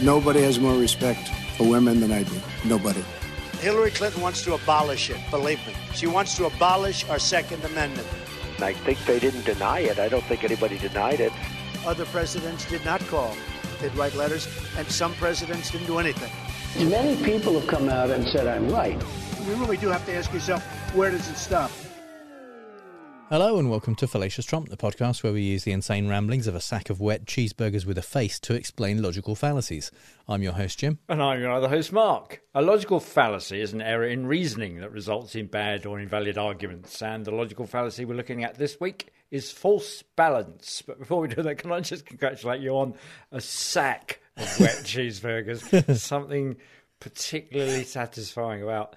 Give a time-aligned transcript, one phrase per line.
[0.00, 2.40] Nobody has more respect for women than I do.
[2.64, 3.02] Nobody.
[3.58, 5.74] Hillary Clinton wants to abolish it, believe me.
[5.92, 8.06] She wants to abolish our Second Amendment.
[8.60, 9.98] I think they didn't deny it.
[9.98, 11.32] I don't think anybody denied it.
[11.84, 13.34] Other presidents did not call.
[13.80, 16.30] They'd write letters, and some presidents didn't do anything.
[16.88, 19.00] Many people have come out and said I'm right.
[19.46, 20.62] You really do have to ask yourself,
[20.94, 21.72] where does it stop?
[23.30, 26.54] Hello and welcome to Fallacious Trump, the podcast where we use the insane ramblings of
[26.54, 29.90] a sack of wet cheeseburgers with a face to explain logical fallacies.
[30.26, 30.98] I'm your host, Jim.
[31.10, 32.40] And I'm your other host, Mark.
[32.54, 37.02] A logical fallacy is an error in reasoning that results in bad or invalid arguments.
[37.02, 40.82] And the logical fallacy we're looking at this week is false balance.
[40.86, 42.94] But before we do that, can I just congratulate you on
[43.30, 45.96] a sack of wet cheeseburgers?
[46.00, 46.56] Something
[46.98, 48.96] particularly satisfying about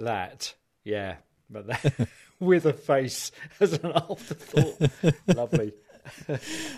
[0.00, 0.52] that.
[0.82, 2.08] Yeah, but that,
[2.40, 4.90] with a face as an afterthought.
[5.36, 5.72] Lovely.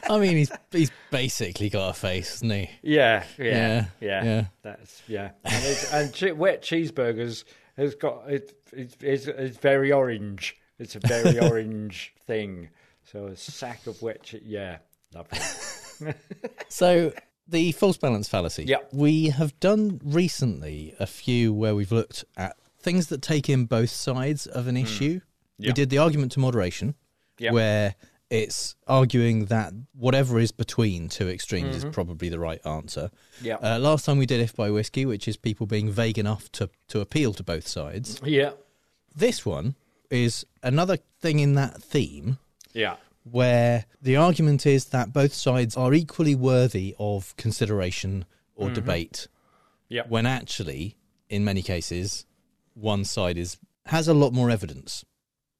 [0.09, 2.71] I mean, he's he's basically got a face, hasn't he?
[2.83, 4.25] Yeah, yeah, Yeah, yeah.
[4.25, 4.45] yeah.
[4.63, 5.31] That's yeah.
[5.45, 7.45] And, it's, and che- wet cheeseburgers
[7.77, 8.53] has got it.
[8.73, 10.57] It's, it's, it's very orange.
[10.81, 12.71] It's a very orange thing.
[13.05, 14.43] So a sack of wet cheese.
[14.45, 14.79] Yeah,
[15.15, 15.39] lovely.
[16.69, 17.13] So
[17.51, 18.65] the false balance fallacy.
[18.65, 18.79] Yeah.
[18.93, 23.91] We have done recently a few where we've looked at things that take in both
[23.91, 24.83] sides of an hmm.
[24.83, 25.15] issue.
[25.15, 25.21] We
[25.69, 25.73] Yeah.
[25.73, 26.95] did the argument to moderation,
[27.39, 27.53] Yeah.
[27.53, 27.95] where
[28.31, 31.89] it's arguing that whatever is between two extremes Mm-hmm.
[31.89, 33.11] is probably the right answer.
[33.43, 33.57] Yeah.
[33.57, 36.71] Uh, last time we did If by Whiskey, which is people being vague enough to,
[36.89, 38.21] to appeal to both sides.
[38.25, 38.53] Yeah,
[39.15, 39.75] This one
[40.11, 42.39] is another thing in that theme
[42.73, 48.25] yeah, where the argument is that both sides are equally worthy of consideration
[48.55, 48.75] or Mm-hmm.
[48.75, 49.27] debate,
[49.89, 50.03] yeah.
[50.09, 50.97] when actually,
[51.29, 52.27] in many cases,
[52.75, 55.05] one side is has a lot more evidence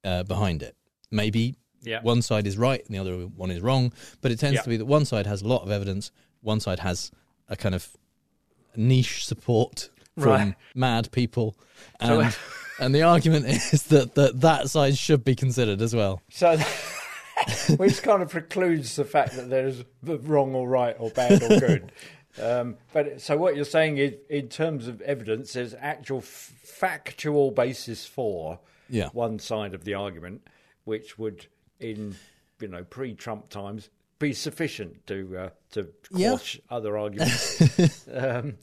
[0.03, 0.75] uh, behind it.
[1.11, 2.01] Maybe Yeah.
[2.01, 4.61] one side is right and the other one is wrong, but it tends Yeah.
[4.63, 7.11] to be that one side has a lot of evidence, one side has
[7.49, 7.89] a kind of
[8.75, 10.55] niche support from Right.
[10.75, 11.55] mad people,
[12.05, 12.35] So- and
[12.79, 16.21] and the argument is that, that that side should be considered as well.
[16.31, 16.57] So,
[17.77, 21.91] which kind of precludes the fact that there's wrong or right or bad or good.
[22.41, 27.51] Um, but so what you're saying is, in terms of evidence, there's actual f- factual
[27.51, 28.59] basis for
[28.91, 29.09] Yeah.
[29.13, 30.41] one side of the argument,
[30.83, 31.47] which would,
[31.79, 32.15] in
[32.59, 36.29] you know pre-Trump times, be sufficient to uh, to Yeah.
[36.31, 38.07] quash other arguments.
[38.13, 38.57] um,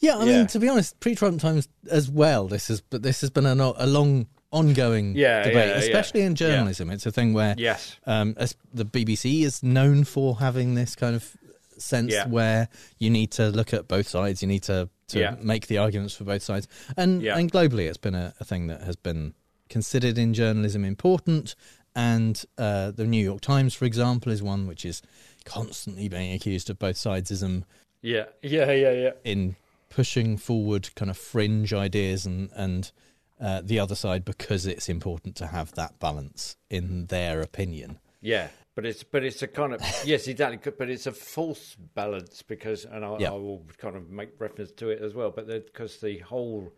[0.00, 0.38] Yeah, I Yeah.
[0.38, 2.46] mean, to be honest, pre-Trump times as well.
[2.48, 5.78] This is, but this has been a, a long, ongoing Yeah, debate, yeah, yeah.
[5.78, 6.90] especially in journalism.
[6.90, 11.14] It's a thing where, yes, um, as the BBC is known for having this kind
[11.16, 11.36] of
[11.78, 12.26] sense Yeah.
[12.28, 12.68] where
[12.98, 14.42] you need to look at both sides.
[14.42, 15.34] You need to to Yeah.
[15.42, 16.66] make the arguments for both sides,
[16.96, 17.36] and Yeah.
[17.38, 19.34] and globally, it's been a, a thing that has been
[19.72, 21.54] considered in journalism important.
[21.96, 25.02] And uh, the New York Times, for example, is one which is
[25.44, 27.64] constantly being accused of both sidesism
[28.02, 29.10] yeah, yeah, yeah, yeah.
[29.24, 29.56] in
[29.88, 32.92] pushing forward kind of fringe ideas and and
[33.40, 37.98] uh, the other side because it's important to have that balance in their opinion.
[38.20, 40.72] Yeah, but it's but it's a kind of yes, exactly.
[40.76, 43.30] But it's a false balance because, and I, Yeah.
[43.30, 45.30] I will kind of make reference to it as well.
[45.30, 46.72] But because the whole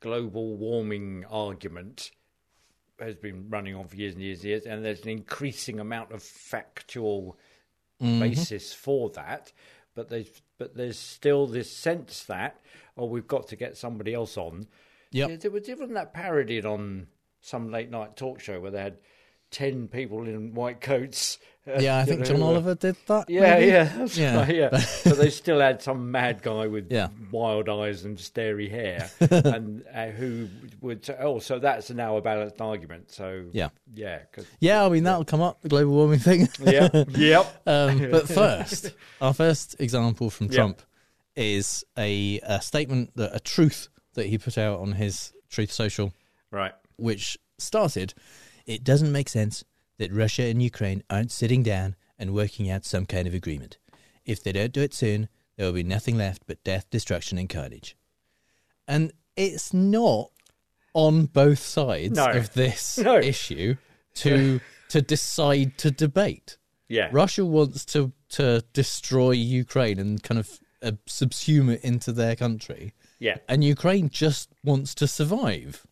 [0.00, 2.10] global warming argument
[3.00, 6.12] has been running on for years and years and years, and there's an increasing amount
[6.12, 7.38] of factual
[8.00, 8.20] mm-hmm.
[8.20, 9.52] basis for that.
[9.94, 12.60] But there's but there's still this sense that
[12.96, 14.66] oh, we've got to get somebody else on.
[15.10, 17.08] Yeah, there was even that parodied on
[17.40, 18.98] some late night talk show where they had
[19.50, 21.38] ten people in white coats.
[21.66, 23.28] uh, Yeah, I think know, John Oliver did that.
[23.28, 23.66] Yeah, maybe?
[23.66, 24.36] yeah, Yeah.
[24.40, 24.78] right, yeah.
[24.78, 27.08] so they still had some mad guy with Yeah.
[27.30, 30.48] wild eyes and starey hair, and uh, who
[30.80, 33.68] would say, "Oh, so that's now a balanced argument." So Yeah.
[33.94, 36.48] yeah, 'cause- Yeah, I mean that'll come up the global warming thing.
[36.62, 40.48] yeah, yep, um, but first, our first example from.
[40.48, 40.80] Trump
[41.36, 46.12] is a, a statement that a truth that he put out on his Truth Social
[46.50, 48.12] right, which started,
[48.66, 49.64] it doesn't make sense
[49.98, 53.78] that Russia and Ukraine aren't sitting down and working out some kind of agreement.
[54.24, 57.48] If they don't do it soon, there will be nothing left but death, destruction, and
[57.48, 57.96] carnage.
[58.88, 60.30] And it's not
[60.94, 62.30] on both sides No.
[62.30, 63.16] of this No.
[63.18, 63.76] issue
[64.14, 66.56] to to decide to debate.
[66.88, 72.34] yeah, Russia wants to to destroy Ukraine and kind of uh, subsume it into their
[72.34, 75.86] country, yeah, and Ukraine just wants to survive.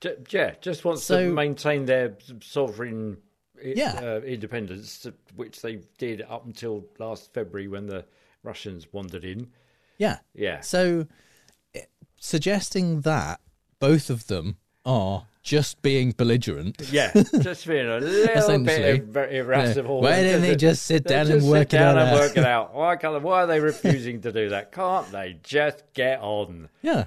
[0.00, 0.54] J- yeah.
[0.60, 3.18] Just wants So- to maintain their sovereign
[3.62, 3.98] Yeah.
[4.02, 8.04] uh, independence, which they did up until last February when the
[8.42, 9.48] Russians wandered in.
[9.98, 10.18] Yeah.
[10.34, 11.06] Yeah, So,
[11.74, 11.82] eh,
[12.20, 13.40] suggesting that
[13.78, 16.82] both of them are just being belligerent.
[16.92, 20.00] Yeah, just being a little bit ir- irascible.
[20.02, 21.96] Why didn't they just sit down just and work it out?
[21.96, 22.74] and work it out?
[22.74, 24.72] Why, can't, why are they refusing to do that?
[24.72, 26.68] Can't they just get on?
[26.82, 27.04] Yeah.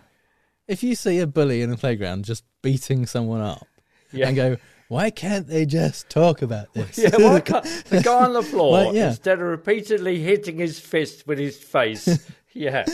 [0.69, 3.65] If you see a bully in a playground just beating someone up
[4.11, 4.27] Yeah.
[4.27, 4.57] and go,
[4.87, 6.97] why can't they just talk about this?
[6.97, 9.09] Yeah, why can't the guy on the floor Well, yeah.
[9.09, 12.07] instead of repeatedly hitting his fist with his face?
[12.53, 12.85] yeah,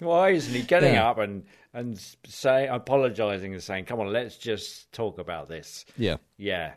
[0.00, 1.08] why isn't he getting Yeah.
[1.10, 5.84] up and and saying, apologising and saying, "Come on, let's just talk about this"?
[5.98, 6.16] yeah.
[6.38, 6.72] Yeah.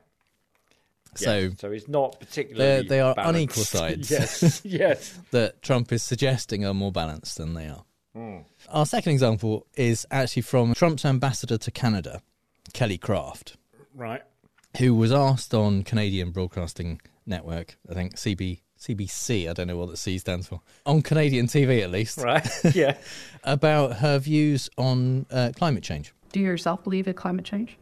[1.15, 2.87] So so he's not particularly.
[2.87, 3.35] they are balanced.
[3.35, 4.11] unequal sides.
[4.11, 5.17] yes, yes.
[5.31, 7.83] that Trump is suggesting are more balanced than they are.
[8.15, 8.37] Hmm.
[8.69, 12.21] Our second example is actually from Trump's ambassador to Canada,
[12.73, 13.57] Kelly Craft,
[13.95, 14.21] Right.
[14.79, 19.89] who was asked on Canadian Broadcasting Network, I think CB, CBC, I don't know what
[19.89, 22.47] the C stands for, on Canadian TV at least, Right.
[22.75, 22.97] Yeah.
[23.43, 26.13] about her views on uh, climate change.
[26.31, 27.77] Do you yourself believe in climate change?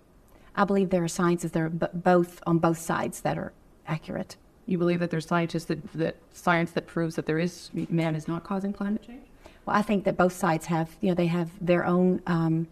[0.56, 3.54] I believe there are sciences that are b- both on both sides that are
[3.86, 4.36] accurate.
[4.66, 8.28] You believe that there's scientists that, that science that proves that there is man is
[8.28, 9.24] not causing climate change?
[9.68, 12.68] Well, I think that both sides have, you know, they have their own um,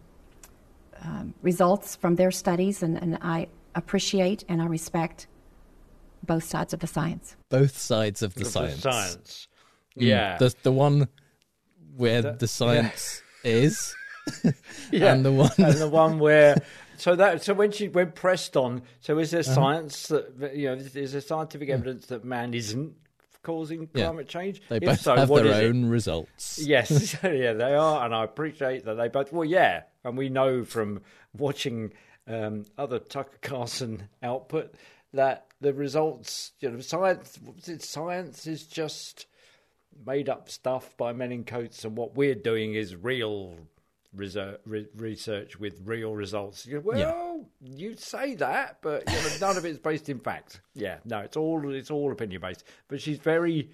[1.03, 5.27] um, results from their studies, and, and I appreciate and I respect
[6.23, 7.35] both sides of the science.
[7.49, 8.79] Both sides of the Of science.
[8.81, 9.47] Science.
[9.97, 10.03] Mm.
[10.03, 10.37] Yeah.
[10.37, 11.09] The, the one
[11.97, 13.93] where the science is,
[14.91, 15.13] yeah.
[15.13, 15.51] and the one.
[15.57, 16.55] and the one where
[16.97, 19.53] so that so when she when pressed on so is there Uh-huh.
[19.53, 22.95] science that you know is there scientific evidence that man isn't
[23.45, 24.07] causing Yeah.
[24.07, 25.65] climate change They If both so, have their is it?
[25.69, 26.59] own results.
[26.61, 30.65] yes yeah they are and i appreciate that they both well yeah and we know
[30.65, 31.01] from
[31.37, 31.93] watching
[32.27, 34.73] um, other tucker carlson output
[35.13, 37.39] that the results you know science
[37.79, 39.27] science is just
[40.05, 43.55] made up stuff by men in coats, and what we're doing is real
[44.15, 46.65] research, re- research with real results.
[46.65, 50.61] You go, well, you say that, but you know, none of it's based in fact.
[50.73, 52.63] Yeah, no, it's all it's all opinion based.
[52.87, 53.69] But she's very,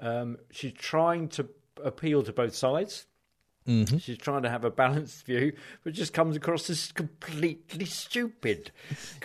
[0.00, 1.48] um, she's trying to
[1.82, 3.06] appeal to both sides.
[3.68, 3.98] Mm-hmm.
[3.98, 5.52] She's trying to have a balanced view,
[5.84, 8.72] but just comes across as completely stupid.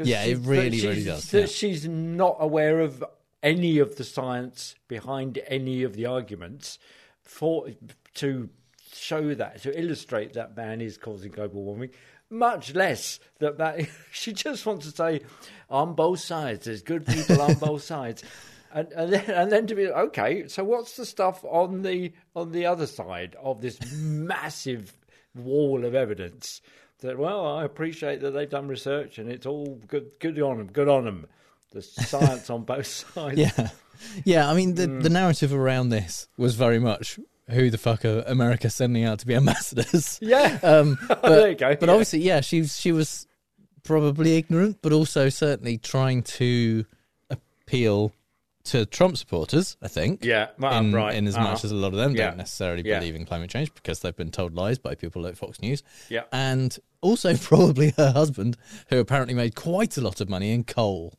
[0.01, 1.45] Yeah, it really, really does, that yeah.
[1.48, 3.04] She's not aware of
[3.42, 6.80] any of the science behind any of the arguments
[7.22, 7.69] for
[8.16, 8.50] to
[8.96, 11.90] show that to illustrate that man is causing global warming.
[12.30, 13.82] Much less that that
[14.12, 15.22] she just wants to say
[15.70, 16.66] on both sides.
[16.66, 18.24] There's good people on both sides.
[18.74, 20.48] And, and then and then to be okay.
[20.48, 24.94] So what's the stuff on the on the other side of this massive
[25.36, 26.62] wall of evidence?
[27.02, 30.12] That well, I appreciate that they've done research and it's all good.
[30.20, 30.68] Good on them.
[30.68, 31.28] Good on them.
[31.72, 33.38] The science on both sides.
[33.38, 33.70] Yeah,
[34.24, 34.50] yeah.
[34.50, 35.04] I mean, the Mm.
[35.04, 37.20] the narrative around this was very much
[37.50, 40.18] who the fuck are America sending out to be ambassadors?
[40.22, 40.60] Yeah.
[40.64, 41.92] Um, but, There you go, But yeah.
[41.94, 43.28] obviously, yeah, she she was
[43.84, 46.86] probably ignorant, but also certainly trying to
[47.30, 48.12] appeal
[48.66, 49.78] to Trump supporters.
[49.82, 50.26] I think.
[50.26, 51.52] Yeah, in, right, in as uh-huh.
[51.52, 52.30] much as a lot of them Yeah.
[52.30, 53.00] don't necessarily Yeah.
[53.00, 55.84] believe in climate change because they've been told lies by people like Fox News.
[56.10, 56.24] Yeah.
[56.32, 58.58] and also probably her husband,
[58.90, 61.14] who apparently made quite a lot of money in coal.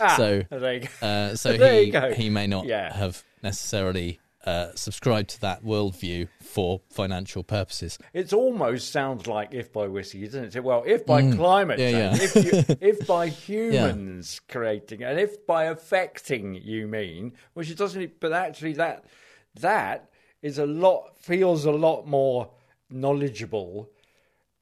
[0.00, 1.06] Ah, so there you go.
[1.06, 2.12] uh, so There he you go.
[2.12, 7.98] he may not have necessarily uh, subscribed to that worldview for financial purposes.
[8.12, 10.64] It almost sounds like if by whiskey, doesn't it?
[10.64, 11.90] Well, if by climate Mm.
[11.92, 12.24] Yeah, change, yeah.
[12.24, 18.20] if, you, if by humans creating, and if by affecting you mean, which it doesn't,
[18.20, 19.04] but actually that
[19.60, 20.08] that
[20.40, 22.50] is a lot feels a lot more
[22.90, 23.88] knowledgeable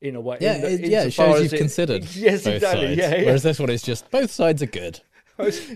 [0.01, 0.39] in a way.
[0.41, 2.87] Yeah, in the- it, yeah, it shows you've it- considered Yes, exactly.
[2.89, 2.99] sides.
[2.99, 3.25] Yeah, yeah.
[3.27, 5.01] Whereas this one is just both sides are good.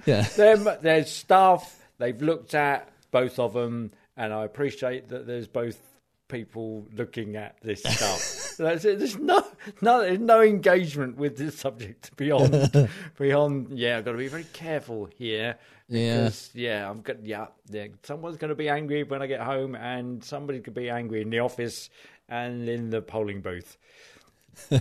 [0.07, 0.23] Yeah.
[0.23, 5.81] them, there's stuff they've looked at, both of them, and I appreciate that there's both
[6.29, 8.47] people looking at this stuff.
[8.61, 9.43] There's no,
[9.81, 13.71] no, there's no engagement with this subject beyond, beyond.
[13.71, 15.57] Yeah, I've got to be very careful here.
[15.89, 16.25] Yeah.
[16.25, 17.21] Because, yeah, I'm good.
[17.25, 20.91] Yeah, yeah, someone's going to be angry when I get home, and somebody could be
[20.91, 21.89] angry in the office
[22.29, 23.77] and in the polling booth.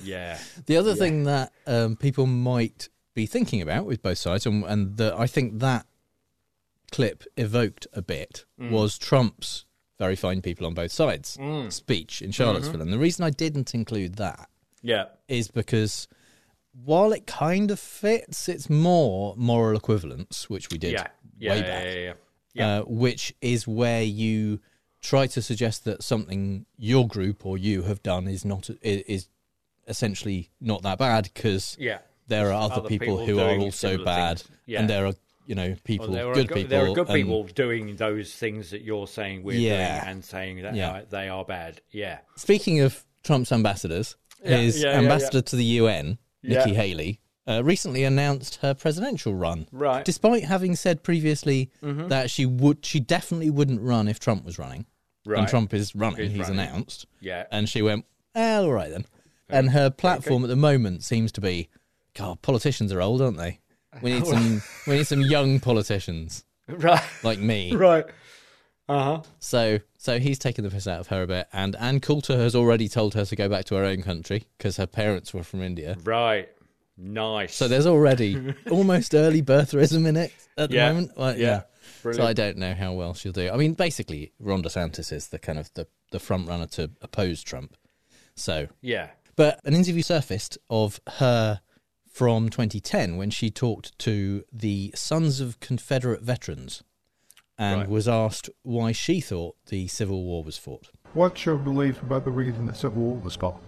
[0.03, 4.65] Yeah, The other thing that um, people might be thinking about with both sides, and,
[4.65, 5.86] and that I think that
[6.91, 8.72] clip evoked a bit, Mm.
[8.72, 9.65] was Trump's
[9.98, 11.38] very fine people on both sides
[11.69, 12.74] speech in Charlottesville.
[12.75, 12.81] Mm-hmm.
[12.84, 14.50] And the reason I didn't include that
[14.81, 16.08] yeah, is because
[16.86, 21.58] while it kind of fits, it's more moral equivalence, which we did yeah, yeah, way
[21.58, 22.13] yeah, back, yeah, yeah,
[22.53, 22.67] yeah.
[22.79, 24.60] Uh, which is where you
[25.01, 29.27] try to suggest that something your group or you have done is not is, is
[29.88, 32.00] essentially not that bad because Yeah.
[32.27, 34.43] there are other, other people, people who are also bad.
[34.65, 34.79] Yeah.
[34.81, 35.13] and there are
[35.50, 36.70] you know people, Well, there are good go- people.
[36.70, 40.00] There are good and- people doing those things that you're saying we're Yeah.
[40.01, 40.91] doing and saying that Yeah.
[40.91, 41.82] uh, they are bad.
[41.91, 42.20] Yeah.
[42.38, 44.15] Speaking of Trump's ambassadors,
[44.46, 46.74] Yeah, his ambassador to the UN Nikki.
[46.75, 49.68] Haley, uh, recently announced her presidential run.
[49.72, 49.96] Right.
[49.96, 50.03] Mm-hmm.
[50.03, 54.86] Despite having said previously that she would, she definitely wouldn't run if Trump was running.
[55.25, 55.39] Right.
[55.39, 56.20] And Trump is running.
[56.29, 56.60] He's He's, running.
[56.60, 57.06] announced.
[57.20, 57.46] Yeah.
[57.51, 59.06] And she went, "Ah, all right then.
[59.50, 61.70] And her platform at the moment seems to be,
[62.13, 63.60] God, politicians are old, aren't they?
[64.01, 64.62] We need some.
[64.88, 67.01] we need some young politicians Right.
[67.24, 67.75] like me.
[67.75, 68.05] Right.
[68.88, 69.22] Uh huh.
[69.39, 72.55] So, so he's taken the piss out of her a bit, and Ann Coulter has
[72.55, 75.62] already told her to go back to her own country because her parents were from
[75.62, 75.96] India.
[76.03, 76.50] Right.
[76.98, 77.55] Nice.
[77.55, 81.17] So there's already almost early birtherism in it at the moment.
[81.17, 81.62] Like, Yeah.
[82.03, 82.12] yeah.
[82.13, 83.50] So I don't know how well she'll do.
[83.51, 87.41] I mean, basically, Ron DeSantis is the kind of the, the front runner to oppose
[87.43, 87.77] Trump.
[88.36, 89.10] So, yeah.
[89.36, 91.62] but an interview surfaced of her
[92.20, 96.84] from 2010 when she talked to the Sons of Confederate Veterans
[97.58, 97.90] and Right.
[97.90, 100.90] was asked why she thought the Civil War was fought.
[101.14, 103.62] What's your belief about the reason the Civil War was fought?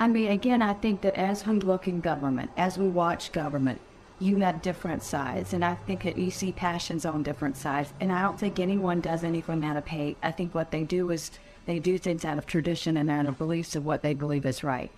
[0.00, 3.80] I mean, again, I think that as we look in government, as we watch government,
[4.18, 7.92] you have different sides, and I think that you see passions on different sides.
[8.00, 10.16] And I don't think anyone does anything out of hate.
[10.20, 11.30] I think what they do is
[11.66, 14.64] they do things out of tradition and out of beliefs of what they believe is
[14.64, 14.90] right.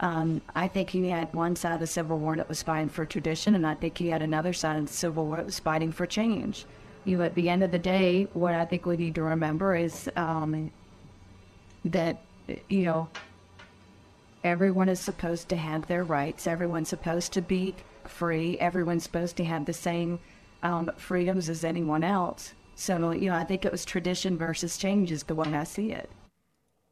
[0.00, 3.04] Um, I think he had one side of the Civil War that was fighting for
[3.04, 5.92] tradition, and I think he had another side of the Civil War that was fighting
[5.92, 6.64] for change.
[7.04, 9.74] You know, at the end of the day, what I think we need to remember
[9.74, 10.70] is um,
[11.84, 12.22] that
[12.68, 13.08] you know
[14.42, 16.46] everyone is supposed to have their rights.
[16.46, 17.74] Everyone's supposed to be
[18.06, 18.58] free.
[18.58, 20.18] Everyone's supposed to have the same
[20.62, 22.54] um, freedoms as anyone else.
[22.80, 25.92] So, you know, I think it was tradition versus change is the way I see
[25.92, 26.10] it.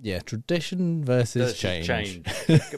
[0.00, 1.86] Yeah, tradition versus Versus change.
[1.86, 2.26] change.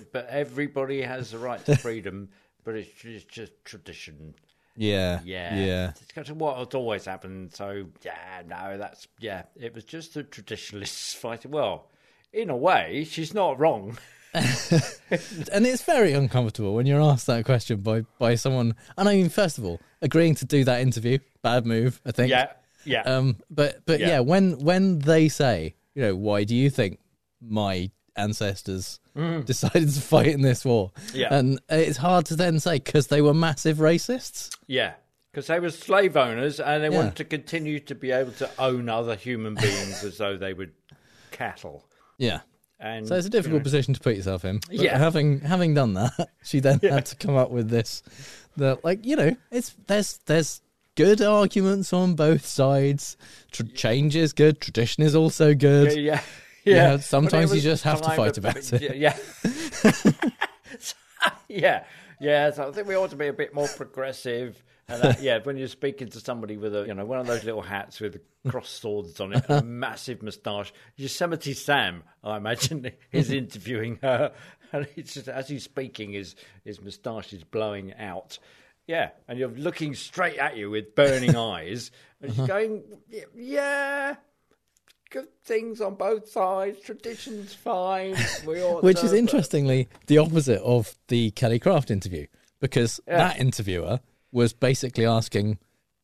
[0.13, 2.29] but everybody has the right to freedom,
[2.65, 4.35] but it's just, just tradition.
[4.77, 5.59] Yeah, Yeah.
[5.59, 5.89] yeah.
[6.01, 7.53] It's got to what has always happened.
[7.53, 11.51] So, yeah, no, that's, yeah, it was just the traditionalists fighting.
[11.51, 11.89] Well,
[12.33, 13.99] in a way, she's not wrong.
[14.33, 18.77] and it's very uncomfortable when you're asked that question by by someone.
[18.97, 22.31] And I mean, first of all, agreeing to do that interview, bad move, I think.
[22.31, 22.53] Yeah,
[22.85, 23.03] yeah.
[23.03, 24.09] Um, but but Yeah.
[24.09, 24.21] yeah.
[24.21, 26.99] when when they say, you know, why do you think
[27.41, 29.01] my ancestors
[29.45, 30.91] decided to fight in this war?
[31.09, 31.15] Mm.
[31.15, 31.35] Yeah.
[31.35, 34.57] and it's hard to then say because they were massive racists.
[34.67, 34.95] Yeah,
[35.33, 36.97] because they were slave owners and they Yeah.
[36.97, 40.69] wanted to continue to be able to own other human beings as though they were
[41.31, 41.87] cattle.
[42.19, 42.41] Yeah.
[42.79, 44.59] And So it's a difficult you know, position to put yourself in.
[44.67, 44.97] But Yeah.
[44.99, 48.03] Having having done that, she then had to come up with this.
[48.57, 50.61] That like you know, it's there's there's
[51.01, 53.17] good arguments on both sides.
[53.53, 54.61] Tr- change is good.
[54.61, 55.97] Tradition is also good.
[55.97, 56.21] Yeah,
[56.65, 56.75] yeah.
[56.89, 58.97] know, But sometimes you just have to fight about it.
[58.97, 59.17] Yeah,
[61.49, 61.85] yeah,
[62.21, 62.51] yeah.
[62.51, 64.63] So I think we ought to be a bit more progressive.
[64.89, 67.45] And that, yeah, when you're speaking to somebody with a, you know, one of those
[67.45, 72.91] little hats with cross swords on it, and a massive moustache, Yosemite Sam, I imagine,
[73.13, 74.33] is interviewing her,
[74.73, 78.39] and it's just as he's speaking, his his moustache is blowing out.
[78.91, 82.83] Yeah, and you're looking straight at you with burning eyes, and she's going,
[83.37, 84.17] "Yeah,
[85.11, 86.81] good things on both sides.
[86.81, 88.17] Tradition's fine.
[88.45, 92.27] Which is interestingly the opposite of the Kelly Craft interview
[92.61, 93.19] because Yeah.
[93.19, 94.01] that interviewer
[94.33, 95.59] was basically asking,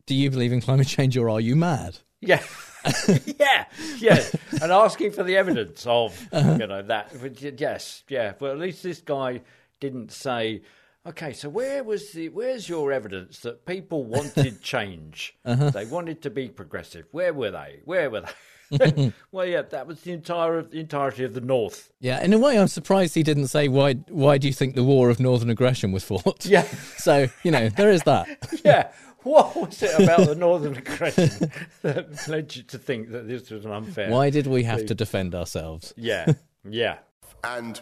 [0.06, 2.42] "Do you believe in climate change or are you mad?" Yeah,
[3.38, 3.64] yeah,
[3.98, 4.24] yeah,
[4.62, 6.56] and asking for the evidence of Uh-huh.
[6.60, 7.12] you know that.
[7.58, 8.34] Yes, yeah.
[8.38, 9.42] But at least this guy
[9.80, 10.62] didn't say.
[11.06, 15.36] Okay, so where was the where's your evidence that people wanted change?
[15.44, 15.70] Uh-huh.
[15.70, 17.06] They wanted to be progressive.
[17.12, 17.80] Where were they?
[17.84, 18.32] Where were they?
[19.30, 21.92] well, yeah, that was the entire the entirety of the North.
[22.00, 23.94] Yeah, in a way, I'm surprised he didn't say why.
[24.08, 26.44] Why do you think the war of northern aggression was fought?
[26.44, 26.62] Yeah.
[26.96, 28.26] So you know there is that.
[28.64, 28.90] Yeah.
[29.22, 31.50] What was it about the Northern aggression
[31.82, 34.08] that led you to think that this was an unfair?
[34.08, 35.92] Why did we have to defend ourselves?
[35.96, 36.32] Yeah,
[36.64, 36.98] yeah.
[37.42, 37.80] And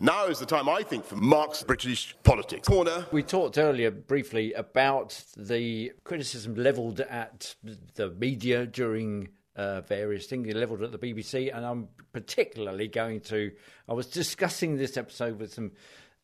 [0.00, 2.66] now is the time, I think, for Mark's British politics.
[2.66, 3.06] Corner.
[3.12, 7.54] We talked earlier briefly about the criticism levelled at
[7.94, 13.52] the media during uh, various things, levelled at the BBC, and I'm particularly going to.
[13.88, 15.72] I was discussing this episode with some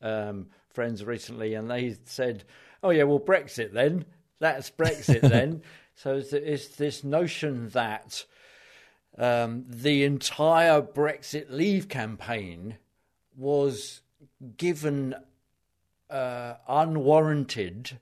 [0.01, 2.45] um, friends recently, and they said,
[2.83, 4.07] "Oh yeah, well Brexit then.
[4.39, 5.61] That's Brexit then."
[5.95, 8.25] So it's, it's this notion that
[9.19, 12.79] um, the entire Brexit Leave campaign
[13.37, 14.01] was
[14.57, 15.15] given
[16.11, 17.99] uh, unwarranted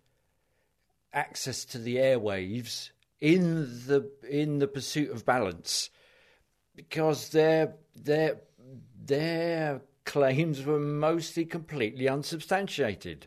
[1.12, 5.90] access to the airwaves in the in the pursuit of balance
[6.74, 8.40] because their their
[9.06, 13.26] their claims were mostly completely unsubstantiated.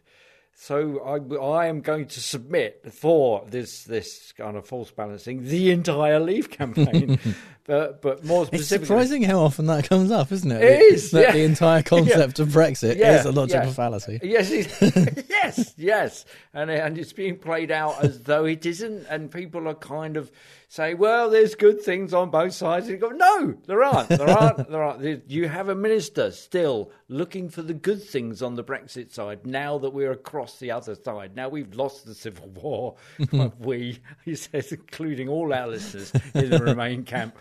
[0.60, 5.72] So I, I am going to submit for this this kind of false balancing the
[5.72, 7.20] entire Leave campaign,
[7.68, 10.64] but but more It's surprising how often that comes up, isn't it?
[10.64, 11.32] It is, That yeah.
[11.34, 13.74] the entire concept of Brexit Yeah, is a logical yeah.
[13.74, 14.20] fallacy.
[14.24, 14.50] Yes,
[15.30, 19.76] yes, yes, and and it's being played out as though it isn't, and people are
[19.76, 20.32] kind of
[20.70, 24.10] saying, "Well, there's good things on both sides." And go, "No, there aren't.
[24.10, 24.70] There aren't.
[24.70, 25.30] There aren't.
[25.30, 29.46] You have a minister still looking for the good things on the Brexit side.
[29.46, 32.96] Now that we're across the other side, now we've lost the civil war.
[33.60, 37.38] we, he says, including all our listeners in the Remain camp.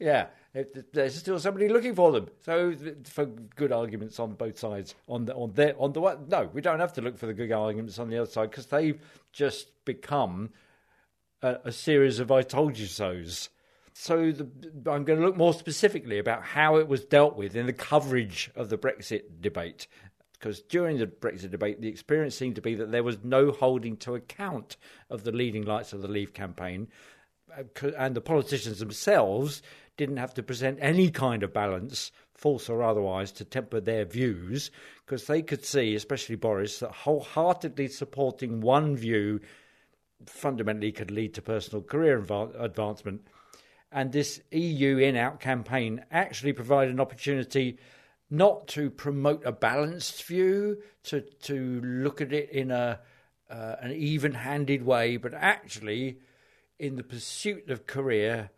[0.00, 0.28] Yeah,
[0.92, 2.28] there's still somebody looking for them.
[2.44, 6.50] So for good arguments on both sides, on the on their on the one, no,
[6.52, 9.00] we don't have to look for the good arguments on the other side because they've
[9.32, 10.50] just become
[11.42, 13.50] a, a series of "I told you so's."
[13.92, 14.44] So the,
[14.90, 18.50] I'm going to look more specifically about how it was dealt with in the coverage
[18.56, 19.86] of the Brexit debate.
[20.32, 23.98] Because during the Brexit debate, the experience seemed to be that there was no holding
[23.98, 24.78] to account
[25.10, 26.88] of the leading lights of the Leave campaign,
[27.54, 29.60] uh, and the politicians themselves
[30.00, 34.70] didn't have to present any kind of balance, false or otherwise, to temper their views,
[35.04, 39.40] because they could see, especially Boris, that wholeheartedly supporting one view
[40.24, 43.26] fundamentally could lead to personal career adva- advancement.
[43.92, 47.78] And this EU in out campaign actually provided an opportunity
[48.30, 53.00] not to promote a balanced view, to to look at it in a
[53.50, 56.20] uh, an even-handed way, but actually
[56.78, 58.50] in the pursuit of career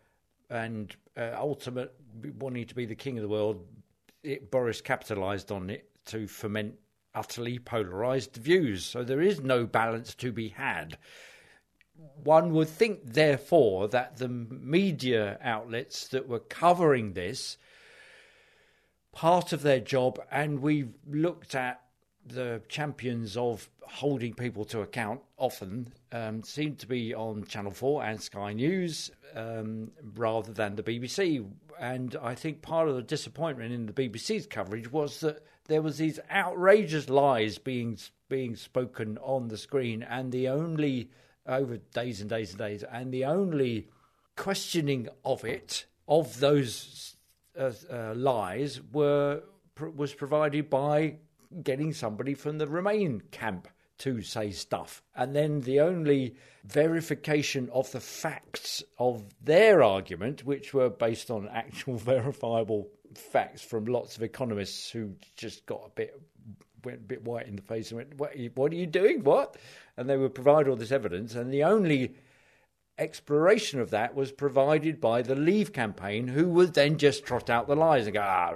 [0.53, 1.93] and uh, ultimate
[2.39, 3.65] wanting to be the king of the world,
[4.23, 6.75] it, Boris capitalised on it to foment
[7.15, 8.85] utterly polarised views.
[8.85, 10.97] So there is no balance to be had.
[12.23, 17.57] One would think, therefore, that the media outlets that were covering this,
[19.11, 21.82] part of their job, and we've looked at
[22.25, 28.03] the champions of holding people to account often um, seem to be on Channel 4
[28.03, 31.45] and Sky News um, rather than the BBC.
[31.79, 35.97] And I think part of the disappointment in the BBC's coverage was that there was
[35.97, 37.97] these outrageous lies being
[38.29, 41.09] being spoken on the screen, and the only
[41.45, 43.87] over days and days and days, and the only
[44.35, 47.15] questioning of it of those
[47.57, 49.43] uh, uh, lies were
[49.95, 51.15] was provided by
[51.61, 53.67] getting somebody from the Remain camp
[53.99, 55.03] to say stuff.
[55.15, 56.35] And then the only
[56.65, 63.85] verification of the facts of their argument, which were based on actual verifiable facts from
[63.85, 66.19] lots of economists who just got a bit
[66.83, 68.33] went a bit white in the face and went, "What?
[68.55, 69.23] What are you doing?
[69.23, 69.57] What?"
[69.95, 72.15] And they would provide all this evidence, and the only
[72.97, 77.67] exploration of that was provided by the Leave campaign, who would then just trot out
[77.67, 78.51] the lies and go, ah,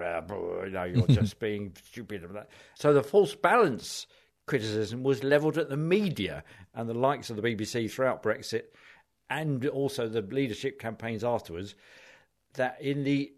[0.64, 2.28] you know, you're just being stupid.
[2.76, 4.08] So the false balance
[4.46, 8.64] criticism was levelled at the media and the likes of the BBC throughout Brexit
[9.30, 11.76] and also the leadership campaigns afterwards,
[12.54, 13.32] that in the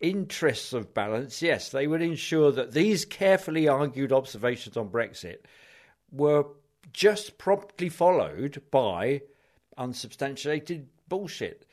[0.00, 5.38] interests of balance, yes, they would ensure that these carefully argued observations on Brexit
[6.10, 6.44] were
[6.92, 9.22] just promptly followed by
[9.76, 11.66] unsubstantiated bullshit.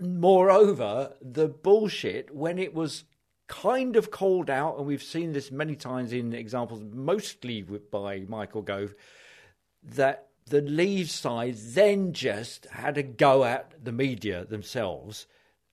[0.00, 3.04] Moreover, the bullshit, when it was
[3.48, 8.62] kind of called out, and we've seen this many times in examples, mostly by Michael
[8.62, 8.94] Gove,
[9.82, 15.26] that the Leave side then just had a go at the media themselves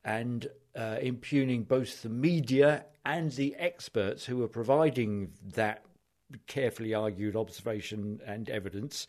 [0.04, 5.84] and uh, impugning both the media and the experts who were providing that
[6.48, 9.08] carefully argued observation and evidence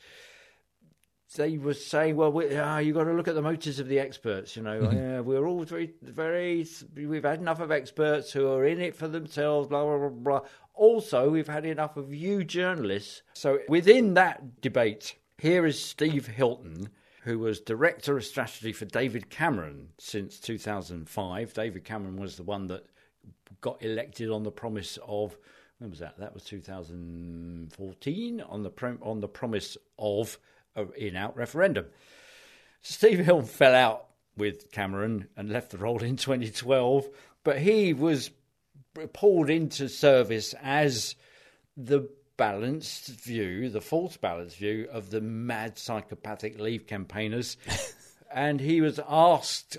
[1.36, 3.98] they were saying, "Well, we, ah, you got to look at the motives of the
[3.98, 4.56] experts.
[4.56, 5.24] You know, Mm-hmm.
[5.28, 6.66] we're all very, very.
[6.94, 9.68] We've had enough of experts who are in it for themselves.
[9.68, 10.08] Blah blah blah.
[10.08, 10.40] blah.
[10.74, 13.22] Also, we've had enough of you journalists.
[13.34, 16.88] So within that debate, here is Steve Hilton,
[17.22, 21.54] who was director of strategy for David Cameron since 2005.
[21.54, 22.86] David Cameron was the one that
[23.60, 25.36] got elected on the promise of
[25.78, 26.18] when was that?
[26.18, 30.38] That was 2014 on the prom- on the promise of
[30.76, 31.86] a in-out referendum.
[32.82, 34.06] Steve Hilton fell out
[34.36, 37.08] with Cameron and left the role in 2012,
[37.42, 38.30] but he was
[39.12, 41.14] pulled into service as
[41.76, 47.56] the balanced view, the false balanced view of the mad psychopathic Leave campaigners.
[48.34, 49.78] and he was asked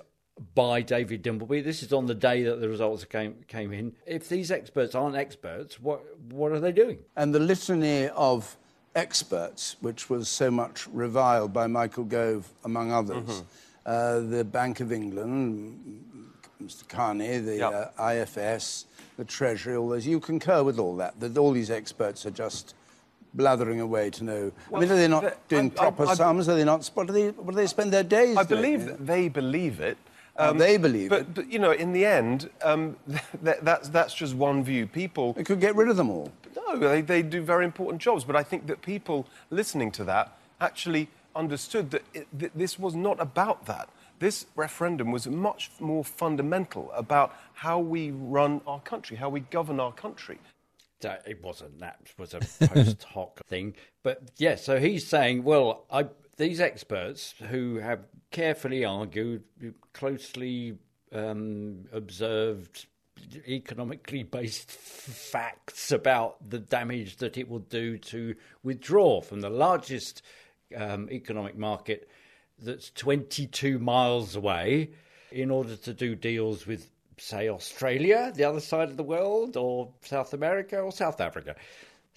[0.54, 4.28] by David Dimbleby, this is on the day that the results came came in, if
[4.28, 7.00] these experts aren't experts, what what are they doing?
[7.16, 8.58] And the litany of
[8.96, 13.44] experts, which was so much reviled by Michael Gove, among others, Mhm.
[13.86, 16.02] uh, the Bank of England,
[16.64, 16.88] Mr.
[16.88, 17.74] Carney, the Yep.
[17.98, 18.86] uh, IFS,
[19.18, 20.08] the Treasury, all those.
[20.08, 22.74] You concur with all that, that all these experts are just
[23.34, 24.52] blathering away to know?
[24.74, 26.48] I mean, are they not doing I'm- proper I'm- I'm- sums?
[26.50, 26.90] Are they not?
[26.94, 27.30] What do they?
[27.32, 28.38] What do they spend their days?
[28.38, 28.62] I doing?
[28.62, 29.98] believe that they believe it.
[30.38, 31.34] Um, they believe but, it.
[31.34, 32.98] But you know, in the end, um,
[33.44, 34.86] that, that's that's just one view.
[34.88, 36.32] People They could get rid of them all.
[36.56, 38.24] no, they, they do very important jobs.
[38.24, 42.96] But I think that people listening to that actually understood that it, th- this was
[42.96, 43.90] not about that.
[44.20, 49.80] This referendum was much more fundamental about how we run our country, how we govern
[49.80, 50.40] our country.
[51.02, 55.84] that it wasn't that was a post hoc thing but yeah so he's saying well
[55.92, 56.06] I,
[56.38, 59.44] these experts who have carefully argued
[59.94, 60.78] closely
[61.14, 62.88] um, observed
[63.48, 70.22] economically based facts about the damage that it will do to withdraw from the largest
[70.76, 72.10] um, economic market
[72.60, 74.90] that's 22 miles away
[75.32, 79.90] in order to do deals with say Australia, the other side of the world, or
[80.02, 81.56] South America, or South Africa.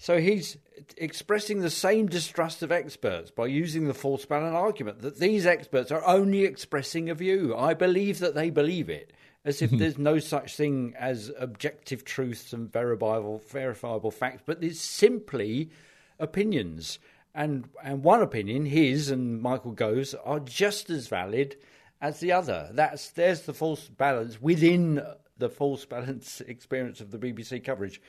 [0.01, 0.57] So he's
[0.95, 5.91] expressing the same distrust of experts by using the false balance argument that these experts
[5.91, 7.53] are only expressing a view.
[7.55, 9.11] I believe that they believe it,
[9.43, 9.77] as if hmm.
[9.77, 15.69] there's no such thing as objective truths and verifiable, verifiable facts, but it's simply
[16.17, 16.97] opinions.
[17.35, 21.57] And and one opinion, his and Michael Gove's, are just as valid
[22.01, 22.69] as the other.
[22.71, 25.03] That's there's the false balance within
[25.37, 28.01] the false balance experience of the BBC coverage.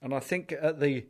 [0.00, 1.04] And I think at the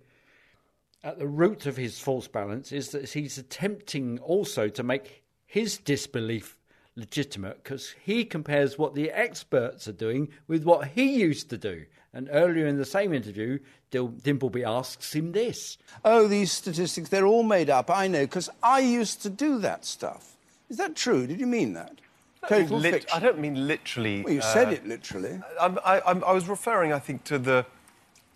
[1.02, 5.78] at the root of his false balance is that he's attempting also to make his
[5.78, 6.56] disbelief
[6.96, 11.84] legitimate because he compares what the experts are doing with what he used to do.
[12.12, 13.58] And earlier in the same interview,
[13.90, 15.78] Dil- Dimbleby asks him this.
[16.04, 17.90] Oh, these statistics, they're all made up.
[17.90, 20.36] I know, because I used to do that stuff.
[20.68, 21.26] Is that true?
[21.26, 22.00] Did you mean that?
[22.42, 23.10] I don't Total mean lit- fiction.
[23.16, 24.22] I don't mean literally.
[24.22, 25.40] Well, you said uh, it literally.
[25.60, 27.66] I'm, I, I'm, I was referring, I think, to the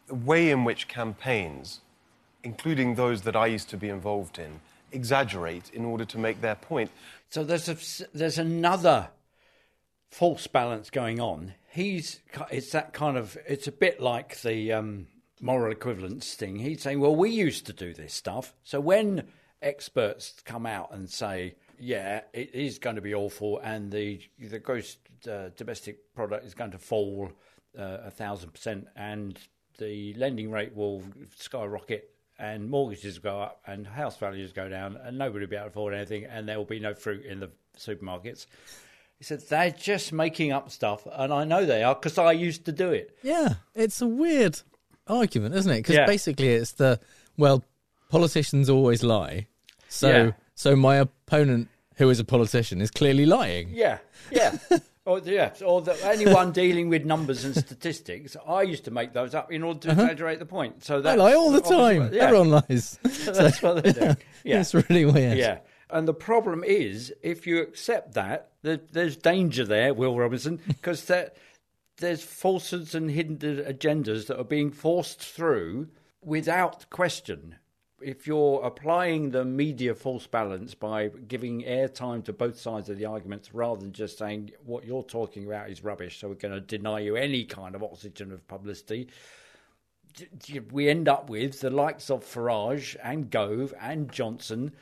[0.09, 1.81] way in which campaigns,
[2.43, 6.55] including those that I used to be involved in, exaggerate in order to make their
[6.55, 6.91] point.
[7.31, 7.77] So there's a,
[8.17, 9.09] there's another
[10.11, 11.55] false balance going on.
[11.71, 15.07] He's it's that kind of it's a bit like the um,
[15.41, 16.59] moral equivalence thing.
[16.59, 18.55] He's saying, well, we used to do this stuff.
[18.63, 19.25] So when
[19.63, 24.59] experts come out and say, yeah, it is going to be awful, and the the
[24.59, 24.99] gross
[25.31, 27.33] uh, domestic product is going to fall
[27.79, 29.39] uh, a thousand percent, and
[29.79, 31.03] the lending rate will
[31.37, 32.12] skyrocket,
[32.43, 35.71] and mortgages go up, and house values go down, and nobody will be able to
[35.71, 38.47] afford anything, and there will be no fruit in the supermarkets.
[39.19, 42.65] He said they're just making up stuff, and I know they are because I used
[42.67, 43.17] to do it.
[43.23, 44.61] Yeah, it's a weird
[45.07, 45.77] argument, isn't it?
[45.79, 46.07] Because Yeah.
[46.07, 46.99] basically, it's the
[47.39, 47.63] well,
[48.11, 49.47] politicians always lie.
[49.89, 50.31] So, Yeah.
[50.55, 53.69] so my opponent, who is a politician, is clearly lying.
[53.73, 53.99] Yeah,
[54.33, 54.59] yeah.
[55.05, 59.35] or yeah, or the, anyone dealing with numbers and statistics, I used to make those
[59.35, 60.03] up in order to Uh-huh.
[60.03, 60.85] exaggerate the point.
[60.85, 62.11] So I lie all the time.
[62.13, 62.25] yeah.
[62.25, 62.99] Everyone lies.
[63.11, 64.15] So that's what they do.
[64.45, 64.61] Yeah.
[64.61, 65.39] It's really weird.
[65.39, 65.59] Yeah.
[65.91, 71.05] And the problem is, if you accept that, there, there's danger there, Will Robinson, because
[71.99, 75.89] there's falsehoods and hidden agendas that are being forced through
[76.23, 77.57] without question.
[78.05, 83.05] If you're applying the media false balance by giving airtime to both sides of the
[83.05, 86.61] arguments rather than just saying what you're talking about is rubbish, so we're going to
[86.61, 89.09] deny you any kind of oxygen of publicity,
[90.71, 94.73] we end up with the likes of Farage and Gove and Johnson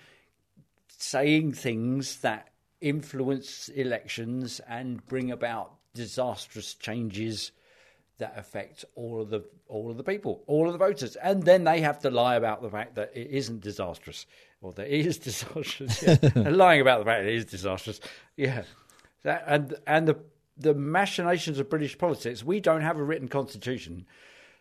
[0.88, 2.48] saying things that
[2.80, 7.52] influence elections and bring about disastrous changes
[8.20, 11.64] that affects all of the all of the people, all of the voters, and then
[11.64, 14.26] they have to lie about the fact that it isn't disastrous
[14.62, 16.02] or that it is disastrous.
[16.02, 16.18] Yeah.
[16.34, 18.00] Lying about the fact that it is disastrous,
[18.36, 18.62] yeah.
[19.24, 20.18] That, and and the
[20.56, 22.44] the machinations of British politics.
[22.44, 24.06] We don't have a written constitution,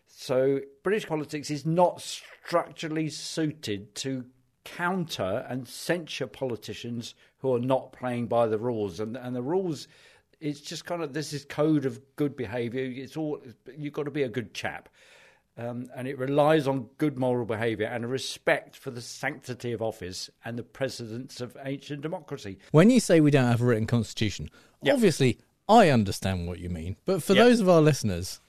[0.06, 4.24] so British politics is not structurally suited to
[4.64, 9.00] counter and censure politicians who are not playing by the rules.
[9.00, 9.86] And and the rules,
[10.40, 12.82] it's just kind of this is code of good behaviour.
[12.84, 13.40] It's all
[13.76, 14.88] you've got to be a good chap.
[15.58, 19.82] Um, and it relies on good moral behaviour and a respect for the sanctity of
[19.82, 22.58] office and the precedents of ancient democracy.
[22.70, 24.48] When you say we don't have a written constitution,
[24.88, 26.96] obviously I understand what you mean.
[27.04, 27.44] But for Yeah.
[27.44, 28.40] those of our listeners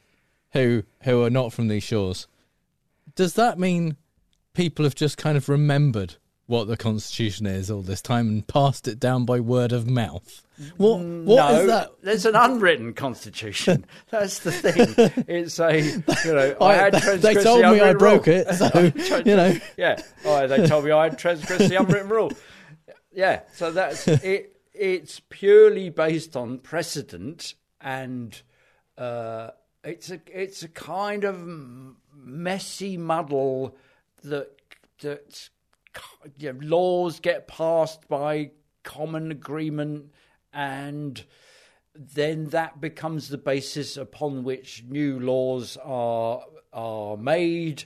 [0.54, 2.28] who who are not from these shores,
[3.16, 3.98] does that mean
[4.54, 8.88] people have just kind of remembered what the constitution is all this time and passed
[8.88, 10.44] it down by word of mouth?
[10.78, 11.92] What what no, is that?
[12.02, 13.86] There's an unwritten constitution.
[14.10, 15.26] That's the thing.
[15.28, 18.36] It's a you know I, I- had they told the me I broke rule.
[18.36, 19.58] it, so, you know.
[19.78, 20.02] Yeah.
[20.26, 22.32] Oh, they told me I had transgressed the unwritten rule.
[23.12, 23.42] Yeah.
[23.54, 24.56] So that's it.
[24.74, 28.40] It's purely based on precedent, and
[28.98, 29.52] uh,
[29.84, 31.46] it's a it's a kind of
[32.16, 33.76] messy muddle
[34.24, 34.52] that
[35.02, 35.50] that
[36.38, 38.52] you know, laws get passed by
[38.84, 40.12] common agreement
[40.54, 41.24] and
[41.96, 47.84] then that becomes the basis upon which new laws are are made.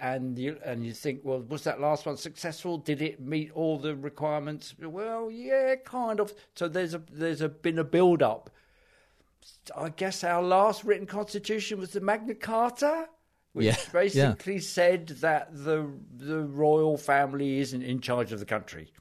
[0.00, 2.78] And you and you think well was that last one successful?
[2.78, 4.74] Did it meet all the requirements?
[4.80, 6.32] Well yeah kind of.
[6.54, 8.50] So there's a there's a been a build up
[9.76, 13.08] i guess our last written constitution was the magna carta
[13.52, 18.92] which Yeah, basically said that the the royal family isn't in charge of the country.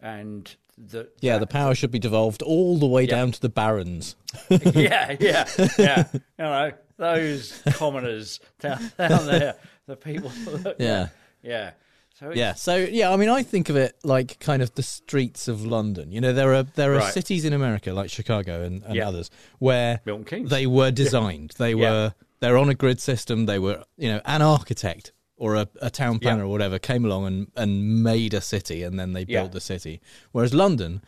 [0.00, 3.10] And that Yeah, the power should be devolved all the way Yeah.
[3.16, 4.16] down to the barons.
[4.50, 6.04] yeah, yeah, yeah.
[6.12, 9.54] You know, those commoners down, down there,
[9.86, 10.30] the people.
[10.64, 11.08] that- Yeah.
[11.42, 11.72] yeah.
[12.18, 15.48] So Yeah, so yeah, I mean, I think of it like kind of the streets
[15.48, 16.12] of London.
[16.12, 17.12] You know, there are there are Right.
[17.12, 19.08] cities in America like Chicago and, and Yeah.
[19.08, 21.54] others where they were designed.
[21.58, 21.90] They Yeah.
[21.90, 23.46] were they're on a grid system.
[23.46, 25.10] They were you know an architect
[25.42, 26.44] or a, a town planner Yeah.
[26.44, 29.40] or whatever came along and and made a city and then they Yeah.
[29.40, 30.00] built the city.
[30.30, 31.02] Whereas London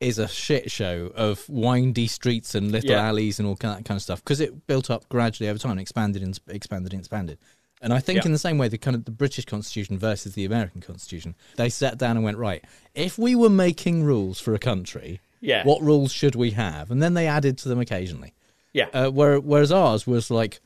[0.00, 3.06] is a shit show of windy streets and little Yeah.
[3.08, 5.80] alleys and all that kind of stuff because it built up gradually over time, and
[5.80, 7.38] expanded and expanded and expanded.
[7.80, 8.26] And I think Yeah.
[8.26, 11.68] in the same way, the kind of the British Constitution versus the American Constitution, they
[11.68, 12.64] sat down and went right.
[12.94, 15.62] If we were making rules for a country, Yeah.
[15.64, 16.90] what rules should we have?
[16.90, 18.32] And then they added to them occasionally.
[18.72, 18.88] Yeah.
[18.92, 20.60] Uh, where, whereas ours was like,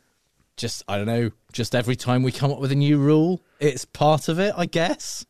[0.60, 3.84] just I don't know, just every time we come up with a new rule, it's
[3.84, 5.24] part of it, I guess.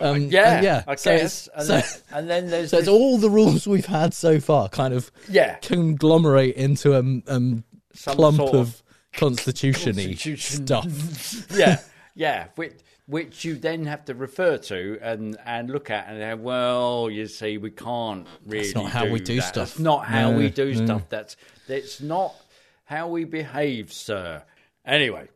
[0.00, 0.84] Um, yeah, yeah.
[0.88, 1.48] I so guess.
[1.54, 4.68] and, so- then, and then there's so this- all the rules we've had so far
[4.68, 5.56] kind of Yeah.
[5.56, 7.64] conglomerate into a um,
[7.96, 10.66] clump sort of, of constitution-y Constitution.
[10.66, 11.46] stuff.
[11.56, 11.80] yeah,
[12.14, 12.74] yeah, which,
[13.06, 17.26] which you then have to refer to and, and look at and say, well, you
[17.26, 18.72] see, we can't really.
[18.74, 19.42] not how we do that.
[19.42, 19.68] stuff.
[19.68, 20.84] That's not how No, we do no.
[20.86, 21.02] stuff.
[21.08, 21.36] That's
[21.68, 22.34] that's not
[22.84, 24.42] how we behave, sir.
[24.84, 25.28] Anyway.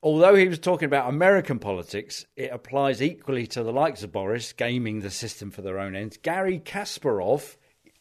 [0.00, 4.52] Although he was talking about American politics, it applies equally to the likes of Boris
[4.52, 6.16] gaming the system for their own ends.
[6.16, 7.56] Garry Kasparov,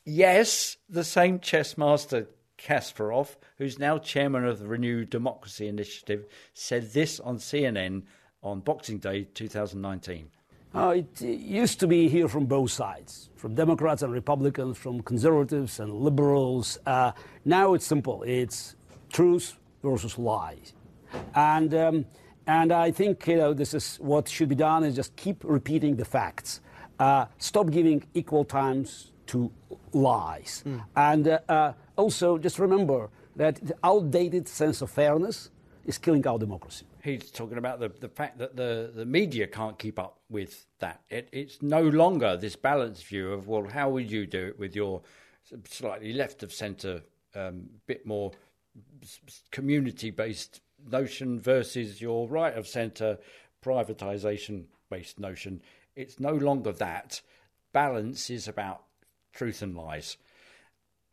[0.05, 2.27] yes, the same chess master
[2.59, 8.03] Kasparov, who's now chairman of the Renewed Democracy Initiative, said this on CNN
[8.43, 10.29] on Boxing Day 2019.
[10.75, 15.79] Uh, it used to be here from both sides, from Democrats and Republicans, from conservatives
[15.79, 16.77] and liberals.
[16.85, 17.11] Uh,
[17.43, 18.21] now it's simple.
[18.21, 18.75] It's
[19.11, 20.73] truth versus lies.
[21.35, 22.05] And, um,
[22.45, 25.95] and I think you know, this is what should be done is just keep repeating
[25.95, 26.61] the facts.
[26.99, 29.51] Uh, stop giving equal times to
[29.93, 30.63] lies.
[30.95, 35.51] And uh, uh, also just remember that the outdated sense of fairness
[35.85, 36.85] is killing our democracy.
[37.03, 41.01] He's talking about the, the fact that the, the media can't keep up with that.
[41.09, 44.75] It, it's no longer this balanced view of, well, how would you do it with
[44.75, 45.01] your
[45.69, 47.03] slightly left of centre,
[47.35, 48.31] um, bit more
[49.51, 53.17] community based notion versus your right of centre
[53.63, 55.61] privatisation based notion.
[55.95, 57.21] It's no longer that.
[57.73, 58.83] Balance is about
[59.33, 60.17] truth and lies.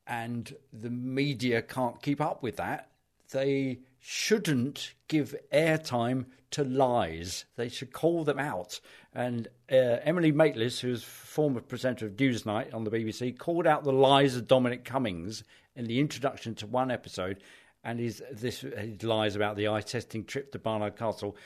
[0.07, 2.91] And the media can't keep up with that.
[3.31, 7.47] They shouldn't give airtime to lies.
[7.57, 8.81] They should call them out.
[9.15, 13.93] And uh, Emily Maitlis, who's former presenter of Newsnight on the BBC, called out the
[13.93, 15.43] lies of Dominic Cummings
[15.75, 17.43] in the introduction to one episode,
[17.85, 21.37] and his this his lies about the eye testing trip to Barnard Castle.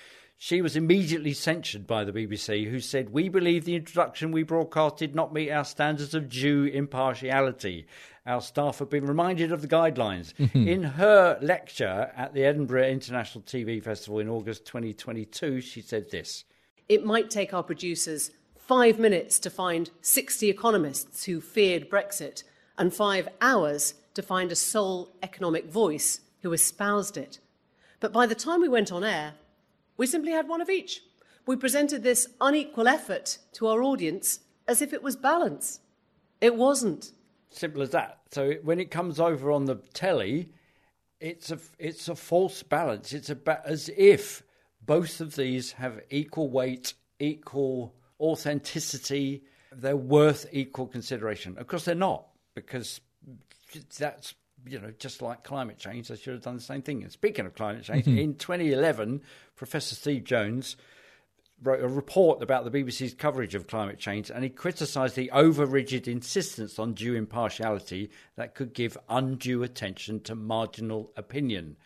[0.41, 4.99] She was immediately censured by the BBC, who said, We believe the introduction we broadcast
[4.99, 7.89] did not meet our standards of due impartiality.
[8.25, 10.33] Our staff have been reminded of the guidelines.
[10.55, 16.45] In her lecture at the Edinburgh International TV Festival in August 2022, she said this.
[16.89, 22.45] It might take our producers five minutes to find 60 economists who feared Brexit
[22.77, 27.39] and five hours to find a sole economic voice who espoused it.
[28.01, 29.35] But by the time we went on air,
[29.97, 31.03] we simply had one of each.
[31.47, 35.81] We presented this unequal effort to our audience as if it was balance.
[36.41, 37.13] It wasn't.
[37.51, 38.21] Simple as that.
[38.31, 40.51] So when it comes over on the telly,
[41.21, 43.13] it's a it's a false balance.
[43.13, 44.43] It's about as if
[44.85, 49.43] both of these have equal weight, equal authenticity.
[49.73, 51.57] They're worth equal consideration.
[51.59, 53.01] Of course, they're not because
[53.99, 54.35] that's
[54.67, 56.09] you know just like climate change.
[56.09, 57.03] They should have done the same thing.
[57.03, 58.19] And speaking of climate change, Mhm.
[58.19, 59.23] in 2011,
[59.57, 60.77] Professor Steve Jones
[61.63, 65.67] wrote a report about the BBC's coverage of climate change, and he criticised the over
[65.67, 71.77] rigid insistence on due impartiality that could give undue attention to marginal opinion.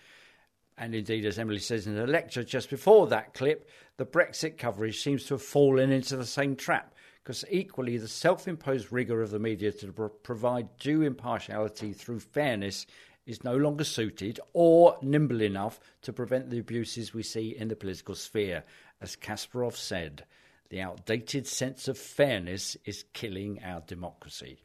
[0.77, 5.01] And indeed, as Emily says in her lecture just before that clip, the Brexit coverage
[5.01, 6.92] seems to have fallen into the same trap.
[7.23, 12.21] Because equally, the self imposed rigour of the media to pro- provide due impartiality through
[12.21, 12.87] fairness
[13.27, 17.77] is no longer suited or nimble enough to prevent the abuses we see in the
[17.77, 18.65] political sphere.
[19.01, 20.25] As Kasparov said,
[20.71, 24.59] the outdated sense of fairness is killing our democracy.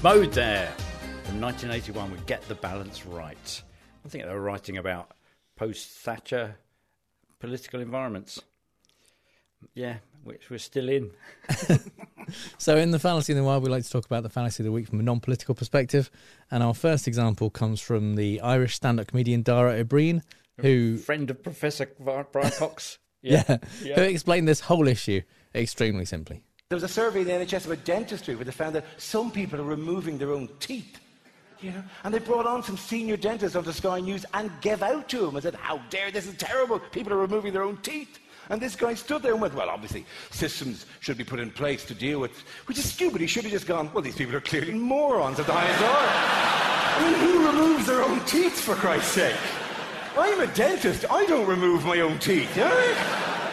[0.00, 0.72] Mode there
[1.24, 3.62] from 1981 would Get the Balance Right.
[4.04, 5.10] I think they were writing about
[5.56, 6.54] post Thatcher
[7.40, 8.40] political environments.
[9.74, 11.10] Yeah, which we're still in.
[12.58, 14.66] so, in the fallacy in the wild, we like to talk about the fallacy of
[14.66, 16.12] the week from a non political perspective.
[16.48, 20.22] And our first example comes from the Irish stand up comedian Dara Ó Briain,
[20.58, 20.96] who.
[20.98, 22.98] Friend of Professor Brian Cox.
[23.20, 26.44] Yeah, yeah, who explained this whole issue extremely simply.
[26.70, 29.58] There was a survey in the NHS about dentistry where they found that some people
[29.58, 31.00] are removing their own teeth.
[31.62, 31.82] You know?
[32.04, 35.34] And they brought on some senior dentists onto Sky News and gave out to him
[35.34, 36.78] and said, How dare, this is terrible.
[36.78, 38.18] People are removing their own teeth.
[38.50, 41.86] And this guy stood there and went, Well, obviously, systems should be put in place
[41.86, 42.32] to deal with,
[42.66, 43.22] which is stupid.
[43.22, 45.96] He should have just gone, Well, these people are clearly morons at the highest order.
[45.96, 49.36] I mean, who removes their own teeth, for Christ's sake?
[50.18, 51.06] I'm a dentist.
[51.10, 52.54] I don't remove my own teeth.
[52.54, 53.47] You know?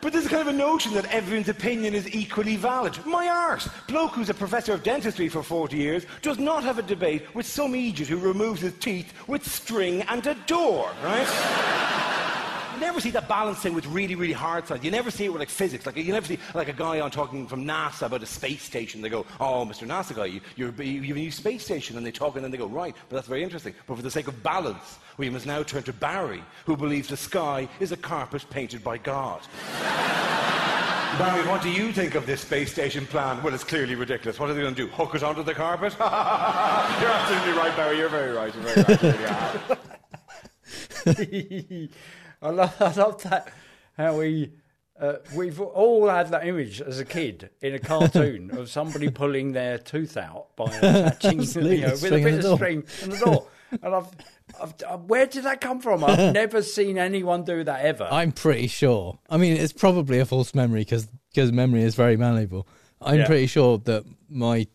[0.00, 2.98] But there's a kind of a notion that everyone's opinion is equally valid.
[3.04, 3.68] My arse!
[3.86, 7.46] Bloke who's a professor of dentistry for 40 years does not have a debate with
[7.46, 11.79] some idiot who removes his teeth with string and a door, right?
[12.80, 14.82] Never see that balancing with really, really hard side.
[14.84, 15.86] You never see it with like physics.
[15.86, 19.02] Like you never see like a guy on talking from NASA about a space station.
[19.02, 19.86] They go, "Oh, Mr.
[19.86, 22.50] NASA guy, you, you're, you have a new space station," and they talk, and then
[22.50, 25.46] they go, "Right, but that's very interesting." But for the sake of balance, we must
[25.46, 29.40] now turn to Barry, who believes the sky is a carpet painted by God.
[31.18, 33.42] Barry, what do you think of this space station plan?
[33.42, 34.38] Well, it's clearly ridiculous.
[34.38, 34.88] What are they going to do?
[34.92, 35.94] Hook it onto the carpet?
[35.98, 37.98] you're absolutely right, Barry.
[37.98, 38.54] You're very right.
[38.54, 39.78] You're very right.
[42.42, 43.52] I love, I love that
[43.96, 44.52] how we
[45.00, 49.52] uh, we've all had that image as a kid in a cartoon of somebody pulling
[49.52, 53.46] their tooth out by attaching, you know, with a bit of string and the door.
[53.82, 54.08] And I've,
[54.60, 56.04] I've, uh, where did that come from?
[56.04, 58.08] I've never seen anyone do that ever.
[58.10, 59.18] I'm pretty sure.
[59.30, 62.68] I mean, it's probably a false memory because because memory is very malleable.
[63.00, 63.26] I'm yeah.
[63.26, 64.66] pretty sure that my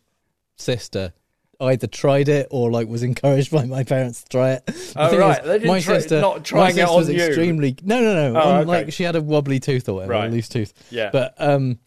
[0.56, 1.14] sister
[1.60, 4.66] either tried it or like was encouraged by my parents to try it.
[4.66, 7.22] The oh right, is, they didn't my try, sister, not trying it on was you.
[7.22, 8.40] Extremely no, no, no.
[8.40, 8.68] Oh, on, okay.
[8.68, 10.30] Like she had a wobbly tooth or whatever, right.
[10.30, 10.74] a loose tooth.
[10.92, 11.80] Yeah, but um,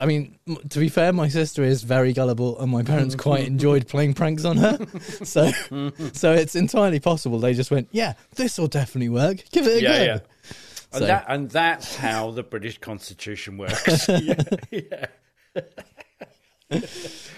[0.00, 0.38] I mean,
[0.70, 4.46] to be fair, my sister is very gullible, and my parents quite enjoyed playing pranks
[4.46, 4.78] on her.
[5.24, 5.50] So,
[6.12, 9.44] so it's entirely possible they just went, "Yeah, this will definitely work.
[9.52, 10.18] Give it a yeah, go." Yeah.
[10.92, 10.98] So.
[10.98, 14.08] And, that, and that's how the British Constitution works.
[14.08, 15.06] yeah, yeah.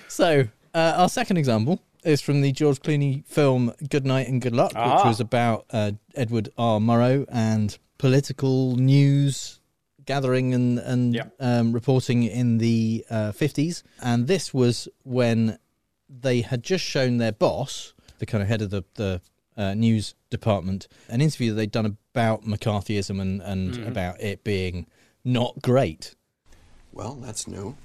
[0.09, 4.55] so, uh, our second example is from the George Clooney film Good Night and Good
[4.55, 4.97] Luck, ah.
[4.97, 6.81] which was about uh, Edward R.
[6.81, 9.61] Murrow and political news
[10.05, 11.25] gathering and, and yeah.
[11.39, 13.83] um, reporting in the uh, 50s.
[14.03, 15.59] And this was when
[16.09, 19.21] they had just shown their boss, the kind of head of the, the
[19.57, 23.89] uh, news department, an interview that they'd done about McCarthyism and, and mm-hmm.
[23.89, 24.87] about it being
[25.25, 26.15] not great.
[26.93, 27.77] Well, that's new.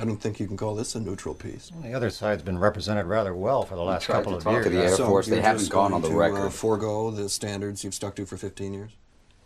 [0.00, 1.70] I don't think you can call this a neutral piece.
[1.72, 4.64] Well, the other side's been represented rather well for the last couple of years.
[4.64, 6.46] To the Air so Force, they haven't gone on the to, record.
[6.46, 8.90] Uh, forego the standards you've stuck to for 15 years.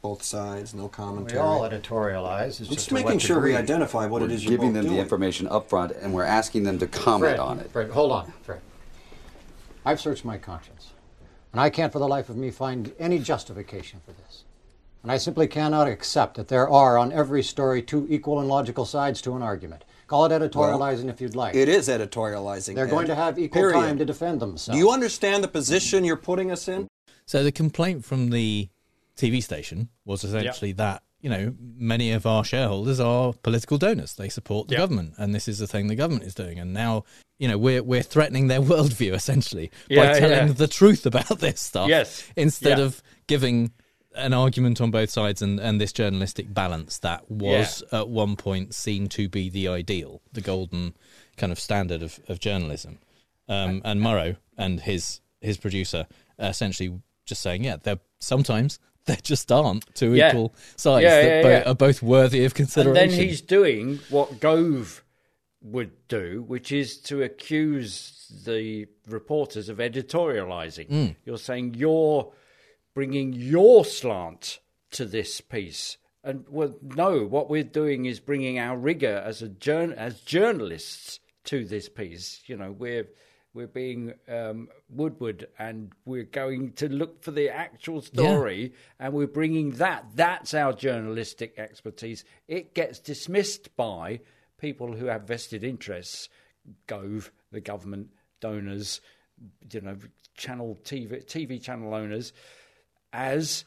[0.01, 1.41] Both sides, no commentary.
[1.41, 2.61] We all editorialize.
[2.61, 4.97] It's just, making sure we identify what we're it is you're giving them doing.
[4.97, 7.71] the information up front, and we're asking them to comment Fred, on it.
[7.71, 8.61] Fred, hold on, Fred.
[9.85, 10.93] I've searched my conscience,
[11.53, 14.45] and I can't for the life of me find any justification for this.
[15.03, 18.85] And I simply cannot accept that there are, on every story, two equal and logical
[18.85, 19.85] sides to an argument.
[20.09, 21.55] Call it editorializing if you'd like.
[21.55, 22.75] It is editorializing.
[22.75, 23.75] They're going to have equal Period.
[23.75, 24.77] time to defend themselves.
[24.77, 26.89] Do you understand the position you're putting us in?
[27.27, 28.69] So the complaint from the
[29.17, 34.15] TV station was essentially that you know many of our shareholders are political donors.
[34.15, 34.79] They support the Yeah.
[34.81, 36.59] government, and this is the thing the government is doing.
[36.59, 37.05] And now
[37.39, 40.53] you know we're we're threatening their worldview essentially Yeah, by telling yeah.
[40.55, 41.89] the truth about this stuff.
[41.89, 42.23] Yes.
[42.37, 42.85] instead Yeah.
[42.85, 43.73] of giving
[44.15, 48.75] an argument on both sides and, and this journalistic balance that was at one point
[48.75, 50.95] seen to be the ideal, the golden
[51.37, 52.99] kind of standard of, of journalism.
[53.49, 56.07] Um, and Murrow and his his producer
[56.39, 60.31] essentially just saying, yeah, they're sometimes they just aren't two Yeah.
[60.31, 61.71] equal sides Yeah, that yeah, bo- yeah.
[61.71, 63.03] are both worthy of consideration.
[63.03, 65.03] And then he's doing what Gove
[65.63, 70.89] would do, which is to accuse the reporters of editorializing.
[70.91, 71.17] Mm.
[71.25, 72.31] You're saying you're
[72.95, 74.61] bringing your slant
[74.93, 75.99] to this piece.
[76.25, 81.21] And well, no, what we're doing is bringing our rigor as a jour- as journalists
[81.45, 82.43] to this piece.
[82.47, 83.07] You know, we're
[83.55, 89.27] we're being um, Woodward, and we're going to look for the actual story, and we're
[89.27, 90.07] bringing that.
[90.15, 92.25] That's our journalistic expertise.
[92.47, 94.21] It gets dismissed by
[94.59, 96.29] people who have vested interests,
[96.87, 98.09] Gove, the government,
[98.41, 99.01] donors,
[99.73, 99.97] you know,
[100.37, 102.33] channel TV TV channel owners,
[103.13, 103.65] as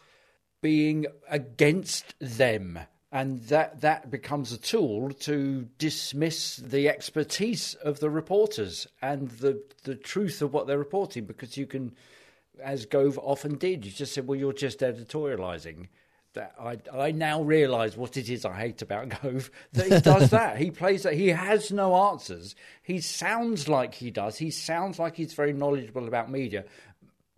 [0.62, 2.80] being against them.
[3.12, 9.62] And that, that becomes a tool to dismiss the expertise of the reporters and the,
[9.84, 11.94] the truth of what they're reporting because you can,
[12.64, 15.88] as Gove often did, you just said, well, you're just editorializing.
[16.34, 19.52] That I, I now realise what it is I hate about Gove.
[19.74, 20.58] That he does that.
[20.58, 21.16] He plays that.
[21.16, 22.56] He has no answers.
[22.82, 24.38] He sounds like he does.
[24.38, 26.64] He sounds like he's very knowledgeable about media,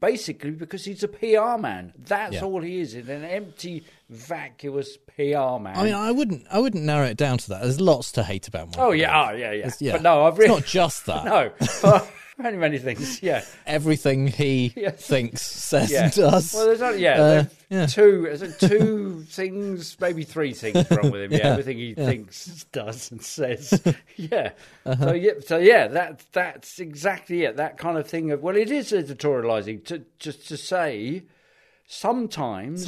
[0.04, 1.94] basically because he's a PR man.
[1.98, 2.44] That's Yeah.
[2.44, 2.94] all he is.
[2.94, 5.78] In an empty, vacuous PR man.
[5.78, 7.62] I mean, I wouldn't, I wouldn't narrow it down to that.
[7.62, 8.68] There's lots to hate about.
[8.68, 9.72] Michael oh yeah, oh yeah, yeah.
[9.80, 9.94] Yeah.
[9.94, 11.24] But no, I've It's not just that.
[11.24, 11.52] no,
[12.38, 13.22] many many things.
[13.24, 13.44] Yeah.
[13.66, 16.06] Everything he thinks, says, Yeah.
[16.06, 16.54] and does.
[16.54, 17.86] Well, there's only, yeah, Uh, yeah.
[17.86, 21.32] two, two things, maybe three things wrong with him.
[21.34, 21.52] Yeah, Yeah.
[21.52, 22.06] everything he Yeah.
[22.06, 23.82] thinks, does, and says.
[24.16, 24.52] yeah.
[24.86, 25.06] Uh-huh.
[25.10, 27.58] So yeah, so yeah, that that's exactly it.
[27.58, 31.24] That kind of thing of well, it is editorializing to just to say
[31.88, 32.86] sometimes.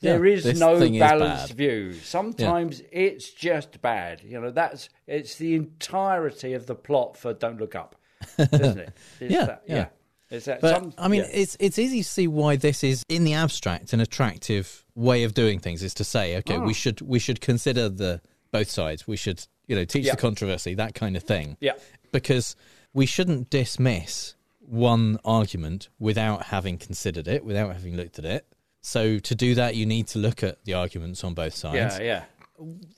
[0.00, 1.92] yeah, there is no thing is balanced view.
[1.92, 4.22] Sometimes it's just bad.
[4.22, 7.96] You know, that's it's the entirety of the plot for Don't Look Up,
[8.38, 8.92] isn't it?
[9.20, 9.86] Yeah, that, yeah.
[10.30, 11.30] It's that But some, I mean, yeah.
[11.40, 15.32] it's it's easy to see why this is in the abstract an attractive way of
[15.34, 15.82] doing things.
[15.82, 16.64] Is to say, okay, Ah.
[16.64, 18.20] we should we should consider the
[18.52, 19.06] both sides.
[19.06, 20.12] We should you know teach Yeah.
[20.14, 21.56] the controversy, that kind of thing.
[21.60, 21.72] Yeah.
[22.12, 22.56] because
[22.94, 28.46] we shouldn't dismiss one argument without having considered it, without having looked at it.
[28.80, 31.98] So to do that, you need to look at the arguments on both sides.
[31.98, 32.22] yeah, yeah.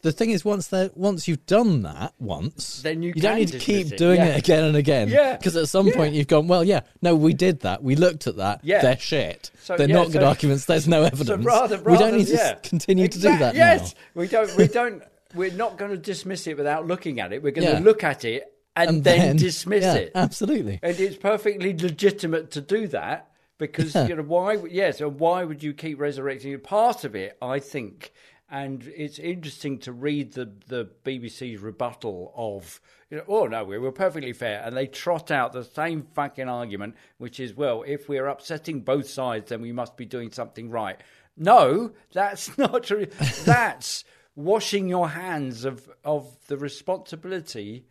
[0.02, 3.58] The thing is, once that once you've done that once, Then you don't need to
[3.58, 4.28] keep it, doing yeah.
[4.28, 5.08] it again and again.
[5.08, 5.96] Yeah, because at some yeah.
[5.96, 7.82] point you've gone, well, yeah, no, we did that.
[7.82, 8.60] We looked at that.
[8.62, 8.80] Yeah.
[8.80, 9.50] they're shit.
[9.62, 10.64] So, they're yeah, not good arguments.
[10.64, 11.28] There's no evidence.
[11.28, 14.00] So rather, we don't need to continue to do that Yes, now.
[14.20, 14.56] we don't.
[14.56, 15.02] We don't.
[15.34, 17.42] We're not going to dismiss it without looking at it.
[17.42, 20.12] We're going to look at it and, And then, then- dismiss it.
[20.14, 20.80] absolutely.
[20.82, 24.56] And it's perfectly legitimate to do that because you know why?
[24.70, 26.64] Yes, and why would you keep resurrecting it?
[26.64, 28.12] Part of it, I think.
[28.50, 33.78] And it's interesting to read the, the BBC's rebuttal of, you know, oh no, we
[33.78, 34.60] were perfectly fair.
[34.64, 39.08] And they trot out the same fucking argument, which is, well, if we're upsetting both
[39.08, 41.00] sides, then we must be doing something right.
[41.36, 43.06] No, that's not true.
[43.44, 47.86] That's washing your hands of, of the responsibility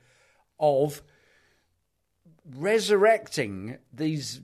[0.59, 1.01] of
[2.57, 4.41] resurrecting these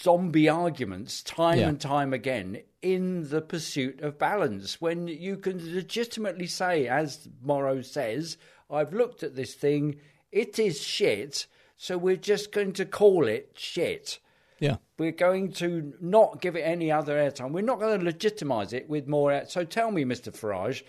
[0.00, 1.68] zombie arguments time Yeah.
[1.68, 7.84] and time again in the pursuit of balance when you can legitimately say as Murrow
[7.84, 8.36] says
[8.70, 9.96] i've looked at this thing
[10.30, 11.46] it is shit
[11.76, 14.18] so we're just going to call it shit
[14.60, 14.76] Yeah.
[14.98, 17.52] we're going to not give it any other airtime.
[17.52, 19.30] We're not going to legitimise it with more.
[19.30, 20.32] Air- so tell me, Mr.
[20.36, 20.82] Farage,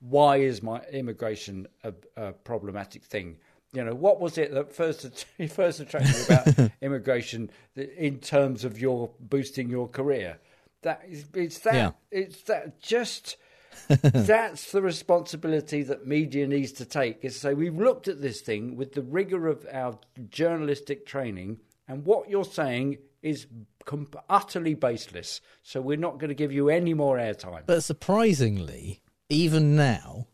[0.00, 3.36] why is my immigration a, a problematic thing?
[3.72, 8.80] You know, what was it that first first attracted you about immigration in terms of
[8.80, 10.38] your boosting your career?
[10.82, 11.90] That is, it's that Yeah.
[12.10, 13.36] it's that just
[13.88, 17.24] that's the responsibility that media needs to take.
[17.24, 19.98] Is to say we've looked at this thing with the rigor of our
[20.30, 23.46] journalistic training, and what you're saying is
[23.84, 25.40] com- utterly baseless.
[25.62, 27.66] So we're not going to give you any more airtime.
[27.66, 30.26] But surprisingly, even now,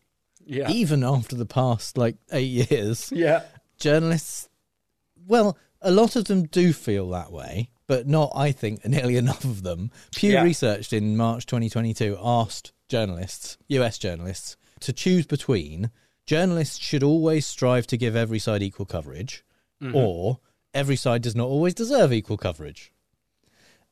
[0.47, 0.69] Yeah.
[0.71, 3.43] even after the past like eight years, Yeah.
[3.77, 4.49] journalists,
[5.27, 9.43] well, a lot of them do feel that way, but not, I think, nearly enough
[9.43, 9.91] of them.
[10.15, 10.43] Pew Yeah.
[10.43, 15.91] Research in March 2022 asked journalists, US journalists, to choose between
[16.25, 19.43] journalists should always strive to give every side equal coverage,
[19.81, 19.93] Mhm.
[19.95, 20.39] or
[20.73, 22.91] every side does not always deserve equal coverage.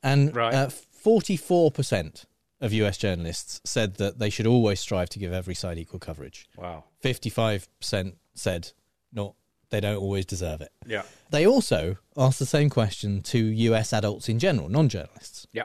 [0.02, 0.54] And Right.
[0.54, 2.24] uh, 44%
[2.60, 6.48] of US journalists said that they should always strive to give every side equal coverage.
[6.56, 6.84] Wow.
[7.02, 8.72] 55% said
[9.12, 9.34] no,
[9.70, 10.70] they don't always deserve it.
[10.86, 11.02] Yeah.
[11.30, 15.46] They also asked the same question to US adults in general, non journalists.
[15.52, 15.64] Yeah.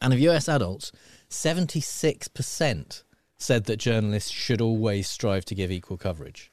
[0.00, 0.92] And of US adults,
[1.28, 3.02] 76%
[3.36, 6.52] said that journalists should always strive to give equal coverage.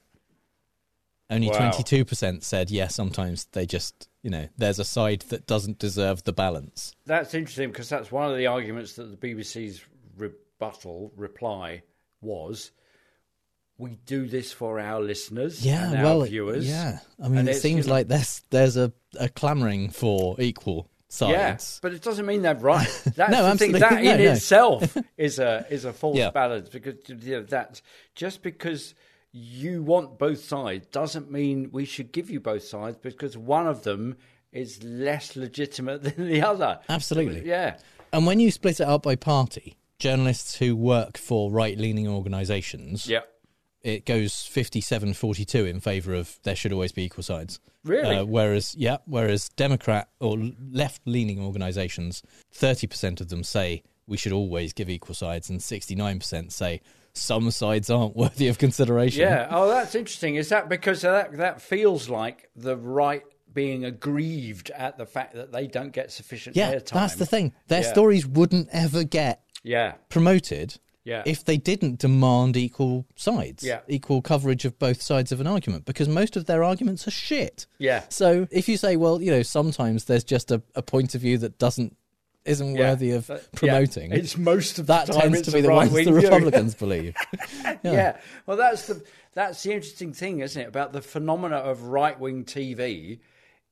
[1.30, 1.72] Only Wow.
[1.72, 6.34] 22% said, yeah, sometimes they just, you know, there's a side that doesn't deserve the
[6.34, 6.94] balance.
[7.06, 9.82] That's interesting because that's one of the arguments that the BBC's
[10.18, 11.84] rebuttal reply
[12.20, 12.72] was.
[13.78, 16.68] We do this for our listeners Yeah, and well, our viewers.
[16.68, 17.00] yeah.
[17.24, 20.90] I mean, And it seems you know- like there's there's a, a clamoring for equal
[21.08, 21.32] sides.
[21.32, 22.86] Yeah, but it doesn't mean they're right.
[23.16, 23.76] That's No, the thing.
[23.76, 23.80] absolutely.
[23.80, 24.32] That No, in no.
[24.34, 26.32] itself is a is a false Yeah.
[26.32, 27.82] balance because you know, that
[28.14, 28.94] just because
[29.38, 33.84] you want both sides doesn't mean we should give you both sides because one of
[33.84, 34.18] them
[34.52, 36.80] is less legitimate than the other.
[36.90, 37.48] Absolutely.
[37.48, 37.78] Yeah.
[38.12, 43.08] And when you split it up by party, journalists who work for right leaning organisations,
[43.08, 43.22] Yeah.
[43.82, 47.60] it goes 57 42 in favour of there should always be equal sides.
[47.84, 48.16] Really?
[48.18, 50.38] Uh, whereas, yeah, whereas Democrat or
[50.72, 52.22] left leaning organisations,
[52.54, 56.82] 30% of them say we should always give equal sides, and 69% say
[57.18, 59.22] some sides aren't worthy of consideration.
[59.22, 59.48] Yeah.
[59.52, 60.36] Oh, that's interesting.
[60.36, 65.52] Is that because that that feels like the right being aggrieved at the fact that
[65.52, 66.92] they don't get sufficient Yeah, airtime?
[66.94, 67.54] that's the thing.
[67.68, 67.92] Their Yeah.
[67.92, 69.94] stories wouldn't ever get Yeah.
[70.10, 71.24] promoted Yeah.
[71.26, 73.80] if they didn't demand equal sides, Yeah.
[73.88, 77.66] equal coverage of both sides of an argument, because most of their arguments are shit.
[77.80, 78.04] Yeah.
[78.10, 81.38] So if you say, well, you know, sometimes there's just a, a point of view
[81.40, 81.96] that doesn't
[82.48, 82.90] isn't Yeah.
[82.90, 85.70] worthy of But- yeah, promoting, it's most of the that time tends to be the
[85.72, 86.12] ones the.
[86.14, 87.16] Republicans believe.
[87.84, 88.18] yeah.
[88.46, 92.44] Well, that's the that's the interesting thing, isn't it, about the phenomena of right wing
[92.44, 93.20] TV?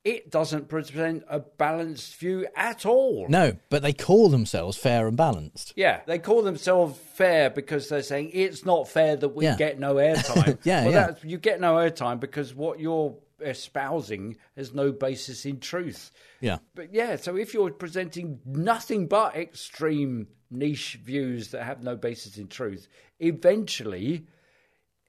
[0.03, 3.25] It doesn't present a balanced view at all.
[3.27, 5.73] No, but they call themselves fair and balanced.
[5.75, 9.55] Yeah, they call themselves fair because they're saying it's not fair that we Yeah.
[9.55, 10.59] get no airtime.
[10.63, 11.07] Yeah, well, yeah.
[11.07, 16.11] That's, you get no airtime because what you're espousing has no basis in truth.
[16.41, 16.57] Yeah.
[16.73, 22.37] But yeah, so if you're presenting nothing but extreme niche views that have no basis
[22.37, 22.87] in truth,
[23.19, 24.25] eventually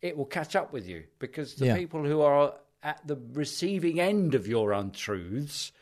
[0.02, 1.76] it will catch up with you because the Yeah.
[1.76, 5.72] people who are at the receiving end of your untruths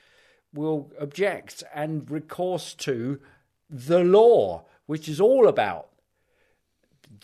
[0.52, 3.20] will object and recourse to
[3.68, 5.88] the law, which is all about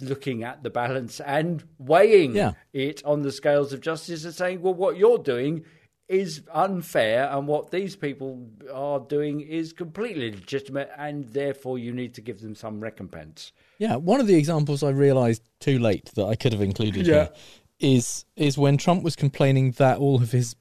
[0.00, 2.52] looking at the balance and weighing Yeah.
[2.72, 5.64] it on the scales of justice and saying, well, what you're doing
[6.08, 12.12] is unfair and what these people are doing is completely legitimate and therefore you need
[12.14, 13.52] to give them some recompense.
[13.78, 17.14] Yeah, one of the examples I realised too late that I could have included Yeah.
[17.14, 17.30] here
[17.78, 20.56] is is when Trump was complaining that all of his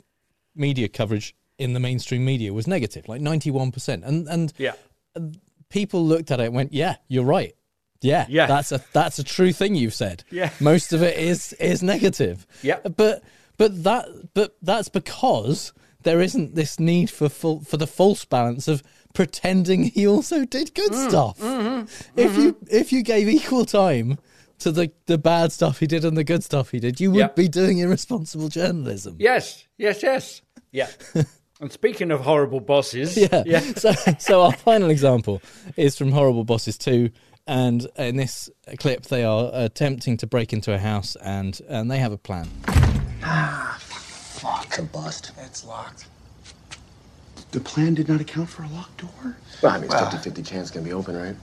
[0.55, 4.73] media coverage in the mainstream media was negative, like ninety one percent, and and Yeah.
[5.69, 7.55] people looked at it and went, "Yeah, you're right.
[8.01, 8.45] Yeah, Yeah.
[8.47, 10.23] that's a that's a true thing you've said.
[10.31, 10.51] Yeah.
[10.59, 12.45] most of it is is negative.
[12.61, 13.23] Yeah, but
[13.57, 15.73] but that but that's because
[16.03, 18.81] there isn't this need for full, for the false balance of
[19.13, 21.09] pretending he also did good Mm.
[21.09, 21.39] stuff.
[21.39, 22.19] Mm-hmm.
[22.19, 24.17] If you if you gave equal time
[24.59, 27.19] to the the bad stuff he did and the good stuff he did, you would
[27.19, 27.27] Yeah.
[27.35, 29.17] be doing irresponsible journalism.
[29.19, 30.41] Yes, yes, yes.
[30.71, 30.87] Yeah.
[31.61, 33.43] and speaking of horrible bosses, yeah.
[33.45, 33.59] yeah.
[33.75, 35.41] So, so our final example
[35.75, 37.09] is from Horrible Bosses 2.
[37.49, 38.47] And in this
[38.77, 42.47] clip, they are attempting to break into a house and, and they have a plan.
[43.23, 45.31] Ah, fuck, a bust.
[45.39, 46.05] It's locked.
[47.51, 49.35] The plan did not account for a locked door?
[49.63, 51.35] Well, I mean, it's 50 50 chance it's gonna be open, right?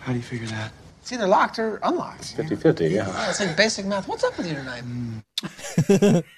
[0.00, 0.72] How do you figure that?
[1.00, 2.34] It's either locked or unlocked.
[2.34, 3.06] 50 50, yeah.
[3.08, 4.08] Yeah, it's like basic math.
[4.08, 6.24] What's up with you tonight?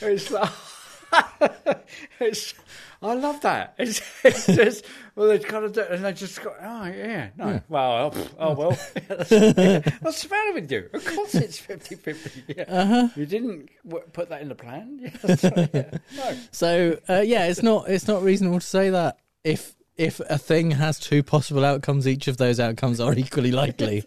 [0.00, 0.50] It's, like-
[2.20, 2.54] it's
[3.02, 3.74] I love that.
[3.78, 4.84] It's, it's just
[5.14, 7.60] well, they kind of do, and they just go, oh yeah, no, Yeah.
[7.68, 8.78] well, oh, oh well,
[9.30, 9.80] yeah.
[10.00, 10.88] what's the matter with you?
[10.92, 12.56] Of course, it's 50-50.
[12.56, 12.64] Yeah.
[12.68, 13.08] Uh-huh.
[13.16, 15.12] You didn't w- put that in the plan.
[15.26, 15.98] Yeah.
[16.16, 16.36] No.
[16.52, 20.72] So uh, yeah, it's not it's not reasonable to say that if if a thing
[20.72, 24.04] has two possible outcomes, each of those outcomes are equally likely,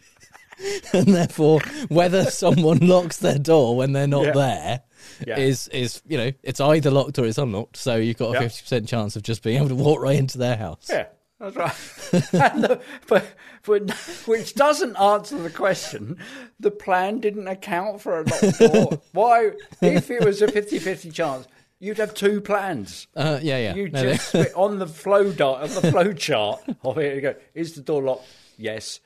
[0.93, 4.31] and therefore whether someone locks their door when they're not Yeah.
[4.33, 4.81] there
[5.27, 5.39] Yeah.
[5.39, 7.77] is is you know it's either locked or it's unlocked.
[7.77, 8.39] So you've got a Yeah.
[8.41, 10.87] fifty percent chance of just being able to walk right into their house.
[10.89, 11.05] Yeah,
[11.39, 12.33] that's right.
[12.53, 13.25] and the, but,
[13.63, 13.91] but
[14.25, 16.17] which doesn't answer the question.
[16.59, 19.01] The plan didn't account for a locked door.
[19.13, 19.51] Why,
[19.81, 21.47] if it was a 50-50 chance,
[21.79, 23.07] you'd have two plans.
[23.15, 23.75] Uh, yeah, yeah.
[23.75, 27.15] You No, just on the flow dot on the flow chart of it.
[27.15, 28.27] You go, is the door locked?
[28.57, 28.99] Yes.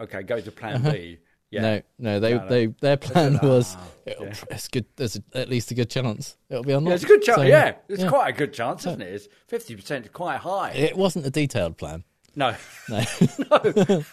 [0.00, 0.92] Okay, go to Plan Uh-huh.
[0.92, 1.18] B.
[1.50, 1.60] Yeah.
[1.62, 2.48] No, no, they No, no.
[2.48, 3.76] they their plan Ah, was
[4.06, 4.12] yeah.
[4.12, 4.84] it'll, it's good.
[4.94, 6.88] There's a, at least a good chance it'll be unlocked.
[6.90, 7.36] Yeah, it's a good chance.
[7.38, 8.08] So, yeah, it's yeah.
[8.08, 9.12] quite a good chance, isn't it?
[9.12, 10.70] It's fifty percent, quite high.
[10.70, 12.04] It wasn't a detailed plan.
[12.36, 12.54] no,
[12.88, 13.02] No.
[13.50, 14.04] no,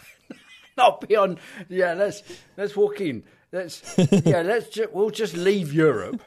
[0.78, 1.40] not beyond.
[1.70, 2.24] Yeah, let's
[2.58, 3.24] let's walk in.
[3.52, 3.84] Let's
[4.26, 6.24] yeah, let's ju- we'll just leave Europe.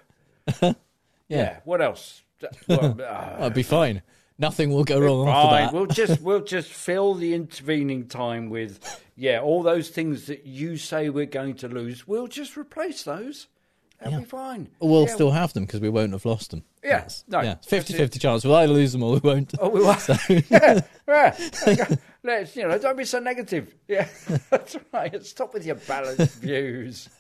[1.29, 1.59] yeah.
[1.65, 2.23] What else?
[2.69, 4.03] Well, uh, I'll be fine.
[4.41, 5.37] Nothing will go wrong Fine.
[5.37, 5.73] after that.
[5.75, 8.81] We'll just we'll just fill the intervening time with
[9.15, 12.09] yeah, all those things that you say we're going to lose.
[12.09, 13.47] We'll just replace those.
[14.01, 14.71] That'll be fine.
[14.81, 16.65] We'll Yeah, still have them because we won't have lost them.
[16.83, 17.97] Yeah, no, yeah, that's 50 it.
[17.99, 18.45] 50 chance.
[18.45, 19.53] We'll either lose them or we won't.
[19.61, 19.93] Oh, we.
[19.99, 20.17] So-
[20.49, 21.95] yeah, yeah.
[22.23, 23.75] Let's you know, don't be so negative.
[23.89, 24.09] Yeah,
[24.49, 25.23] that's right.
[25.23, 27.11] Stop with your balanced views.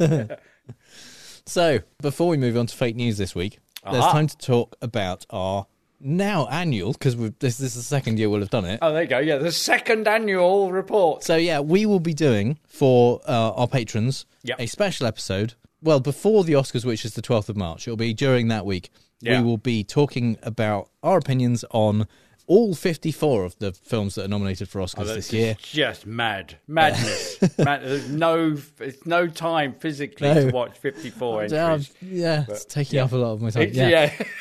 [1.46, 4.12] So, before we move on to fake news this week, there's Aha.
[4.12, 5.66] time to talk about our
[6.00, 8.78] now annual, because this, this is the second year we'll have done it.
[8.82, 9.18] Oh, there you go.
[9.18, 11.22] Yeah, the second annual report.
[11.24, 14.60] So, yeah, we will be doing for uh, our patrons Yep.
[14.60, 15.54] a special episode.
[15.82, 18.90] Well, before the Oscars, which is the 12th of March, it'll be during that week.
[19.20, 19.40] Yeah.
[19.40, 22.06] We will be talking about our opinions on
[22.46, 25.56] all 54 of the films that are nominated for Oscars Oh, this year.
[25.62, 27.38] just mad, madness.
[27.58, 30.48] Mad, there's no, it's no time physically No.
[30.48, 31.92] to watch 54 Um, entries.
[32.02, 33.04] yeah, But, it's taking yeah.
[33.04, 33.62] up a lot of my time.
[33.62, 33.88] It's- yeah.
[34.18, 34.26] yeah.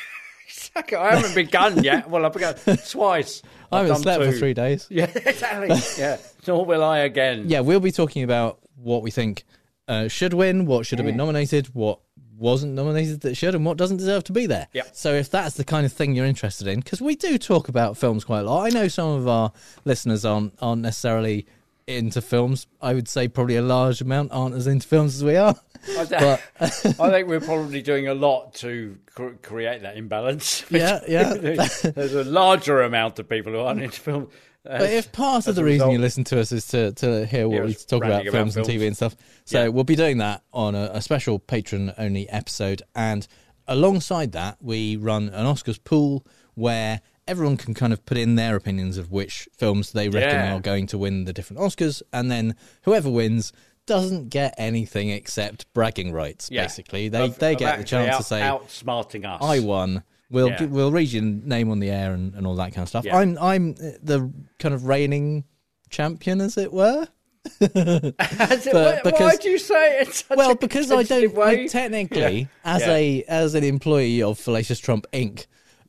[0.50, 0.96] Exactly.
[0.96, 2.08] I haven't begun yet.
[2.10, 2.54] Well, I've begun
[2.88, 3.42] twice.
[3.72, 4.86] I I've haven't done slept for three days.
[4.90, 5.76] Yeah, exactly.
[5.98, 6.16] yeah.
[6.46, 7.44] Nor will I again.
[7.46, 9.44] Yeah, we'll be talking about what we think
[9.88, 11.18] uh, should win, what should have been Mm.
[11.18, 12.00] nominated, what
[12.36, 14.66] wasn't nominated that should, and what doesn't deserve to be there.
[14.72, 14.88] Yep.
[14.92, 17.96] So if that's the kind of thing you're interested in, because we do talk about
[17.98, 18.64] films quite a lot.
[18.66, 19.52] I know some of our
[19.84, 21.46] listeners aren't aren't necessarily
[21.86, 22.66] into films.
[22.80, 25.54] I would say probably a large amount aren't as into films as we are.
[25.88, 26.42] I, but
[27.00, 30.64] I think we're probably doing a lot to cr- create that imbalance.
[30.70, 31.34] Yeah, yeah.
[31.82, 34.28] There's a larger amount of people who aren't into film.
[34.62, 37.64] But if part of the reason you listen to us is to, to hear what
[37.64, 38.66] we talk about about films and.
[38.66, 39.16] TV and stuff,
[39.46, 39.68] so Yeah.
[39.68, 42.82] we'll be doing that on a, a special patron only episode.
[42.94, 43.26] And
[43.66, 48.56] alongside that, we run an Oscars pool where everyone can kind of put in their
[48.56, 50.56] opinions of which films they reckon Yeah.
[50.56, 53.52] are going to win the different Oscars, and then whoever wins
[53.90, 56.48] doesn't get anything except bragging rights.
[56.50, 56.62] Yeah.
[56.62, 59.42] Basically, they Of- they of get the chance out- to say, outsmarting us.
[59.42, 60.64] "I won." We'll Yeah.
[60.66, 63.04] we'll read your name on the air and, and all that kind of stuff.
[63.04, 63.16] Yeah.
[63.16, 65.44] I'm I'm the kind of reigning
[65.90, 67.08] champion, as it were.
[67.60, 71.36] Has it- But why, why do you say it well, because I don't?
[71.38, 75.46] I technically, as a as an employee of Fallacious Trump Inc.,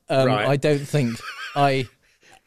[0.09, 0.47] um, Right.
[0.47, 1.19] I don't think
[1.55, 1.87] I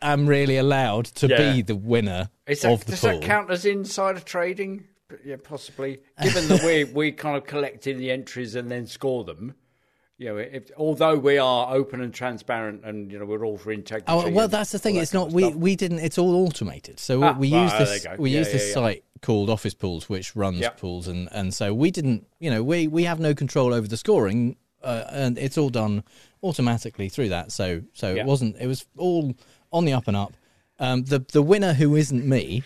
[0.02, 3.10] am really allowed to be the winner Is that, of the does pool.
[3.20, 4.84] that count as insider trading?
[5.24, 6.00] Yeah, possibly.
[6.22, 9.54] Given that we we kind of collect in the entries and then score them.
[10.16, 13.72] You know, if, although we are open and transparent, and you know we're all for
[13.72, 14.06] integrity.
[14.08, 14.94] Oh, well, that's the thing.
[14.94, 15.32] that It's not.
[15.32, 15.54] We stuff.
[15.56, 15.98] we didn't.
[15.98, 17.00] It's all automated.
[17.00, 18.06] So Ah, we use this.
[18.18, 18.74] We Yeah, use this yeah.
[18.74, 20.78] site called Office Pools, which runs Yep.
[20.80, 22.26] pools, and and so we didn't.
[22.38, 26.04] You know, we we have no control over the scoring, uh, and it's all done
[26.42, 27.50] automatically through that.
[27.52, 28.56] So so it wasn't.
[28.60, 29.34] It was all
[29.72, 30.32] on the up and up.
[30.78, 32.62] Um, the the winner who isn't me.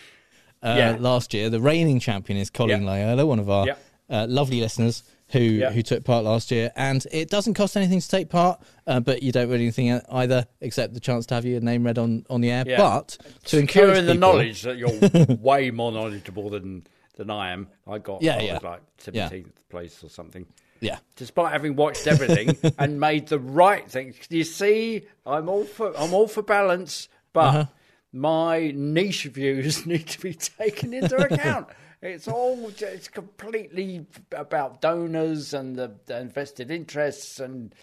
[0.63, 0.97] Uh, Yeah.
[0.99, 2.87] Last year, the reigning champion is Colin Yep.
[2.87, 3.79] Loyola, one of our Yep.
[4.11, 5.03] uh, lovely listeners
[5.33, 5.73] who Yep.
[5.75, 6.73] who took part last year.
[6.75, 10.47] And it doesn't cost anything to take part, uh, but you don't win anything either
[10.61, 12.65] except the chance to have your name read on, on the air.
[12.67, 12.79] Yeah.
[12.79, 13.09] But
[13.45, 14.91] to Secure encourage in the knowledge that you're
[15.41, 16.87] way more knowledgeable than
[17.17, 17.67] than I am.
[17.87, 18.59] I got Yeah, I yeah.
[18.63, 18.81] like
[19.13, 19.29] Yeah.
[19.29, 20.47] seventeenth place or something.
[20.81, 20.99] Yeah.
[21.17, 24.15] Despite having watched everything and made the right thing.
[24.31, 27.65] You see, I'm all for I'm all for balance, but Uh-huh.
[28.13, 31.69] My niche views need to be taken into account.
[32.01, 37.75] It's all it's completely about donors and the, the invested interests and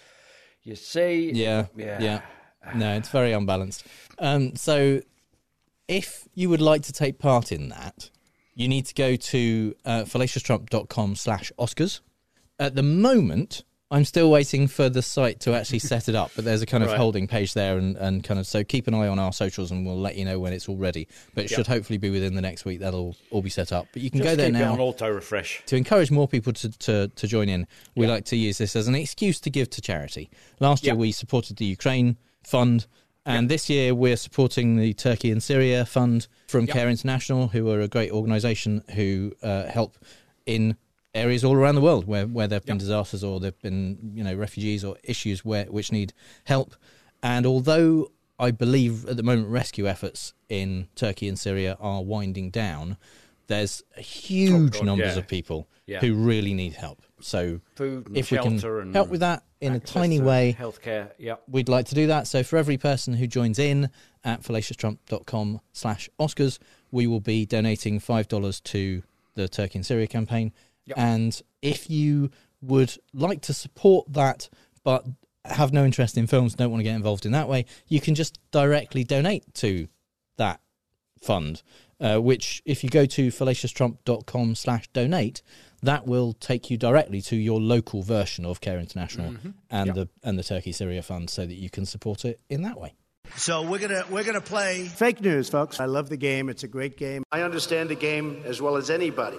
[0.64, 2.02] you see Yeah, yeah.
[2.02, 2.22] yeah,
[2.74, 3.86] No, it's very unbalanced.
[4.18, 5.02] Um, so,
[5.90, 8.10] if you would like to take part in that,
[8.54, 12.00] you need to go to uh, fallacioustrump.com slash Oscars.
[12.58, 16.44] At the moment, I'm still waiting for the site to actually set it up, but
[16.44, 16.98] there's a kind of Right.
[16.98, 19.86] holding page there and, and kind of so keep an eye on our socials and
[19.86, 21.08] we'll let you know when it's all ready.
[21.36, 21.58] But it Yeah.
[21.58, 22.80] should hopefully be within the next week.
[22.80, 23.88] That'll all be set up.
[23.94, 25.62] But you can Just go there now auto refresh.
[25.68, 28.88] to encourage more people to, to, to join in, we like to use this as
[28.88, 30.30] an excuse to give to charity.
[30.60, 32.88] Last year, we supported the Ukraine Fund,
[33.28, 36.68] and this year, we're supporting the Turkey and Syria Fund from.
[36.68, 39.98] Care International, who are a great organisation who uh, help
[40.46, 40.76] in
[41.16, 42.80] areas all around the world where, where there have been Yeah.
[42.82, 46.14] disasters or there have been you know refugees or issues where which need
[46.44, 46.76] help.
[47.24, 52.52] And although I believe at the moment rescue efforts in Turkey and Syria are winding
[52.52, 52.98] down,
[53.48, 55.20] there's huge Oh, God, numbers yeah.
[55.20, 56.00] of people Yeah.
[56.02, 57.02] who really need help.
[57.22, 60.56] So Food and if we can shelter and help with that in a tiny way,
[60.60, 61.44] healthcare, yep.
[61.48, 62.28] we'd like to do that.
[62.28, 63.90] So for every person who joins in
[64.24, 66.60] at fallacioustrump.com slash Oscars,
[66.92, 69.04] we will be donating $5 to
[69.36, 70.52] the Turkey and Syria campaign.
[70.88, 70.98] Yep.
[70.98, 72.30] And if you
[72.62, 74.50] would like to support that,
[74.84, 75.06] but
[75.46, 78.16] have no interest in films, don't want to get involved in that way, you can
[78.16, 79.88] just directly donate to
[80.38, 80.60] that
[81.22, 81.62] fund,
[82.00, 85.42] uh, which if you go to fallacioustrump.com slash donate,
[85.82, 89.54] that will take you directly to your local version of Care International Mhm.
[89.70, 89.96] and Yep.
[89.96, 92.94] the and the Turkey Syria Fund so that you can support it in that way.
[93.38, 95.80] So we're gonna we're gonna play fake news, folks.
[95.80, 96.50] I love the game.
[96.50, 97.24] It's a great game.
[97.32, 99.38] I understand the game as well as anybody,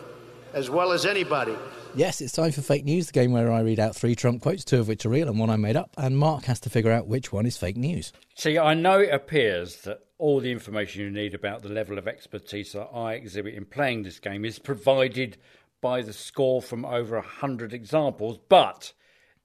[0.57, 1.55] as well as anybody.
[1.95, 4.65] Yes, it's time for fake news, the game where I read out three Trump quotes,
[4.65, 6.91] two of which are real and one I made up, and Mark has to figure
[6.91, 8.11] out which one is fake news.
[8.35, 12.09] See, I know it appears that all the information you need about the level of
[12.09, 15.37] expertise that I exhibit in playing this game is provided
[15.83, 18.95] by the score from over a hundred examples, but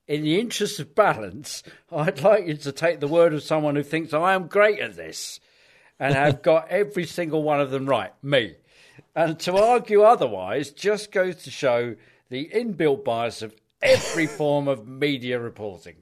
[0.07, 3.84] in the interest of balance, I'd like you to take the word of someone who
[3.84, 5.41] thinks I am great at this
[5.99, 8.55] and have got every single one of them right, me.
[9.16, 11.95] And to argue otherwise just goes to show
[12.30, 15.97] the inbuilt bias of every form of media reporting.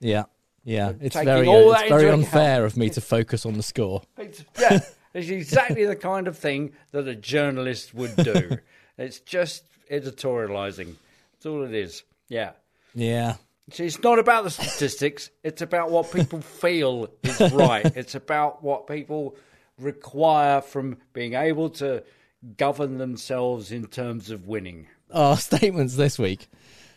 [0.00, 0.24] Yeah,
[0.64, 4.02] yeah, it's very all uh, it's very unfair of me to focus on the score.
[4.18, 4.80] It's, yeah,
[5.14, 8.58] it's exactly the kind of thing that a journalist would do.
[8.98, 10.94] it's just editorializing.
[11.32, 12.02] That's all it is.
[12.28, 12.52] Yeah.
[12.96, 13.34] Yeah,
[13.70, 15.30] See, it's not about the statistics.
[15.42, 17.84] It's about what people feel is right.
[17.96, 19.36] It's about what people
[19.78, 22.02] require from being able to
[22.56, 24.86] govern themselves in terms of winning.
[25.12, 26.48] our statements this week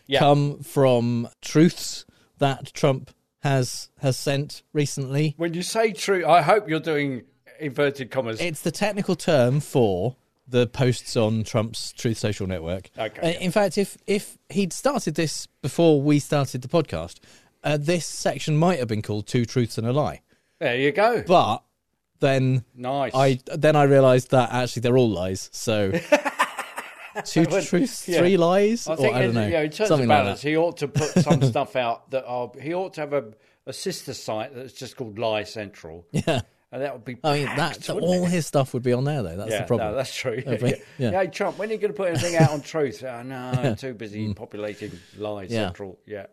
[0.06, 0.18] Yeah.
[0.20, 2.04] come from truths
[2.38, 3.10] that Trump
[3.40, 5.34] has has sent recently.
[5.36, 7.22] When you say true, I hope you're doing
[7.60, 8.40] inverted commas.
[8.40, 10.16] It's the technical term for
[10.46, 12.90] the posts on Trump's Truth Social network.
[12.98, 17.18] Okay, Uh, In fact, if if he'd started this before we started the podcast,
[17.64, 20.20] uh, this section might have been called Two Truths and a Lie.
[20.58, 21.22] There you go.
[21.26, 21.62] But
[22.20, 23.12] then Nice.
[23.14, 25.48] I then I realised that actually they're all lies.
[25.52, 25.92] So
[27.24, 28.18] two truths, yeah.
[28.18, 28.88] three lies.
[28.88, 29.42] I or I don't know.
[29.42, 30.48] in terms something of like balance, that.
[30.48, 32.50] he ought to put some stuff out that are.
[32.60, 33.24] He ought to have a,
[33.66, 36.06] a sister site that's just called Lie Central.
[36.12, 36.40] Yeah.
[36.70, 37.16] And that would be.
[37.24, 38.28] I mean, packed, that all it?
[38.28, 39.36] his stuff would be on there, though.
[39.38, 39.90] That's yeah, the problem.
[39.90, 40.42] No, that's true.
[40.46, 41.10] Yeah, be- yeah.
[41.12, 43.02] Hey, Trump, when are you going to put anything out on truth?
[43.02, 45.50] Oh, no, I'm too busy populating Lie Mm.
[45.50, 45.98] Central.
[46.06, 46.26] Yeah.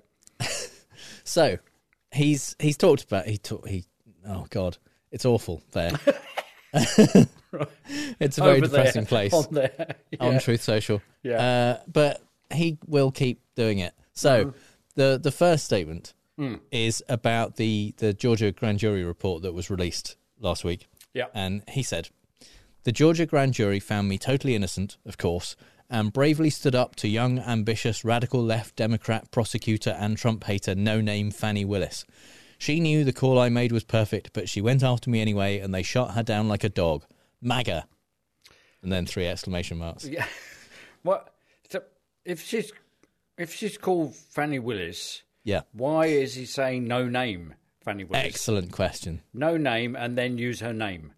[1.23, 1.57] So
[2.11, 3.86] he's he's talked about he talk, he
[4.27, 4.77] oh god
[5.16, 5.91] it's awful there.
[8.20, 10.39] It's a very Over there, depressing place on there, on.
[10.39, 11.01] Truth Social.
[11.24, 11.36] Yeah.
[11.80, 13.93] uh, but he will keep doing it.
[14.13, 14.53] So Mhm.
[14.95, 16.59] the the first statement Mm.
[16.72, 20.88] is about the the Georgia grand jury report that was released last week.
[21.13, 21.28] Yeah.
[21.34, 22.09] and he said.
[22.84, 25.55] The Georgia grand jury found me totally innocent, of course,
[25.89, 30.99] and bravely stood up to young, ambitious, radical left Democrat prosecutor and Trump hater no
[31.01, 32.05] name Fani Willis.
[32.66, 35.72] She knew the call I made was perfect, but she went after me anyway, and
[35.72, 37.03] they shot her down like a dog.
[37.39, 37.86] MAGA.
[38.82, 40.05] And then three exclamation marks.
[40.05, 40.26] Yeah.
[41.03, 41.32] What?
[41.70, 41.84] So
[42.24, 42.72] if she's
[43.38, 45.61] if she's called Fani Willis, Yeah.
[45.74, 48.26] why is he saying no name Fani Willis?
[48.26, 49.22] Excellent question.
[49.32, 51.13] No name and then use her name.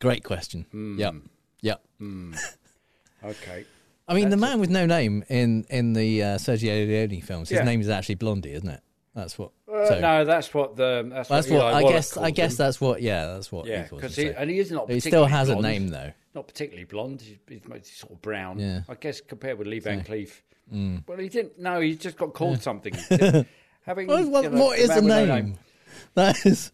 [0.00, 0.66] Great question.
[0.70, 0.98] Hmm.
[0.98, 1.14] Yep.
[1.62, 1.82] Yep.
[1.98, 2.34] Hmm.
[3.24, 3.64] Okay.
[4.08, 7.58] I mean, the man with no name in in the uh, Sergio Leone films, his
[7.60, 7.64] Yeah.
[7.64, 8.82] name is actually Blondie, isn't it?
[9.14, 9.52] That's what.
[9.88, 12.16] So- no, that's what the that's, That's what, what I guess.
[12.16, 12.56] I guess him.
[12.58, 13.00] that's what.
[13.00, 13.66] Yeah, that's what.
[13.66, 14.90] Yeah, because him, he and he is not.
[14.90, 16.12] He still particularly has a name though.
[16.34, 17.22] Not particularly blonde.
[17.22, 18.58] He's, he's sort of brown.
[18.58, 18.80] Yeah.
[18.88, 20.40] I guess compared with Lee Van So- Cleef.
[20.72, 21.06] Mm.
[21.06, 21.58] Well, he didn't.
[21.58, 22.60] No, he just got called Yeah.
[22.62, 22.94] something.
[23.86, 25.58] Having What- what- you know, what is a no name?
[26.14, 26.72] That is.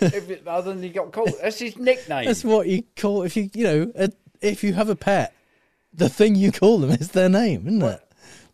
[0.00, 2.24] if it, other than he got called, that's his nickname.
[2.26, 4.10] That's what you call if you you know a,
[4.40, 5.34] if you have a pet,
[5.92, 8.00] the thing you call them is their name, isn't it?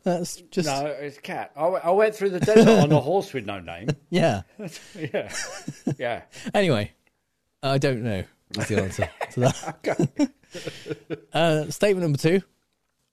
[0.07, 1.51] That's just No, it's cat.
[1.57, 3.89] I, went- I went through the desert on a horse with no name.
[4.09, 4.43] yeah.
[4.95, 5.33] yeah,
[5.99, 6.23] yeah.
[6.55, 6.93] Anyway,
[7.61, 8.23] I don't know.
[8.57, 10.31] Is the answer to that?
[11.33, 12.41] uh, statement number two.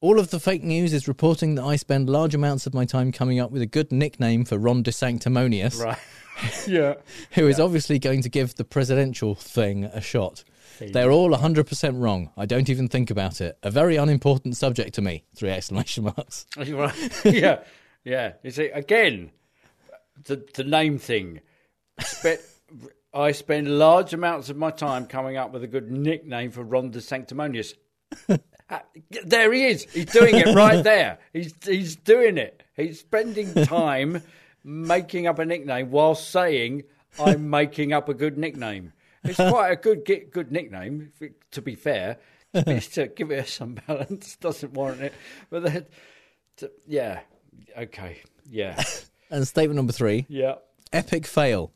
[0.02, 3.12] All of the fake news is reporting that I spend large amounts of my time
[3.12, 6.68] coming up with a good nickname for Ron DeSanctimonious, Right.
[6.68, 6.96] yeah.
[7.32, 10.44] who is obviously going to give the presidential thing a shot.
[10.80, 12.32] They're all 100% wrong.
[12.38, 13.58] I don't even think about it.
[13.64, 15.24] A very unimportant subject to me.
[15.36, 16.46] Three exclamation marks.
[16.58, 17.26] Right.
[17.26, 17.60] yeah,
[18.04, 18.34] yeah.
[18.44, 19.32] You see, again,
[20.26, 21.42] the the name thing.
[23.14, 26.92] I spend large amounts of my time coming up with a good nickname for Ron
[26.92, 27.76] DeSanctimonious.
[28.70, 28.84] Ah,
[29.26, 29.84] there he is.
[29.92, 31.20] He's doing it right there.
[31.32, 32.64] He's he's doing it.
[32.76, 34.24] He's spending time
[34.64, 36.84] making up a nickname while saying
[37.20, 38.94] I'm making up a good nickname.
[39.24, 41.12] It's quite a good good nickname,
[41.52, 42.18] to be fair.
[42.54, 45.14] To, to give it some balance doesn't warrant it,
[45.50, 45.86] but then,
[46.58, 47.22] to, yeah,
[47.78, 48.84] okay, yeah,
[49.32, 50.26] And statement number three.
[50.30, 50.56] yeah.
[50.92, 51.72] Epic fail.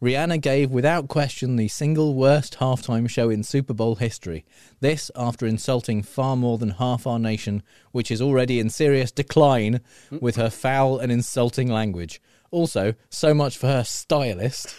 [0.00, 4.44] Rihanna gave without question the single worst halftime show in Super Bowl history.
[4.80, 9.80] This after insulting far more than half our nation, which is already in serious decline
[10.10, 12.20] with her foul and insulting language.
[12.50, 14.74] Also, so much for her stylist.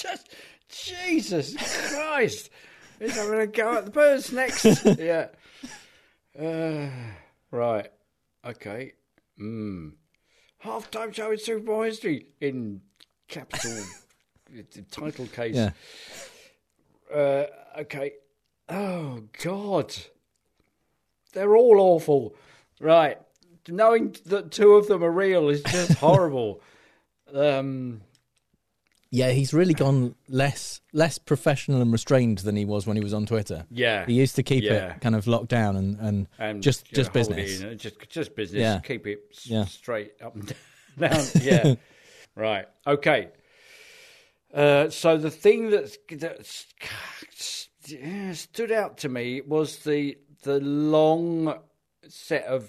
[0.00, 0.28] Just
[0.68, 1.56] Jesus
[1.92, 2.50] Christ!
[2.98, 4.64] He's having a go at the birds next.
[4.98, 5.28] yeah.
[6.38, 6.88] Uh,
[7.50, 7.88] right.
[8.46, 8.92] Okay.
[9.40, 9.92] Mm.
[10.58, 12.82] Half-time show in Super Bowl history in
[13.28, 13.82] capital
[14.52, 15.56] the title case.
[15.56, 15.70] Yeah.
[17.12, 17.46] Uh,
[17.80, 18.12] okay.
[18.68, 19.94] Oh God.
[21.32, 22.34] They're all awful.
[22.80, 23.18] Right.
[23.68, 26.60] Knowing that two of them are real is just horrible.
[27.34, 28.02] um.
[29.12, 33.12] Yeah, he's really gone less less professional and restrained than he was when he was
[33.12, 33.66] on Twitter.
[33.70, 34.06] Yeah.
[34.06, 34.94] he used to keep Yeah.
[34.94, 37.60] it kind of locked down and, and, and just just business.
[37.60, 38.60] in, just just business.
[38.60, 38.78] Yeah.
[38.80, 39.64] Keep it s- Yeah.
[39.64, 40.46] straight up and
[40.98, 41.24] down.
[41.42, 41.74] yeah,
[42.36, 42.66] right.
[42.86, 43.30] Okay.
[44.54, 46.44] Uh, so the thing that's, that
[48.34, 51.54] stood out to me was the the long
[52.08, 52.68] set of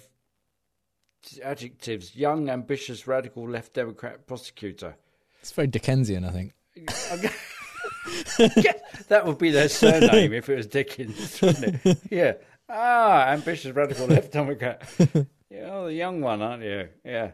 [1.44, 4.96] adjectives: young, ambitious, radical, left Democrat prosecutor.
[5.42, 6.52] It's very Dickensian, I think.
[9.08, 11.98] that would be their surname if it was Dickens, wouldn't it?
[12.10, 12.34] Yeah.
[12.68, 14.88] Ah, ambitious radical left Democrat.
[15.50, 16.88] Yeah, oh, the young one, aren't you?
[17.04, 17.32] Yeah.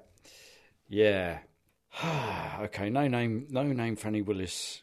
[0.88, 1.40] Yeah.
[2.61, 4.80] okay, no name, no name, Fani Willis.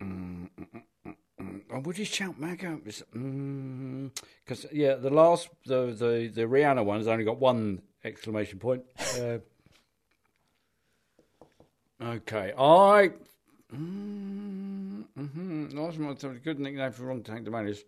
[0.00, 2.80] Oh, would you shout MAGA?
[2.84, 8.82] Because yeah, the last, the the the Rihanna one's only got one exclamation point.
[9.18, 9.38] Uh,
[12.02, 13.10] okay, I.
[13.74, 15.68] Mm-hmm.
[15.78, 17.84] Last month, a good nickname for wrong sanctimonious.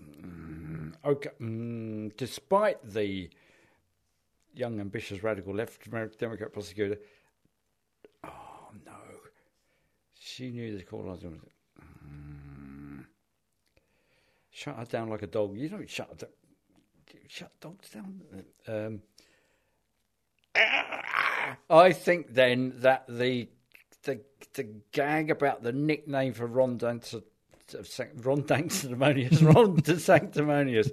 [0.00, 3.28] Mm, okay, mm, despite the
[4.54, 6.98] young, ambitious, radical left Democrat prosecutor.
[8.24, 8.92] Oh no,
[10.14, 11.22] she knew the call was.
[11.22, 13.04] Mm,
[14.50, 15.56] shut her down like a dog.
[15.56, 16.28] You don't shut her
[17.28, 18.20] shut dogs down.
[18.66, 19.02] Um,
[21.70, 23.48] I think then that the
[24.04, 24.20] the
[24.54, 27.14] the gag about the nickname for Ron Dance,
[28.22, 30.90] Ron Sanctimonious, Ron Sanctimonious,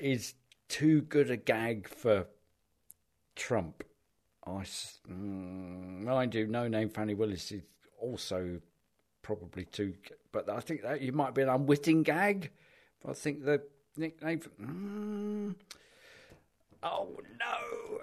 [0.00, 0.34] is
[0.68, 2.26] too good a gag for
[3.36, 3.84] Trump.
[4.46, 4.62] I,
[5.08, 7.62] mm, mind you, no name Fani Willis is
[8.00, 8.60] also
[9.22, 9.94] probably too,
[10.32, 12.50] but I think that you might be an unwitting gag.
[13.08, 13.62] I think the
[13.96, 14.40] nickname.
[14.40, 15.54] For, mm,
[16.82, 18.00] oh no.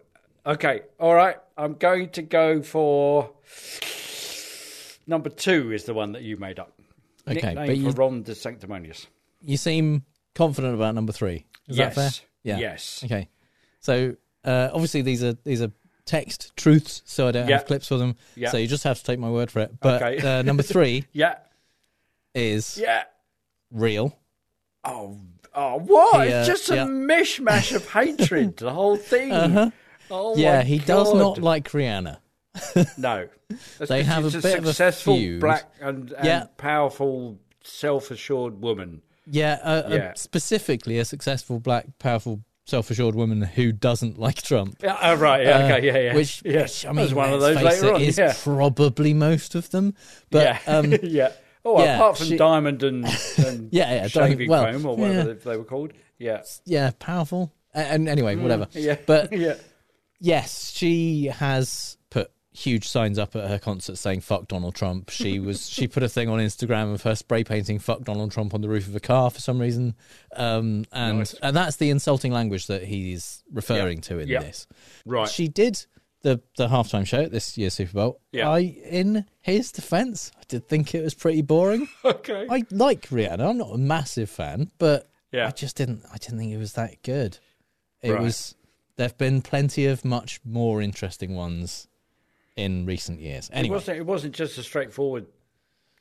[0.47, 1.35] Okay, all right.
[1.57, 3.31] I'm going to go for
[5.05, 5.71] number two.
[5.73, 6.71] Is the one that you made up?
[7.27, 9.07] Okay, nickname but for you- Ron DeSanctimonious.
[9.41, 10.03] You seem
[10.35, 11.45] confident about number three.
[11.67, 11.95] Is Yes.
[11.95, 12.11] that fair?
[12.43, 12.57] Yeah.
[12.59, 13.01] Yes.
[13.03, 13.27] Okay.
[13.81, 15.71] So uh, obviously these are these are
[16.05, 17.57] text truths, so I don't Yeah.
[17.57, 18.15] have clips for them.
[18.35, 18.49] Yeah.
[18.49, 19.77] So you just have to take my word for it.
[19.81, 20.39] But Okay.
[20.39, 21.35] uh, number three Yeah.
[22.33, 23.03] is Yeah.
[23.69, 24.17] real.
[24.85, 25.19] Oh,
[25.53, 26.25] oh, what?
[26.27, 28.55] He, uh, it's just a mishmash of hatred.
[28.57, 29.31] The whole thing.
[29.33, 29.71] Uh-huh.
[30.11, 32.17] Oh yeah, he does not like Rihanna.
[32.97, 33.27] No,
[33.77, 35.41] That's They have a she's bit of a successful feud.
[35.41, 36.45] black and, and Yeah.
[36.57, 39.01] powerful, self-assured woman.
[39.29, 40.13] Yeah, uh, uh, Yeah.
[40.15, 44.77] specifically a successful black, powerful, self-assured woman who doesn't like Trump.
[44.81, 46.15] Yeah, oh, right, yeah, Uh, okay, yeah, yeah.
[46.15, 46.61] Which, Yeah.
[46.63, 48.33] which, I mean, one of those later it, on, is yeah.
[48.43, 49.93] probably most of them.
[50.31, 51.31] But yeah, um, yeah.
[51.63, 53.05] Oh, yeah, apart from she- Diamond and,
[53.45, 55.33] and Yeah, yeah, shaving well, foam or whatever yeah.
[55.35, 55.91] they, they were called.
[56.17, 57.51] Yeah, yeah, powerful.
[57.75, 58.67] A- And anyway, Mm, whatever.
[58.71, 59.55] yeah, But yeah.
[60.19, 65.39] Yes, she has put huge signs up at her concert saying "fuck Donald Trump." She
[65.47, 68.61] was she put a thing on Instagram of her spray painting "fuck Donald Trump" on
[68.61, 69.95] the roof of a car for some reason,
[70.35, 71.33] um, and Nice.
[71.35, 74.01] and that's the insulting language that he's referring Yeah.
[74.01, 74.39] to in Yeah.
[74.41, 74.67] this.
[75.05, 75.29] Right.
[75.29, 75.85] She did
[76.23, 78.21] the the halftime show at this year's Super Bowl.
[78.31, 78.49] Yeah.
[78.49, 81.87] I, in his defense, I did think it was pretty boring.
[82.03, 82.47] Okay.
[82.49, 83.47] I like Rihanna.
[83.49, 85.47] I'm not a massive fan, but Yeah.
[85.47, 86.03] I just didn't.
[86.11, 87.37] I didn't think it was that good.
[88.01, 88.21] It Right.
[88.21, 88.55] was.
[88.97, 91.87] There've been plenty of much more interesting ones
[92.55, 93.47] in recent years.
[93.49, 93.97] It Anyway, wasn't.
[93.99, 95.27] It wasn't just a straightforward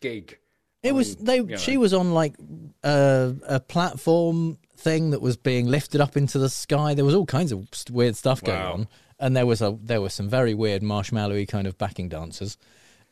[0.01, 0.39] gig.
[0.83, 1.37] it was they.
[1.37, 1.57] you know.
[1.57, 2.35] She was on like
[2.83, 6.95] a, a platform thing that was being lifted up into the sky.
[6.95, 8.73] There was all kinds of weird stuff going Wow.
[8.73, 8.89] on,
[9.19, 12.57] and there was a there were some very weird marshmallowy kind of backing dancers.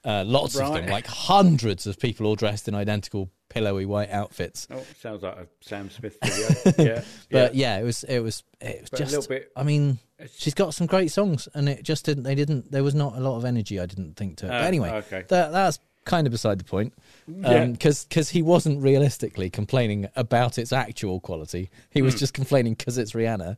[0.04, 4.66] Uh, lots of them, like hundreds of people all dressed in identical pillowy white outfits.
[4.70, 6.72] Oh, sounds like a Sam Smith video.
[6.96, 9.12] yeah, But yeah, it was it was it was But a just.
[9.14, 9.98] little bit- I mean,
[10.36, 12.24] she's got some great songs, and it just didn't.
[12.24, 12.70] They didn't.
[12.70, 13.80] There was not a lot of energy.
[13.80, 14.46] I didn't think to.
[14.46, 14.50] it.
[14.50, 15.24] Ah, but anyway, okay.
[15.28, 16.92] that that's kind of beside the point.
[17.26, 17.64] Yeah.
[17.66, 21.70] Because he wasn't realistically complaining about its actual quality.
[21.90, 22.18] He was Hmm.
[22.18, 23.56] just complaining because it's Rihanna,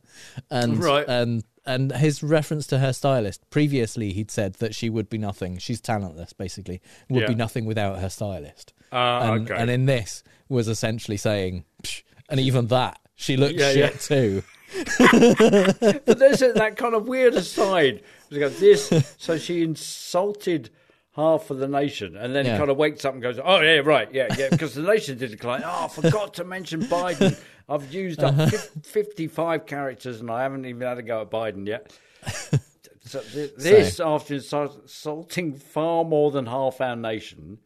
[0.49, 1.05] and Right.
[1.09, 5.57] and and his reference to her stylist previously, he'd said that she would be nothing.
[5.57, 6.81] She's talentless, basically.
[7.09, 8.73] Would be nothing without her stylist.
[8.91, 9.61] Ah, and, okay.
[9.61, 13.99] and in this was essentially saying, "Psh," and even that she looked Yeah, shit yeah.
[13.99, 14.43] too.
[14.99, 18.01] but there's a, that kind of weird aside.
[18.29, 20.69] This, so she insulted
[21.15, 22.53] half of the nation, and then Yeah.
[22.53, 25.17] he kind of wakes up and goes, "Oh yeah, right, yeah, yeah," because the nation
[25.17, 25.63] did decline.
[25.65, 27.37] Oh, I forgot to mention Biden.
[27.69, 28.49] I've used up Uh-huh.
[28.83, 31.91] fifty-five characters, and I haven't even had a go at Biden yet.
[33.07, 37.59] So th- this after insulting far more than half our nation.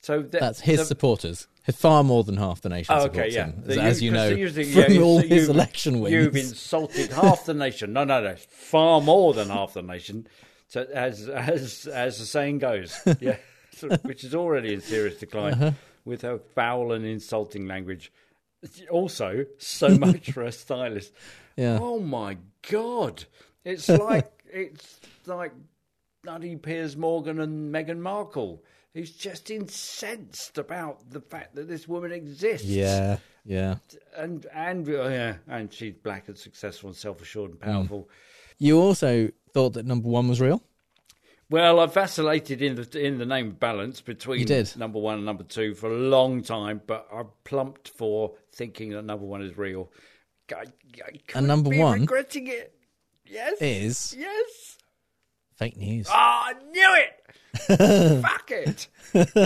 [0.00, 1.48] So th- That's his the- supporters.
[1.74, 3.46] Far more than half the nation Oh, okay, yeah.
[3.48, 6.00] him, The- as, as you 'cause know the from yeah, all so his you've- election
[6.00, 6.14] wins.
[6.14, 7.92] You've insulted half the nation.
[7.92, 10.26] No, no, no, far more than half the nation.
[10.68, 13.36] So as as as the saying goes, yeah,
[13.72, 15.72] So- which is already in serious decline Uh-huh.
[16.06, 18.10] with her foul and insulting language.
[18.90, 21.12] Also, so much for a stylist.
[21.56, 21.78] Yeah.
[21.80, 22.38] Oh my
[22.70, 23.24] god!
[23.64, 25.52] It's like it's like
[26.22, 28.62] bloody Piers Morgan and Meghan Markle.
[28.94, 33.76] Who's just incensed about the fact that this woman exists Yeah, yeah.
[34.16, 38.08] and and uh, yeah, and she's black and successful and self-assured and powerful.
[38.58, 40.62] You also thought that number one was real.
[41.48, 44.76] Well, I vacillated in the in the name of balance between You did.
[44.76, 49.04] number one and number two for a long time, but I plumped for thinking that
[49.04, 49.90] number one is real.
[50.52, 50.64] I,
[51.04, 52.72] I And number be one regretting it.
[53.24, 54.78] Yes, is yes.
[55.56, 56.06] fake news.
[56.08, 58.22] Oh, I knew it.
[58.22, 58.88] Fuck it.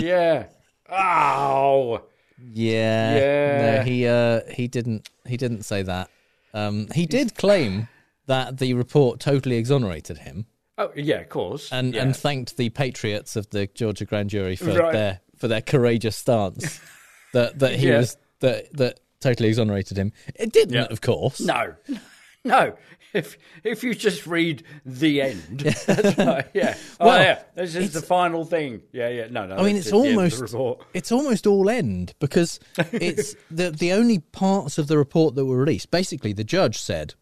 [0.03, 0.47] yeah.
[0.89, 2.03] Oh.
[2.51, 3.15] Yeah.
[3.15, 3.75] Yeah.
[3.77, 6.09] No, he uh he didn't he didn't say that.
[6.53, 7.87] Um he did claim
[8.25, 10.45] that the report totally exonerated him
[10.81, 11.71] Oh, yeah, of course.
[11.71, 12.01] and yeah.
[12.03, 14.91] and thanked the patriots of the Georgia grand jury for Right.
[14.93, 16.79] their for their courageous stance
[17.33, 17.99] that that he Yeah.
[17.99, 20.11] was that that totally exonerated him.
[20.35, 20.85] It didn't, Yeah.
[20.89, 21.39] of course.
[21.41, 21.75] No,
[22.43, 22.75] no.
[23.13, 25.63] If if you just read the end,
[26.17, 26.77] right, yeah.
[26.99, 27.43] Oh, Well, yeah.
[27.55, 28.83] This is the final thing.
[28.93, 29.27] Yeah, yeah.
[29.29, 29.57] No, no.
[29.57, 32.59] I mean, it's at the end of the almost it's almost all end because
[32.93, 35.91] it's the the only parts of the report that were released.
[35.91, 37.15] Basically, the judge said,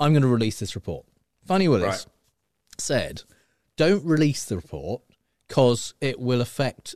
[0.00, 1.04] "I'm going to release this report."
[1.46, 2.06] Fani Willis Right.
[2.80, 3.22] Said,
[3.76, 5.02] "Don't release the report
[5.48, 6.94] because it will affect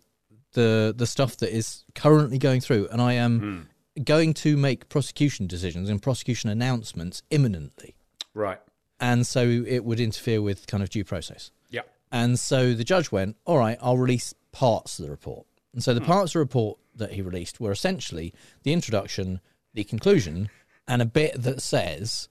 [0.53, 3.68] the the stuff that is currently going through, and I am
[4.05, 7.95] going to make prosecution decisions and prosecution announcements imminently."
[8.35, 8.61] Right.
[9.01, 11.53] and so it would interfere with kind of due process.
[11.70, 11.83] Yeah.
[12.11, 15.95] And so the judge went, "All right, I'll release parts of the report." And so
[15.95, 16.07] the Hmm.
[16.07, 19.41] parts of the report that he released were essentially the introduction,
[19.74, 20.51] the conclusion,
[20.89, 22.29] and a bit that says,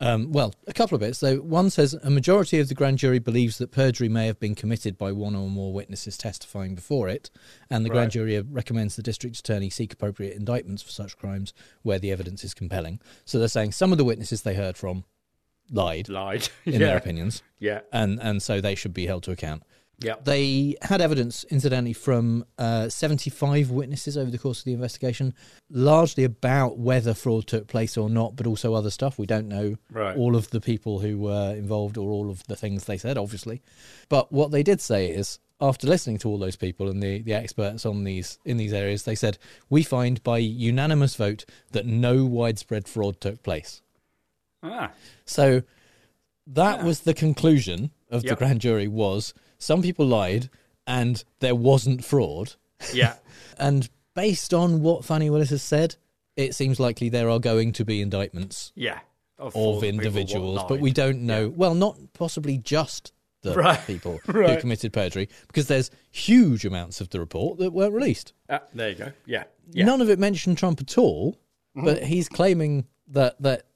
[0.00, 1.18] um, well, a couple of bits.
[1.18, 4.54] So one says a majority of the grand jury believes that perjury may have been
[4.54, 7.30] committed by one or more witnesses testifying before it,
[7.70, 11.98] and the grand jury recommends the district attorney seek appropriate indictments for such crimes where
[11.98, 13.00] the evidence is compelling.
[13.24, 15.04] So they're saying some of the witnesses they heard from
[15.70, 16.48] lied, Lied.
[16.64, 16.78] in Yeah.
[16.78, 17.80] their opinions, Yeah.
[17.92, 19.62] and and so they should be held to account.
[19.98, 20.16] Yeah.
[20.22, 25.32] They had evidence, incidentally, from uh, 75 witnesses over the course of the investigation,
[25.70, 29.18] largely about whether fraud took place or not, but also other stuff.
[29.18, 30.14] We don't know Right.
[30.16, 33.62] all of the people who were involved or all of the things they said, obviously.
[34.10, 37.32] But what they did say is, after listening to all those people and the, the
[37.32, 39.38] experts on these in these areas, they said,
[39.70, 43.80] we find by unanimous vote that no widespread fraud took place.
[44.62, 44.92] Ah.
[45.24, 45.62] So
[46.46, 50.48] that was the conclusion of the grand jury was some people lied
[50.86, 52.54] and there wasn't fraud.
[52.92, 53.14] Yeah.
[53.58, 55.96] and based on what Fani Willis has said,
[56.36, 58.98] it seems likely there are going to be indictments Yeah.
[59.38, 61.48] Of, of individuals, but we don't know.
[61.50, 63.78] Well, not possibly just the Right.
[63.86, 68.32] people who committed perjury, because there's huge amounts of the report that weren't released.
[68.48, 69.12] Ah, there you go.
[69.26, 69.44] Yeah.
[69.72, 69.84] Yeah.
[69.84, 71.36] None of it mentioned Trump at all,
[71.74, 72.04] but Mhm.
[72.04, 73.66] he's claiming that that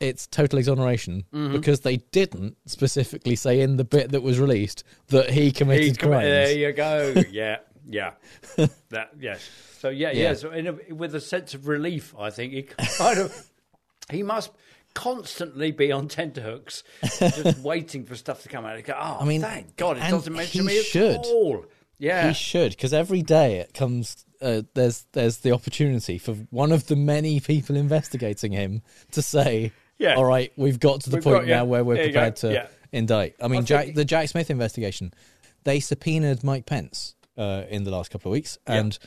[0.00, 1.52] it's total exoneration Mhm.
[1.52, 5.94] because they didn't specifically say in the bit that was released that he committed He
[5.94, 6.24] crimes.
[6.24, 7.14] There you go.
[7.30, 7.58] Yeah.
[7.88, 8.12] Yeah.
[8.90, 9.10] that.
[9.20, 9.48] Yes.
[9.78, 10.10] So yeah.
[10.12, 10.22] Yeah.
[10.22, 10.34] Yeah.
[10.34, 12.62] So in a, with a sense of relief, I think he
[12.98, 13.50] kind of
[14.10, 14.50] he must
[14.94, 16.84] constantly be on tenterhooks,
[17.18, 18.76] just waiting for stuff to come out.
[18.76, 21.16] He go, oh, I mean, thank God, it doesn't mention me at should.
[21.16, 21.66] all.
[21.98, 22.28] Yeah.
[22.28, 24.24] He should because every day it comes.
[24.40, 28.82] Uh, there's there's the opportunity for one of the many people investigating him
[29.12, 30.14] to say, Yeah.
[30.14, 32.36] "All right, we've got to the We've point got- yeah, now where we're there prepared
[32.36, 32.66] to yeah.
[32.92, 35.12] indict." I mean, Jack, think- the Jack Smith investigation,
[35.64, 38.74] they subpoenaed Mike Pence uh, in the last couple of weeks, Yeah.
[38.80, 38.98] and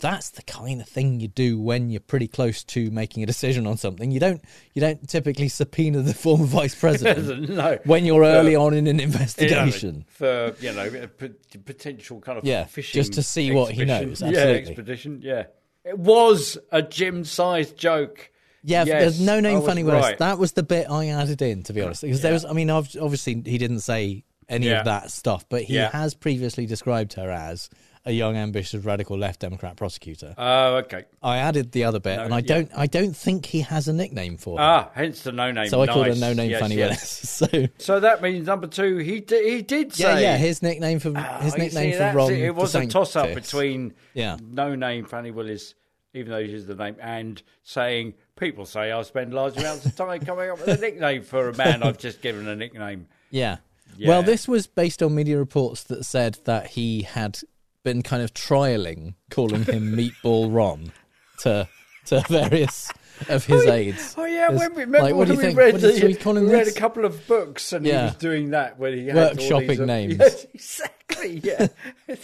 [0.00, 3.64] that's the kind of thing you do when you're pretty close to making a decision
[3.64, 4.10] on something.
[4.10, 4.42] You don't
[4.74, 7.78] you don't typically subpoena the former vice president no.
[7.84, 10.04] when you're early on in an investigation.
[10.08, 13.84] for you know a p- potential kind of Yeah, fishing just to see what he
[13.84, 15.20] knows, Yeah, expedition.
[15.22, 15.44] Yeah,
[15.84, 18.30] it was a gym-sized joke.
[18.66, 20.18] Yeah, Yes, there's no name funny Fani Willis.
[20.18, 22.44] That was the bit I added in, to be honest, because there was.
[22.44, 24.78] I mean, ob- obviously he didn't say any Yeah.
[24.80, 25.90] of that stuff, but he Yeah.
[25.90, 27.68] has previously described her as
[28.06, 30.34] a young, ambitious, radical left Democrat prosecutor.
[30.36, 31.04] Oh, okay.
[31.22, 32.44] I added the other bit, No, and I yeah.
[32.46, 32.70] don't.
[32.76, 34.64] I don't think he has a nickname for her.
[34.64, 35.68] Ah, hence the no name.
[35.68, 37.40] So I called her no name Yes, Fani yes.
[37.40, 37.68] Willis.
[37.78, 40.22] So So that means number two, he d- he did yeah, say.
[40.22, 40.32] yeah.
[40.32, 40.36] Yeah.
[40.38, 41.08] His nickname for
[41.42, 42.32] his Oh, nickname see, for Ron.
[42.32, 42.38] it.
[42.40, 44.36] It was a toss up between Yeah.
[44.42, 45.74] no name Fani Willis,
[46.14, 50.20] even though she's the name, and saying people say I spend large amounts of time
[50.20, 53.08] coming up with a nickname for a man I've just given a nickname.
[53.30, 53.58] Yeah.
[53.96, 54.08] Yeah.
[54.08, 57.38] Well, this was based on media reports that said that he had
[57.84, 60.92] been kind of trialing calling him Meatball Ron
[61.40, 61.68] to
[62.06, 62.90] to various
[63.28, 64.14] of his aides.
[64.18, 65.58] Oh yeah, As- when we remember like, what when we think?
[65.58, 66.76] read, the, we call him we read this?
[66.76, 69.80] a couple of books and he was doing that when he had all Workshopping these,
[69.80, 70.16] uh, names.
[70.18, 71.40] Yes, exactly.
[71.44, 71.68] Yeah.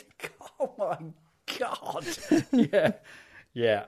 [0.60, 0.98] oh my
[1.58, 2.06] god.
[2.52, 2.92] Yeah.
[3.52, 3.86] Yeah.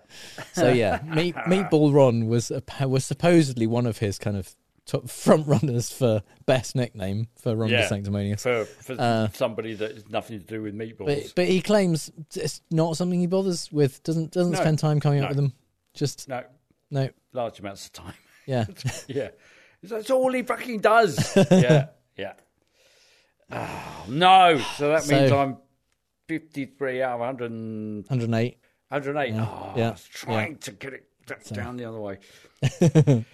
[0.52, 4.54] So yeah, Meat, Meatball Ron was a, was supposedly one of his kind of
[4.84, 7.88] top front runners for best nickname for Ron yeah.
[7.88, 8.40] DeSanctimonious.
[8.40, 11.06] for for Uh, somebody that has nothing to do with meatballs.
[11.06, 14.02] But but he claims it's not something he bothers with.
[14.02, 14.58] Doesn't doesn't No.
[14.58, 15.52] spend time coming up with them.
[15.94, 16.42] Just no,
[16.90, 17.08] no.
[17.32, 18.14] large amounts of time.
[18.46, 18.64] Yeah.
[19.06, 19.28] yeah.
[19.84, 21.36] That's all he fucking does.
[21.50, 21.86] yeah.
[22.16, 22.32] Yeah.
[23.50, 24.58] Oh, no.
[24.76, 25.56] So that means So- I'm
[26.28, 27.50] 53 out of 100.
[27.50, 28.58] and- 108.
[28.92, 29.34] 108.
[29.34, 29.46] Yeah.
[29.48, 29.88] Oh, Yeah.
[29.88, 30.58] I was trying Yeah.
[30.60, 31.06] to get it
[31.42, 32.18] So- down the other way.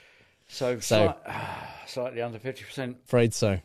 [0.48, 1.16] so, So- slight-
[1.86, 2.96] slightly under 50%.
[3.04, 3.58] Afraid so.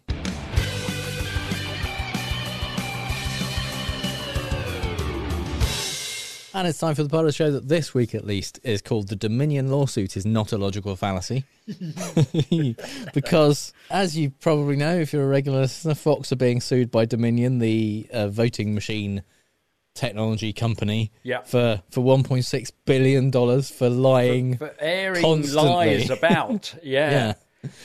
[6.56, 8.80] And it's time for the part of the show that this week, at least, is
[8.80, 11.46] called The Dominion Lawsuit is Not a Logical Fallacy.
[13.16, 17.06] because, as you probably know, if you're a regular listener, Fox are being sued by
[17.06, 19.24] Dominion, the uh, voting machine
[19.94, 21.42] technology company, Yeah.
[21.42, 23.32] for, for $1.6 billion
[23.62, 24.58] for lying.
[24.58, 25.70] for airing constantly.
[25.70, 26.76] lies about.
[26.84, 27.12] Yeah.
[27.12, 27.34] Yeah.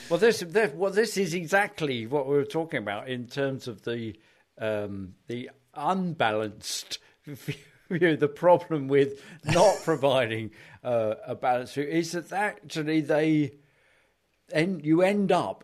[0.09, 3.83] Well, this, this well, this is exactly what we were talking about in terms of
[3.83, 4.13] the
[4.57, 8.17] um, the unbalanced view.
[8.17, 10.51] The problem with not providing
[10.83, 13.51] uh, a balanced view is that actually they
[14.51, 15.63] and you end up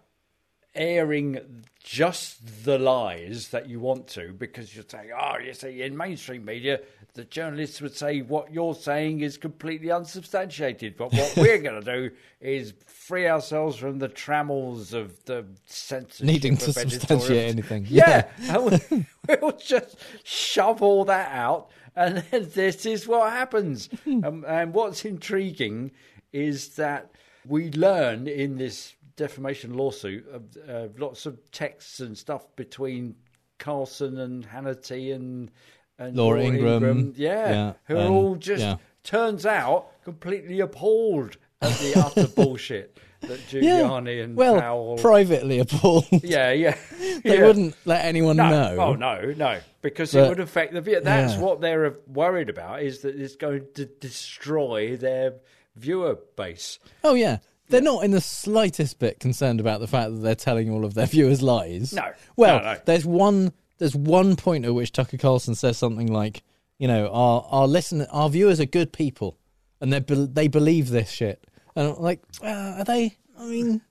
[0.73, 5.95] airing just the lies that you want to because you're saying, oh, you see, in
[5.95, 6.79] mainstream media,
[7.13, 10.97] the journalists would say what you're saying is completely unsubstantiated.
[10.97, 16.25] But what we're going to do is free ourselves from the trammels of the censorship.
[16.25, 17.85] Needing to substantiate anything.
[17.89, 18.29] Yeah.
[18.49, 19.05] and we-
[19.39, 21.69] we'll just shove all that out.
[21.95, 23.89] And then this is what happens.
[24.07, 25.91] um, and what's intriguing
[26.33, 27.11] is that
[27.45, 33.15] we learn in this defamation lawsuit of uh, lots of texts and stuff between
[33.59, 35.51] Carlson and Hannity and,
[35.97, 38.77] and Laura Ingraham, yeah, Yeah, who um, all just yeah.
[39.03, 44.97] turns out completely appalled at the utter bullshit that Giuliani and well, Powell.
[44.97, 46.05] privately appalled.
[46.23, 46.77] Yeah, yeah.
[47.23, 47.45] they yeah.
[47.45, 48.49] wouldn't let anyone no.
[48.49, 48.77] know.
[48.79, 50.99] Oh no, no, because But- it would affect the viewer.
[50.99, 51.39] That's yeah.
[51.39, 55.35] what they're worried about is that it's going to destroy their
[55.75, 56.79] viewer base.
[57.03, 57.37] Oh yeah.
[57.69, 60.93] They're not in the slightest bit concerned about the fact that they're telling all of
[60.93, 61.93] their viewers lies.
[61.93, 62.11] No.
[62.35, 62.79] Well, No, no.
[62.85, 66.43] there's one there's one point at which Tucker Carlson says something like,
[66.77, 69.37] you know, our our listen our viewers are good people
[69.81, 71.45] and they be- they believe this shit.
[71.75, 72.47] And I'm like, uh,
[72.77, 73.17] are they?
[73.37, 73.81] I mean,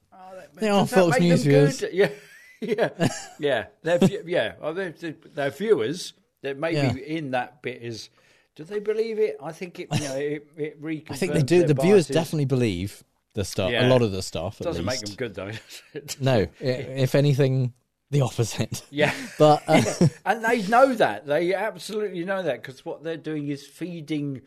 [0.54, 1.80] they are Does that Fox News viewers.
[1.80, 1.92] good?
[1.92, 2.08] Yeah,
[2.60, 3.08] yeah,
[3.38, 3.66] yeah.
[3.82, 4.94] They're, yeah, well, they're,
[5.34, 6.14] they're viewers.
[6.42, 6.92] That maybe Yeah.
[6.92, 8.08] in that bit is.
[8.56, 9.36] Do they believe it?
[9.42, 9.88] I think it.
[9.92, 11.58] You know, it, it I think they do.
[11.58, 13.02] their The viewers definitely believe
[13.34, 13.70] the stuff.
[13.70, 13.86] Yeah.
[13.86, 14.58] A lot of the stuff.
[14.58, 15.52] Doesn't make them good though.
[16.20, 17.74] No, if anything,
[18.10, 18.82] the opposite.
[18.90, 20.08] Yeah, But uh, Yeah.
[20.24, 21.26] and they know that.
[21.26, 24.42] They absolutely know that because what they're doing is feeding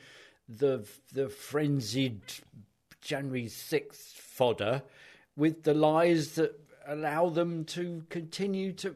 [0.49, 2.21] the the frenzied
[3.01, 4.81] January sixth fodder
[5.35, 8.95] with the lies that allow them to continue to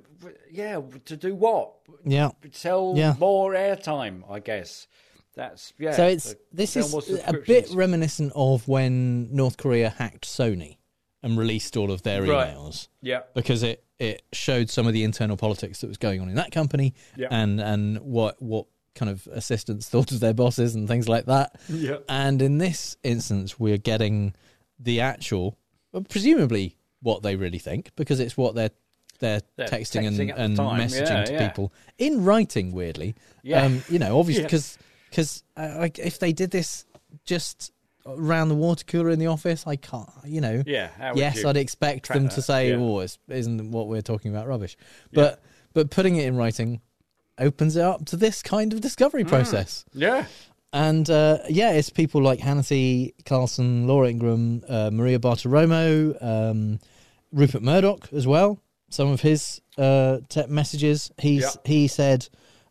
[0.50, 1.74] yeah to do what
[2.06, 2.30] Yeah.
[2.54, 3.16] sell Yeah.
[3.20, 4.24] more airtime.
[4.30, 4.88] I guess
[5.36, 5.92] that's yeah.
[5.94, 6.94] so it's to this is
[7.26, 10.78] a bit reminiscent of when North Korea hacked Sony
[11.24, 12.54] and released all of their Right.
[12.56, 12.88] emails.
[13.02, 13.22] Yeah.
[13.34, 16.52] because it it showed some of the internal politics that was going on in that
[16.52, 17.28] company Yeah.
[17.32, 21.56] and and what what kind of assistants thought of their bosses and things like that.
[21.70, 21.98] Yeah.
[22.10, 24.34] And in this instance, we're getting
[24.78, 25.58] the actual,
[25.94, 28.72] well, presumably what they really think, because it's what they're
[29.20, 31.48] they're, They're texting, texting and, the and messaging Yeah, to yeah.
[31.48, 32.72] people in writing.
[32.72, 33.14] Weirdly,
[33.44, 33.64] Yeah.
[33.64, 34.60] um, you know, obviously Yeah.
[35.12, 36.86] Because uh, like if they did this
[37.26, 37.72] just
[38.08, 40.64] around the water cooler in the office, I can't, you know.
[40.66, 42.42] Yeah, yes, I'd expect them to that?
[42.42, 42.78] say, Yeah.
[42.78, 44.76] "Oh, it's, isn't what we're talking about rubbish?"
[45.14, 45.44] But
[45.74, 46.82] but putting it in writing
[47.38, 49.86] opens it up to this kind of discovery process.
[49.94, 50.26] Yeah.
[50.74, 56.80] and uh, yeah, it's people like Hannity, Carlson, Laura Ingraham, uh, Maria Bartiromo, um,
[57.34, 58.60] Rupert Murdoch as well.
[58.90, 61.12] Some of his uh, te- messages.
[61.20, 61.50] He's Yeah.
[61.66, 62.28] he said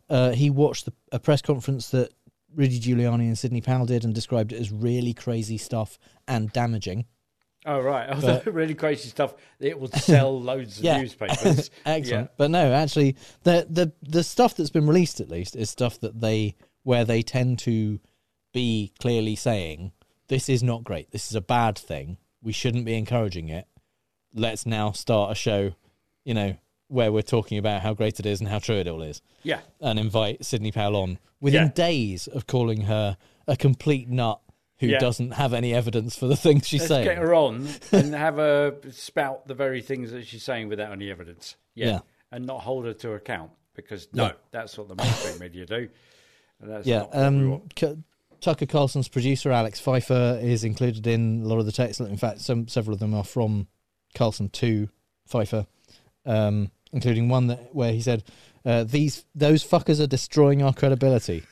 [0.09, 2.11] uh, he watched the, a press conference that
[2.55, 5.97] Rudy Giuliani and Sidney Powell did and described it as really crazy stuff
[6.27, 7.05] and damaging.
[7.65, 9.35] Oh right, But- really crazy stuff.
[9.59, 11.01] It would sell loads of Yeah.
[11.01, 11.69] newspapers.
[11.85, 12.27] Excellent.
[12.29, 12.33] Yeah.
[12.37, 16.19] But no, actually, the the the stuff that's been released at least is stuff that
[16.21, 17.99] they where they tend to
[18.53, 19.91] be clearly saying
[20.27, 21.11] this is not great.
[21.11, 22.17] This is a bad thing.
[22.41, 23.67] We shouldn't be encouraging it.
[24.33, 25.73] Let's now start a show,
[26.25, 26.55] you know,
[26.91, 29.21] where we're talking about how great it is and how true it all is.
[29.43, 29.61] Yeah.
[29.79, 31.71] And invite Sidney Powell on within Yeah.
[31.73, 34.41] days of calling her a complete nut
[34.79, 34.99] who Yeah.
[34.99, 37.05] doesn't have any evidence for the things she's Let's saying.
[37.05, 41.09] get her on and have her spout the very things that she's saying without any
[41.09, 41.55] evidence.
[41.75, 41.85] Yeah.
[41.87, 41.99] Yeah.
[42.31, 44.31] And not hold her to account because no, Yeah.
[44.51, 45.87] that's what the mainstream media do.
[46.59, 47.61] And that's yeah, um,
[48.41, 51.99] Tucker Carlson's producer Alex Pfeiffer is included in a lot of the text.
[52.01, 53.67] In fact, some several of them are from
[54.15, 54.89] Carlson to
[55.27, 55.67] Pfeiffer,
[56.25, 58.23] um, including one that where he said,
[58.65, 61.43] uh, "These those fuckers are destroying our credibility."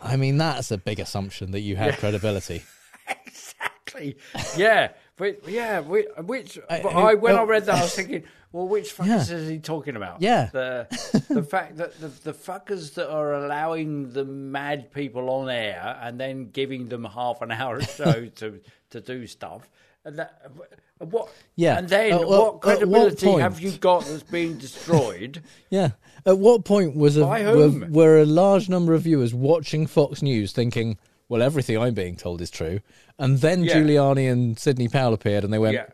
[0.00, 1.96] I mean, that's a big assumption that you have Yeah.
[1.96, 2.62] credibility.
[3.26, 4.16] Exactly.
[4.56, 4.88] Yeah.
[5.16, 8.24] But yeah, whi- which I- but I I, when I read that, I was thinking,
[8.52, 9.36] well, which fuckers Yeah.
[9.36, 10.20] is he talking about?
[10.20, 10.50] Yeah.
[10.52, 10.86] the
[11.30, 16.20] the fact that the, the fuckers that are allowing the mad people on air and
[16.20, 18.60] then giving them half an hour show to
[18.90, 19.68] to do stuff,
[20.06, 20.50] and that
[20.98, 21.28] what?
[21.56, 21.78] Yeah.
[21.78, 25.42] and then At what- what at what credibility have you got that's being destroyed?
[25.70, 25.90] Yeah.
[26.24, 30.52] At what point was a were, were a large number of viewers watching Fox News
[30.52, 30.96] thinking,
[31.28, 32.80] "Well, everything I'm being told is true,"
[33.18, 33.74] and then Yeah.
[33.76, 35.86] Giuliani and Sidney Powell appeared, and they went, Yeah.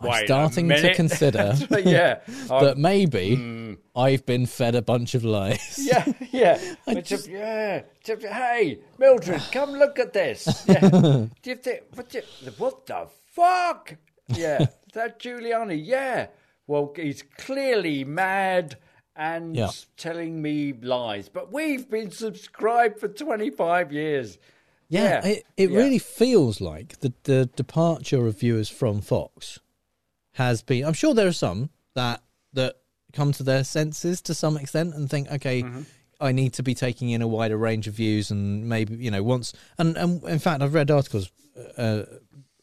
[0.00, 2.20] "I'm Wait starting to consider Yeah.
[2.48, 3.74] That maybe hmm.
[3.96, 6.74] I've been fed a bunch of lies." Yeah, yeah.
[7.02, 7.82] Just- yeah.
[8.06, 10.64] hey, Mildred, come look at this.
[10.68, 10.80] Yeah.
[10.90, 12.22] Do you think, what, the,
[12.58, 13.96] what the fuck?
[14.28, 15.80] Yeah, that Giuliani.
[15.84, 16.28] Yeah.
[16.66, 18.76] Well, he's clearly mad
[19.16, 19.70] and Yeah.
[19.96, 21.28] telling me lies.
[21.28, 24.38] But we've been subscribed for 25 years.
[24.88, 25.78] Yeah, it, it yeah.
[25.78, 29.58] really feels like the, the departure of viewers from Fox
[30.34, 30.84] has been.
[30.84, 32.22] I'm sure there are some that
[32.52, 32.76] that
[33.12, 35.82] come to their senses to some extent and think, okay, Mm-hmm.
[36.20, 39.24] I need to be taking in a wider range of views, and maybe you know
[39.24, 39.52] once.
[39.76, 41.32] And and in fact, I've read articles
[41.76, 42.04] uh,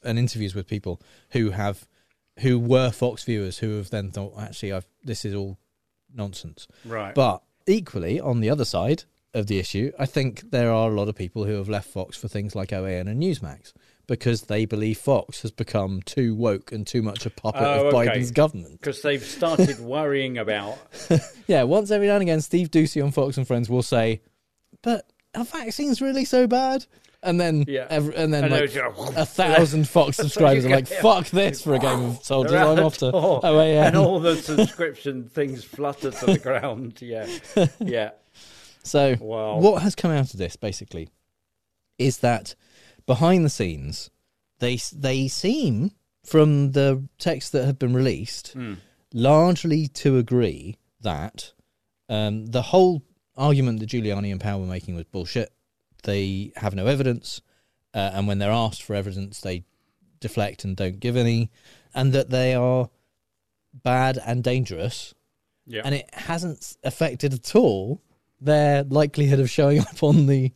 [0.03, 1.01] and interviews with people
[1.31, 1.88] who have
[2.39, 5.57] who were Fox viewers who have then thought, actually, I've this is all
[6.13, 6.67] nonsense.
[6.85, 7.13] Right.
[7.13, 9.03] But equally, on the other side
[9.34, 12.17] of the issue, I think there are a lot of people who have left Fox
[12.17, 13.73] for things like OAN and Newsmax
[14.07, 17.93] because they believe Fox has become too woke and too much a puppet Oh, of
[17.93, 18.07] okay.
[18.07, 18.80] Biden's government.
[18.80, 20.77] Because they've started worrying about.
[21.47, 24.21] Yeah, once every now and again, Steve Doocy on Fox and Friends will say,
[24.84, 26.85] "But are vaccines really so bad?"
[27.22, 27.86] And then, Yeah.
[27.90, 28.74] every, and then And like
[29.18, 32.54] a thousand Fox subscribers are like, "Fuck this for a game of soldiers!
[32.54, 37.02] I'm off to door, OAN." And all the subscription things flutter to the ground.
[37.02, 37.28] Yeah.
[37.80, 38.12] Yeah.
[38.84, 39.58] So, Wow.
[39.60, 41.10] what has come out of this basically
[41.98, 42.56] is that
[43.06, 44.10] behind the scenes,
[44.60, 45.91] they they seem
[46.26, 48.76] from the texts that have been released Hmm.
[49.14, 51.52] largely to agree that
[52.08, 53.04] um, the whole
[53.36, 55.52] argument that Giuliani and Powell were making was bullshit.
[56.03, 57.41] They have no evidence,
[57.93, 59.63] uh, and when they're asked for evidence, they
[60.19, 61.49] deflect and don't give any,
[61.93, 62.89] and that they are
[63.73, 65.13] bad and dangerous.
[65.65, 65.81] Yeah.
[65.85, 68.01] And it hasn't affected at all
[68.41, 70.51] their likelihood of showing up on the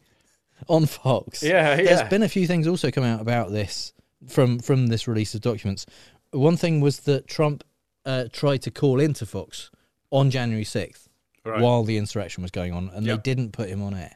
[0.69, 1.43] on Fox.
[1.43, 2.07] Yeah, There's yeah.
[2.07, 3.93] been a few things also come out about this
[4.27, 5.85] from from this release of documents.
[6.31, 7.63] One thing was that Trump
[8.05, 9.69] uh, tried to call into Fox
[10.11, 11.09] on January sixth
[11.45, 11.59] Right.
[11.61, 13.15] while the insurrection was going on, and Yeah.
[13.15, 14.15] they didn't put him on air.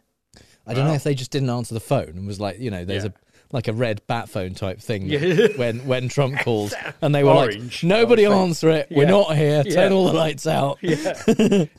[0.68, 2.84] I don't know if they just didn't answer the phone and was like, you know,
[2.86, 3.10] there's Yeah.
[3.12, 5.48] a like a red bat phone type thing Yeah.
[5.56, 8.42] when when Trump calls, and they were Orange, like, nobody I would say.
[8.42, 8.88] answer it.
[8.92, 9.64] We're not here.
[9.64, 9.98] Turn Yeah.
[9.98, 10.80] all the lights out.
[10.82, 11.14] Yeah,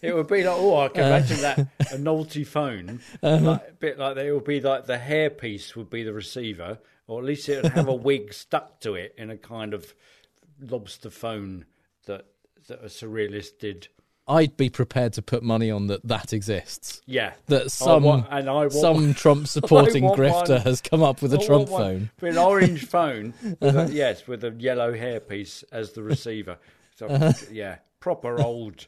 [0.00, 3.44] it would be like oh, I can Uh, imagine that a naughty phone, Uh-huh.
[3.44, 4.16] like, a bit like.
[4.16, 7.72] It would be like the hairpiece would be the receiver, or at least it would
[7.72, 9.94] have a wig stuck to it in a kind of
[10.60, 11.66] lobster phone
[12.06, 12.24] that
[12.68, 13.88] that a surrealist did.
[14.28, 17.00] I'd be prepared to put money on that that exists.
[17.06, 17.32] Yeah.
[17.46, 20.60] That some I want some one- Trump supporting grifter one.
[20.62, 22.10] has come up with a I Trump phone.
[22.20, 23.32] an orange phone.
[23.60, 26.58] With a, yes, with a yellow hairpiece as the receiver.
[26.96, 27.32] So Uh-huh.
[27.50, 28.86] yeah, proper old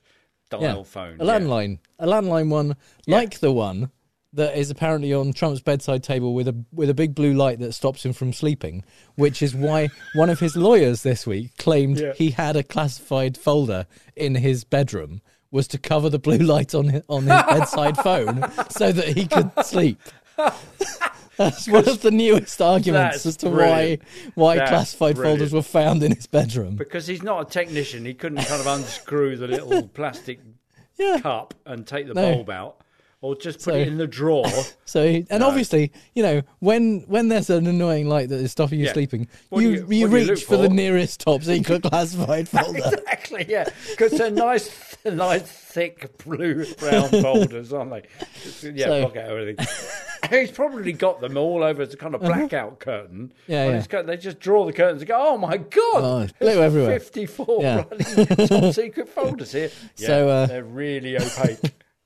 [0.51, 1.17] dial phone.
[1.21, 1.39] A yeah.
[1.39, 1.79] landline.
[1.99, 2.77] A landline one
[3.07, 3.91] like the one
[4.33, 7.73] that is apparently on Trump's bedside table with a with a big blue light that
[7.73, 8.85] stops him from sleeping,
[9.17, 12.13] which is why one of his lawyers this week claimed Yeah.
[12.15, 15.21] he had a classified folder in his bedroom
[15.51, 19.27] was to cover the blue light on his, on his bedside phone so that he
[19.27, 19.99] could sleep.
[21.37, 24.03] That's one of the newest arguments as to brilliant.
[24.35, 25.39] why why That's classified brilliant.
[25.41, 26.77] folders were found in his bedroom.
[26.77, 30.39] Because he's not a technician, he couldn't kind of unscrew the little plastic
[31.23, 32.35] cup and take the No.
[32.35, 32.81] bulb out,
[33.23, 34.47] or just put So- it in the drawer.
[34.91, 35.47] So, and No.
[35.47, 38.93] obviously, you know, when when there's an annoying light that is stopping you Yeah.
[38.93, 42.79] sleeping, you you- you, do you reach for the nearest top secret classified folder.
[42.79, 43.69] exactly, yeah.
[43.91, 48.03] Because they're nice, nice, thick blue brown folders, aren't they?
[48.43, 49.65] Just, yeah, So- block out everything.
[50.29, 52.33] He's probably got them all over as a kind of Uh-huh.
[52.35, 53.33] blackout curtain.
[53.47, 54.03] Yeah, yeah.
[54.03, 55.71] they just draw the curtains and go, oh my God!
[55.95, 56.99] Oh, blue everywhere.
[56.99, 57.83] 54 Yeah.
[57.83, 59.71] bloody top secret folders here.
[59.99, 61.61] Yeah, So, uh, they're really opaque.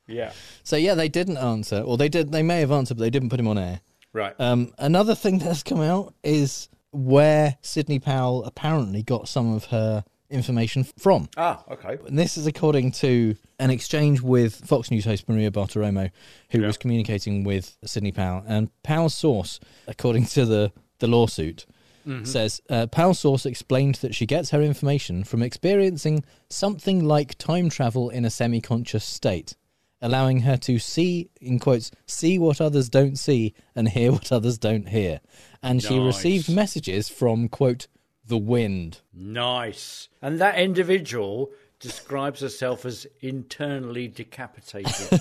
[0.06, 0.32] Yeah.
[0.62, 2.32] So yeah, they didn't answer, or they did.
[2.32, 3.80] They may have answered, but they didn't put him on air.
[4.12, 4.34] Right.
[4.38, 10.04] Um, another thing that's come out is where Sidney Powell apparently got some of her
[10.30, 11.28] information from.
[11.36, 11.98] Ah, okay.
[12.06, 16.10] And this is according to an exchange with Fox News host Maria Bartiromo,
[16.50, 18.42] who was communicating with Sidney Powell.
[18.46, 21.66] And Powell's source, according to the, the lawsuit,
[22.06, 22.26] Mhm.
[22.26, 27.70] says uh, Powell's source explained that she gets her information from experiencing something like time
[27.70, 29.56] travel in a semi conscious state,
[30.04, 34.58] allowing her to see, in quotes, see what others don't see and hear what others
[34.58, 35.20] don't hear.
[35.62, 37.88] And she received messages from, quote,
[38.26, 39.00] the wind.
[39.12, 40.08] Nice.
[40.22, 41.50] And that individual
[41.80, 45.20] describes herself as internally decapitated.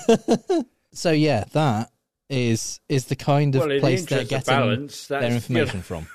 [0.93, 1.89] So yeah, that
[2.29, 5.79] is is the kind of Well, in the place they're getting balance, their you information
[5.79, 6.07] know- from.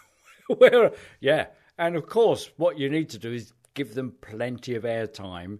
[0.58, 1.46] Where, yeah.
[1.76, 5.58] And of course, what you need to do is give them plenty of airtime.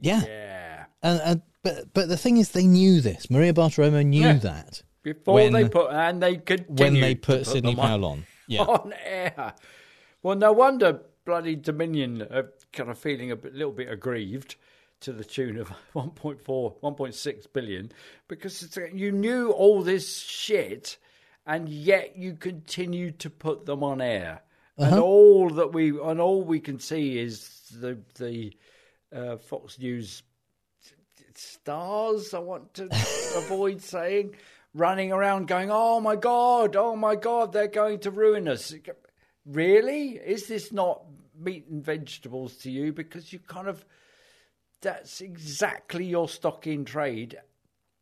[0.00, 0.22] Yeah.
[0.26, 0.84] Yeah.
[1.02, 1.42] And, and
[1.74, 3.30] but but the thing is, they knew this.
[3.30, 4.34] Maria Bartiromo knew Yeah.
[4.34, 7.86] that Before when, they put, and they continued when they to put Sidney them on-
[7.88, 8.26] Powell on.
[8.48, 8.62] Yeah.
[8.62, 9.54] on air.
[10.22, 14.54] Well, no wonder bloody Dominion are kind of feeling a bit, little bit aggrieved
[15.00, 17.90] to the tune of 1.4, 1.6 billion
[18.28, 20.96] because it's, you knew all this shit
[21.46, 24.42] and yet you continued to put them on air.
[24.78, 25.02] And Uh-huh.
[25.02, 28.52] all that we and all we can see is the the
[29.12, 30.22] uh, Fox News
[31.38, 32.34] stars.
[32.34, 32.84] I want to
[33.36, 34.34] avoid saying
[34.74, 38.74] running around going, "Oh my god, oh my god, they're going to ruin us."
[39.44, 40.10] Really?
[40.12, 41.04] Is this not
[41.38, 42.92] meat and vegetables to you?
[42.92, 43.84] Because you kind of
[44.82, 47.38] that's exactly your stock in trade.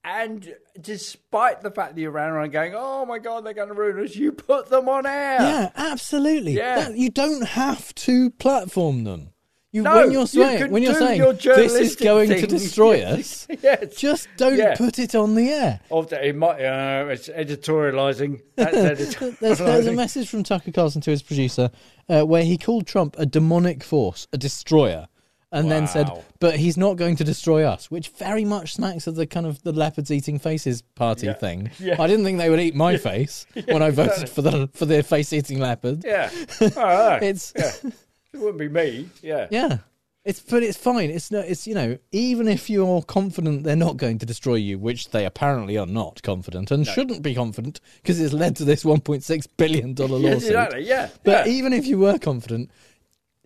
[0.06, 3.74] And despite the fact that you ran around going, "Oh my god, they're going to
[3.74, 5.40] ruin us," you put them on air.
[5.40, 6.52] Yeah, absolutely.
[6.52, 6.88] Yeah.
[6.88, 9.33] That- you don't have to platform them.
[9.74, 13.02] You, No, when you're saying can when you're saying your this is going to destroy
[13.02, 13.96] us, yes.
[13.96, 14.76] just don't Yeah.
[14.76, 15.80] put it on the air.
[15.90, 18.40] The, it might, uh, it's editorializing.
[18.54, 21.70] There's, there's a message from Tucker Carlson to his producer
[22.08, 25.08] uh, where he called Trump a demonic force, a destroyer,
[25.50, 29.16] and then said, "But he's not going to destroy us," which very much smacks of
[29.16, 31.32] the kind of the leopards eating faces party Yeah.
[31.34, 31.70] thing.
[31.80, 32.00] Yeah.
[32.00, 32.98] I didn't think they would eat my Yeah.
[32.98, 36.04] face when I voted for the for their face eating leopard.
[36.04, 36.30] Yeah.
[36.76, 37.16] Oh.
[37.20, 37.90] It's- yeah.
[38.34, 39.08] It wouldn't be me.
[39.22, 39.46] Yeah.
[39.50, 39.78] Yeah.
[40.24, 41.10] It's but it's fine.
[41.10, 41.40] It's no.
[41.40, 45.26] It's you know even if you're confident they're not going to destroy you, which they
[45.26, 46.92] apparently are not confident and No.
[46.92, 50.48] shouldn't be confident because it's led to this 1.6 billion dollar lawsuit.
[50.50, 51.52] exactly, yeah, But yeah.
[51.52, 52.70] even if you were confident,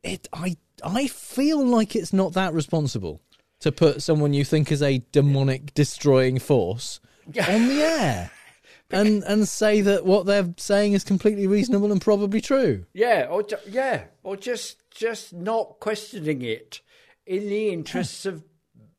[0.05, 3.21] it I I feel like it's not that responsible
[3.59, 8.31] to put someone you think is a demonic destroying force on the air.
[8.91, 12.87] And and say that what they're saying is completely reasonable and probably true.
[12.93, 16.81] Yeah, or ju- yeah, or just just not questioning it
[17.27, 18.45] in the interests of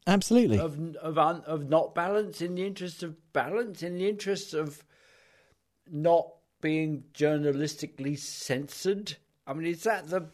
[0.05, 0.59] Absolutely.
[0.59, 4.83] of of un, of not balance, in the interests of balance, in the interests of
[5.91, 6.27] not
[6.61, 9.17] being journalistically censored.
[9.47, 10.29] I mean, is that the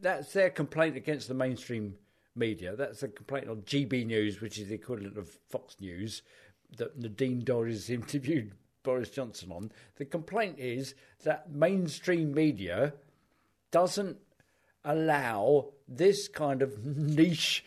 [0.00, 1.96] that's their complaint against the mainstream
[2.34, 2.76] media?
[2.76, 6.22] That's a complaint on GB News, which is the equivalent of Fox News,
[6.76, 8.52] that Nadine Dorries interviewed
[8.86, 9.70] Boris Johnson on.
[9.96, 10.94] The complaint is
[11.24, 12.94] that mainstream media
[13.72, 14.16] doesn't
[14.84, 17.64] allow this kind of niche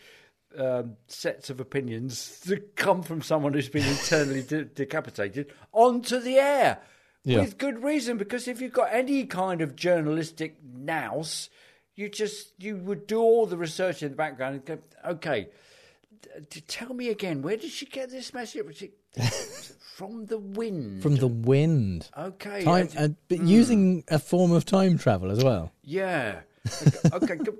[0.58, 6.36] um, sets of opinions to come from someone who's been internally de- decapitated onto the
[6.38, 6.78] air
[7.22, 7.40] Yeah.
[7.40, 8.16] with good reason.
[8.16, 11.50] Because if you've got any kind of journalistic nous,
[11.94, 14.78] you just you would do all the research in the background and go,
[15.12, 15.48] okay.
[16.48, 18.90] d- Tell me again, where did she get this message?
[20.00, 21.02] From the wind?
[21.02, 22.08] From the wind.
[22.16, 23.46] Okay, Time, uh, but mm.
[23.46, 25.72] using a form of time travel as well.
[25.82, 26.40] Yeah.
[27.12, 27.36] Okay.
[27.36, 27.58] could,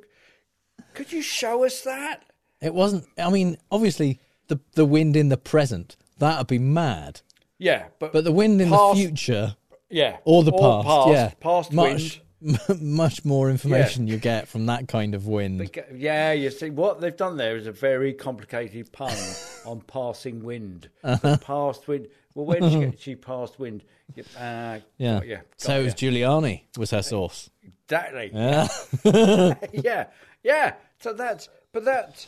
[0.94, 2.24] could you show us that?
[2.62, 3.04] It wasn't.
[3.18, 7.20] I mean, obviously, the the wind in the present that'd be mad.
[7.58, 9.56] Yeah, but But the wind in past- the future,
[9.90, 12.22] Yeah, or the past, past, yeah, past much
[12.80, 15.70] much more information you get from that kind of wind.
[15.94, 19.14] Yeah, you see, what they've done there is a very complicated pun
[19.66, 20.88] on passing wind.
[21.04, 21.36] Uh-huh.
[21.36, 22.08] Past wind.
[22.34, 23.00] Well, where did she get?
[23.00, 23.82] She passed wind.
[24.14, 25.14] Yeah, uh, Yeah.
[25.18, 25.94] got ya, got so it was.
[25.94, 27.50] Giuliani was her source.
[27.84, 28.30] Exactly.
[28.32, 28.68] Yeah.
[29.72, 30.06] yeah,
[30.42, 30.74] yeah.
[31.00, 32.26] So that's, but that,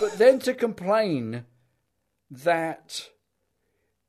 [0.00, 1.44] but then to complain
[2.30, 3.08] that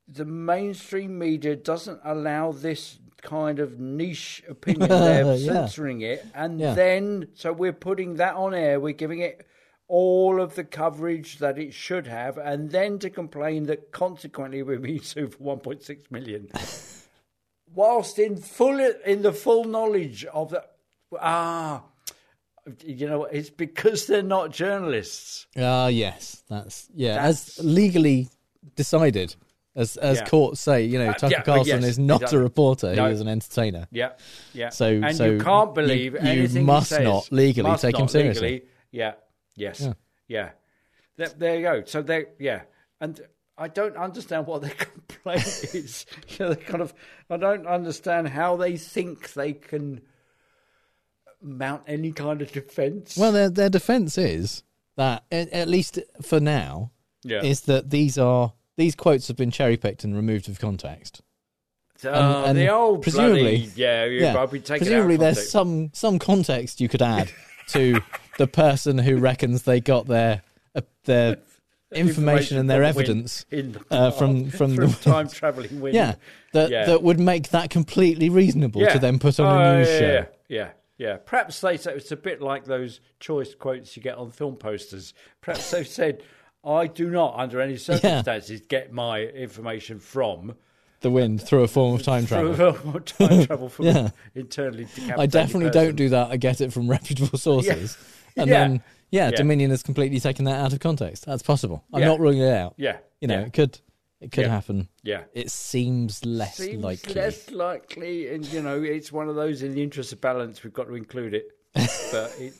[0.07, 5.53] the mainstream media doesn't allow this kind of niche opinion, they're Yeah.
[5.53, 6.73] censoring it, and Yeah.
[6.73, 9.45] then so we're putting that on air, we're giving it
[9.93, 14.79] all of the coverage that it should have, and then to complain that consequently we're
[14.79, 16.47] being sued for 1.6 million.
[17.73, 20.63] Whilst in full in the full knowledge of the
[21.19, 21.83] ah,
[22.85, 25.47] you know, it's because they're not journalists.
[25.57, 28.29] Ah, yes, that's yeah, That's- as legally
[28.75, 29.35] decided,
[29.75, 30.25] as as Yeah.
[30.25, 30.83] courts say.
[30.85, 32.39] You know, Uh, Tucker yeah, Carlson yes, is not exactly.
[32.39, 33.07] a reporter; No.
[33.07, 33.87] he is an entertainer.
[33.91, 34.11] Yeah,
[34.53, 34.69] yeah.
[34.69, 38.49] So, and so you can't believe you, you must not legally Must take him seriously.
[38.51, 38.69] legally.
[38.91, 39.13] Yeah.
[39.55, 39.81] Yes.
[39.81, 39.93] Yeah.
[40.27, 40.49] Yeah.
[41.17, 41.83] There, there you go.
[41.85, 42.61] So they, yeah,
[42.99, 43.19] and
[43.57, 46.05] I don't understand what their complaint is.
[46.29, 46.93] You know, they kind of,
[47.29, 50.01] I don't understand how they think they can
[51.41, 53.17] mount any kind of defence.
[53.17, 54.63] Well, their their defence is
[54.97, 56.91] that, at, at least for now,
[57.23, 57.43] Yeah.
[57.43, 61.21] is that these are these quotes have been cherry picked and removed of context.
[62.03, 65.51] Oh, the old presumably, bloody- yeah, you- I'll be taking it out of presumably there's
[65.51, 67.31] some some context you could add
[67.69, 67.99] to
[68.37, 70.41] the person who reckons they got their
[70.75, 71.37] uh, their
[71.91, 75.81] information and their from the wind evidence the uh, from from, from the time travelling
[75.81, 75.95] wind.
[75.95, 76.15] Yeah,
[76.53, 76.85] that Yeah.
[76.85, 78.93] that would make that completely reasonable Yeah.
[78.93, 80.07] to then put on a Oh, news yeah, show.
[80.07, 81.17] Yeah, yeah, yeah.
[81.25, 85.13] Perhaps they said it's a bit like those choice quotes you get on film posters.
[85.41, 86.23] Perhaps they've said,
[86.63, 90.55] "I do not, under any circumstances, get my information from."
[91.01, 92.67] The wind through a form of time Through travel.
[92.69, 94.09] a form of time travel from yeah.
[94.35, 94.85] internally
[95.17, 95.85] I definitely person.
[95.87, 96.29] don't do that.
[96.29, 97.97] I get it from reputable sources,
[98.37, 98.59] and Yeah.
[98.59, 99.35] then yeah, Yeah.
[99.35, 101.25] Dominion has completely taken that out of context.
[101.25, 101.83] That's possible.
[101.93, 102.07] I'm Yeah.
[102.07, 102.75] not ruling it out.
[102.77, 102.97] Yeah.
[103.19, 103.45] you know, Yeah.
[103.47, 103.79] it could
[104.19, 104.49] it could Yeah.
[104.51, 104.87] happen.
[105.03, 105.23] Yeah.
[105.33, 107.13] it seems less Seems likely.
[107.15, 109.63] less likely, and you know, it's one of those.
[109.63, 111.47] In the interest of balance, we've got to include it.
[112.11, 112.53] but it,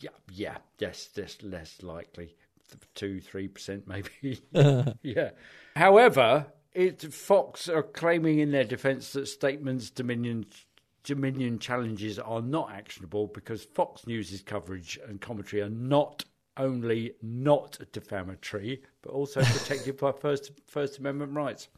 [0.00, 2.34] yeah, yeah, yes, just less likely,
[2.94, 4.40] two, three percent maybe.
[5.02, 5.30] yeah.
[5.76, 10.46] However, it Fox are claiming in their defence that statements Dominion
[11.06, 16.24] Dominion challenges are not actionable because Fox News' coverage and commentary are not
[16.56, 21.68] only not defamatory, but also protected by First First Amendment rights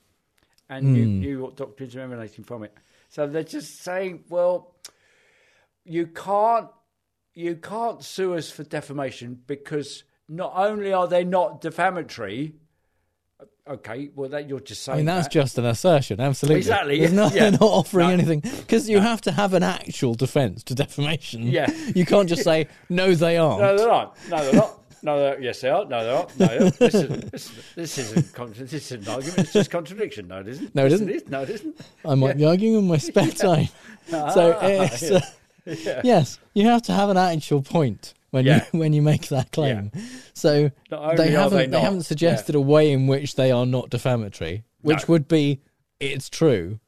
[0.71, 1.21] and new, Hmm.
[1.21, 2.75] new doctrines emanating from it.
[3.11, 4.75] So they're just saying, well,
[5.85, 6.69] you can't
[7.35, 12.55] you can't sue us for defamation because not only are they not defamatory.
[13.69, 14.95] Okay, well, that you're just saying.
[14.95, 15.33] I mean, that's that.
[15.33, 16.21] just an assertion.
[16.21, 17.51] Absolutely, Exactly, There's no, yeah.
[17.51, 18.13] They're not offering No.
[18.15, 21.43] anything because you have to have an actual defence to defamation.
[21.47, 21.71] Yeah.
[21.95, 23.61] you can't just say no, they aren't.
[23.61, 24.17] No, they're not.
[24.31, 24.75] No, they're not.
[25.01, 25.85] No, they're, yes, they are.
[25.85, 26.39] No, they're not.
[26.39, 26.79] No, they're not.
[26.79, 28.35] This, is, this, this isn't.
[28.57, 29.39] This isn't an argument.
[29.41, 30.27] It's just contradiction.
[30.29, 30.75] No, it isn't.
[30.75, 31.09] No, it isn't.
[31.09, 31.29] is.
[31.29, 31.81] No, it isn't.
[32.05, 33.69] I might be arguing in my spare time.
[34.09, 35.17] so Ah, it's, yeah.
[35.19, 35.21] uh,
[35.67, 36.01] Yeah.
[36.03, 38.65] yes, you have to have an actual point when Yeah.
[38.73, 39.91] you when you make that claim.
[40.35, 44.65] So they haven't they they, haven't suggested a way in which they are not defamatory,
[44.83, 45.13] which No.
[45.13, 45.61] would be
[46.01, 46.81] it's true.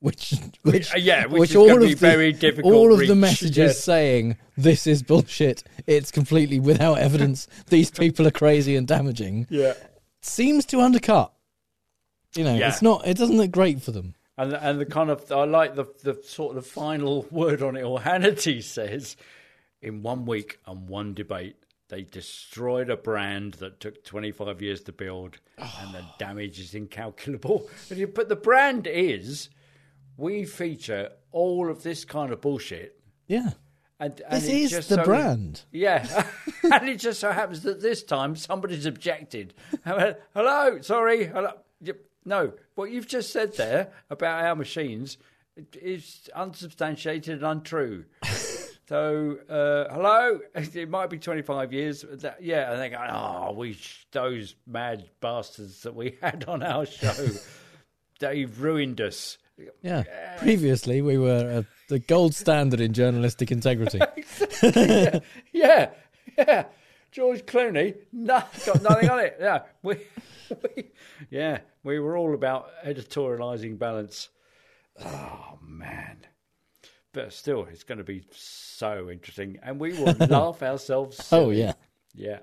[0.00, 4.36] Which, which, uh, yeah, which gonna be very difficult All of reach, the messages saying
[4.56, 5.64] this is bullshit.
[5.86, 7.48] It's completely without evidence.
[7.70, 9.46] These people are crazy and damaging.
[9.48, 9.72] Yeah.
[10.20, 11.32] seems to undercut.
[12.36, 12.68] You know, Yeah.
[12.68, 13.06] it's not.
[13.06, 14.14] It doesn't look great for them.
[14.36, 17.74] And the, and the kind of I like the the sort of final word on
[17.74, 17.82] it.
[17.82, 19.16] Or Hannity says,
[19.82, 21.56] in one week and one debate,
[21.88, 25.78] they destroyed a brand that took 25 years to build, oh.
[25.82, 27.68] and the damage is incalculable.
[28.14, 29.50] But the brand is,
[30.16, 33.00] we feature all of this kind of bullshit.
[33.28, 33.50] Yeah.
[33.98, 35.62] And, and This is just the so- brand.
[35.70, 36.24] Yeah,
[36.64, 39.54] and it just so happens that this time somebody's objected.
[39.86, 41.52] Went, Hello, sorry, hello.
[42.24, 45.16] No, what you've just said there about our machines
[45.74, 48.04] is unsubstantiated and untrue.
[48.88, 52.04] So, uh, hello, it might be 25 years.
[52.08, 53.78] That, yeah, and they go, oh, we
[54.12, 57.14] those mad bastards that we had on our show,
[58.20, 59.38] they've ruined us.
[59.82, 60.04] Yeah.
[60.38, 64.00] Previously, we were uh, the gold standard in journalistic integrity.
[64.62, 65.20] yeah,
[65.52, 65.90] yeah,
[66.36, 66.64] yeah.
[67.10, 69.36] George Clooney, no, got nothing on it.
[69.40, 69.96] Yeah, we,
[70.50, 70.90] we,
[71.30, 74.28] yeah, we were all about editorialising balance.
[75.02, 76.18] Oh man,
[77.16, 81.18] but still, it's going to be so interesting, and we will laugh ourselves.
[81.18, 81.44] Oh, silly.
[81.44, 81.72] Oh, yeah.
[82.14, 82.38] yeah.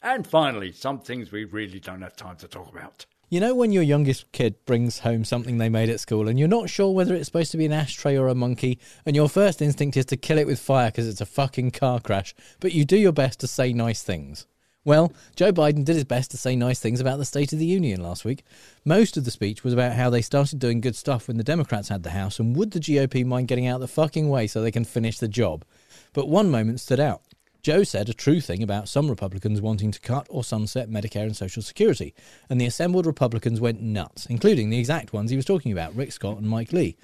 [0.00, 3.04] And finally, some things we really don't have time to talk about.
[3.28, 6.48] You know, when your youngest kid brings home something they made at school and you're
[6.48, 9.60] not sure whether it's supposed to be an ashtray or a monkey, and your first
[9.60, 12.84] instinct is to kill it with fire because it's a fucking car crash, but you
[12.84, 14.46] do your best to say nice things.
[14.82, 17.66] Well, Joe Biden did his best to say nice things about the State of the
[17.66, 18.44] Union last week.
[18.82, 21.90] Most of the speech was about how they started doing good stuff when the Democrats
[21.90, 24.70] had the House, and would the GOP mind getting out the fucking way so they
[24.70, 25.66] can finish the job?
[26.14, 27.20] But one moment stood out.
[27.62, 31.36] Joe said a true thing about some Republicans wanting to cut or sunset Medicare and
[31.36, 32.14] Social Security,
[32.48, 36.12] and the assembled Republicans went nuts, including the exact ones he was talking about, Rick
[36.12, 36.96] Scott and Mike Lee.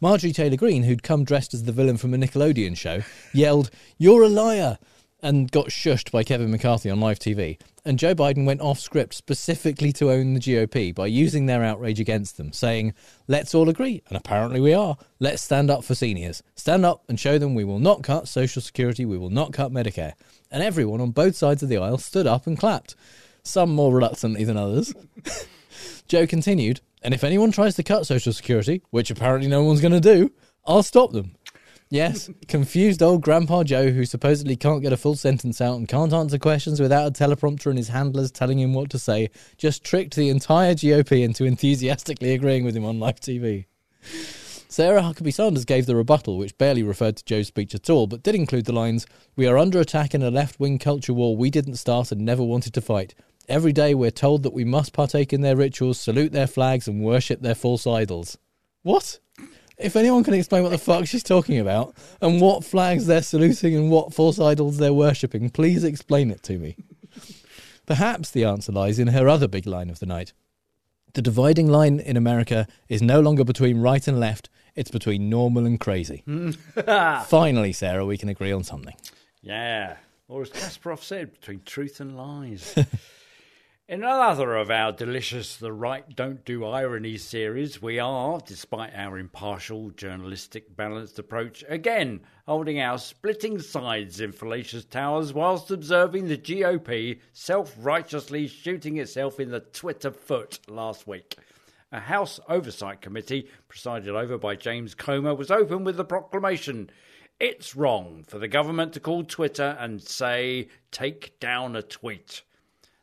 [0.00, 4.24] Marjorie Taylor Greene, who'd come dressed as the villain from a Nickelodeon show, yelled, You're
[4.24, 4.78] a liar!
[5.22, 7.58] And got shushed by Kevin McCarthy on live TV.
[7.84, 12.00] And Joe Biden went off script specifically to own the GOP by using their outrage
[12.00, 12.94] against them, saying,
[13.28, 14.96] Let's all agree, and apparently we are.
[15.20, 16.42] Let's stand up for seniors.
[16.56, 19.72] Stand up and show them we will not cut Social Security, we will not cut
[19.72, 20.14] Medicare.
[20.50, 22.94] And everyone on both sides of the aisle stood up and clapped,
[23.42, 24.92] some more reluctantly than others.
[26.08, 29.92] Joe continued, And if anyone tries to cut Social Security, which apparently no one's going
[29.92, 30.32] to do,
[30.64, 31.34] I'll stop them.
[31.92, 36.14] Yes, confused old Grandpa Joe, who supposedly can't get a full sentence out and can't
[36.14, 39.28] answer questions without a teleprompter and his handlers telling him what to say,
[39.58, 43.66] just tricked the entire GOP into enthusiastically agreeing with him on live TV.
[44.70, 48.22] Sarah Huckabee Sanders gave the rebuttal, which barely referred to Joe's speech at all, but
[48.22, 49.04] did include the lines
[49.36, 52.42] We are under attack in a left wing culture war we didn't start and never
[52.42, 53.14] wanted to fight.
[53.50, 57.04] Every day we're told that we must partake in their rituals, salute their flags, and
[57.04, 58.38] worship their false idols.
[58.82, 59.18] What?
[59.82, 63.74] If anyone can explain what the fuck she's talking about and what flags they're saluting
[63.74, 66.76] and what false idols they're worshipping, please explain it to me.
[67.86, 70.32] Perhaps the answer lies in her other big line of the night.
[71.14, 75.66] The dividing line in America is no longer between right and left, it's between normal
[75.66, 76.22] and crazy.
[77.26, 78.94] Finally, Sarah, we can agree on something.
[79.42, 79.96] Yeah.
[80.28, 82.74] Or as Kasparov said, between truth and lies.
[83.92, 89.18] In another of our delicious The Right Don't Do Irony series, we are, despite our
[89.18, 96.38] impartial, journalistic, balanced approach, again holding our splitting sides in fallacious towers whilst observing the
[96.38, 101.36] GOP self righteously shooting itself in the Twitter foot last week.
[101.92, 106.88] A House Oversight Committee, presided over by James Comer, was open with the proclamation.
[107.38, 112.40] It's wrong for the government to call Twitter and say, take down a tweet.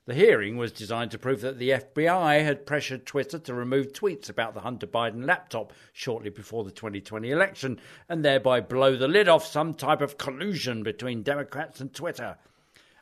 [0.10, 4.28] The hearing was designed to prove that the FBI had pressured Twitter to remove tweets
[4.28, 7.80] about the Hunter Biden laptop shortly before the 2020 election
[8.10, 12.38] and thereby blow the lid off some type of collusion between Democrats and Twitter.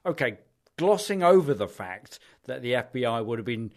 [0.06, 0.40] Okay,
[0.78, 3.72] glossing over the fact that the FBI would have been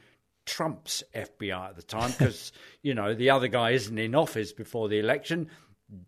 [0.44, 2.50] Trump's FBI at the time because,
[2.82, 5.50] you know, the other guy isn't in office before the election.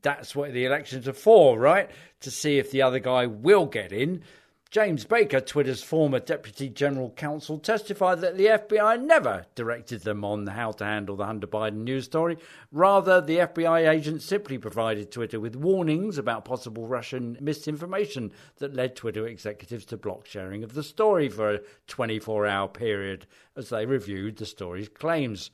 [0.02, 1.88] That's what the elections are for, right?
[2.22, 4.24] To see if the other guy will get in.
[4.72, 10.46] James Baker, Twitter's former Deputy General Counsel, testified that the FBI never directed them on
[10.46, 12.38] how to handle the Hunter Biden news story.
[12.70, 18.96] Rather, the FBI agent simply provided Twitter with warnings about possible Russian misinformation that led
[18.96, 23.84] Twitter executives to block sharing of the story for a 24 hour period as they
[23.84, 25.50] reviewed the story's claims.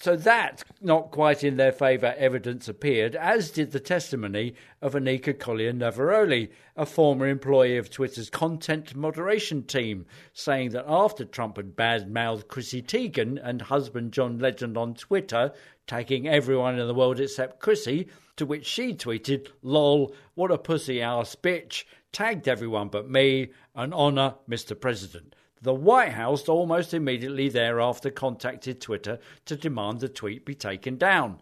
[0.00, 5.36] So that, not quite in their favour, evidence appeared, as did the testimony of Anika
[5.36, 11.74] Collier Navaroli, a former employee of Twitter's content moderation team, saying that after Trump had
[11.74, 15.52] bad-mouthed Chrissy Teigen and husband John Legend on Twitter,
[15.88, 18.06] tagging everyone in the world except Chrissy,
[18.36, 23.92] to which she tweeted, lol, what a pussy ass bitch, tagged everyone but me, and
[23.92, 24.80] honour Mr.
[24.80, 25.34] President.
[25.60, 31.40] The White House almost immediately thereafter contacted Twitter to demand the tweet be taken down.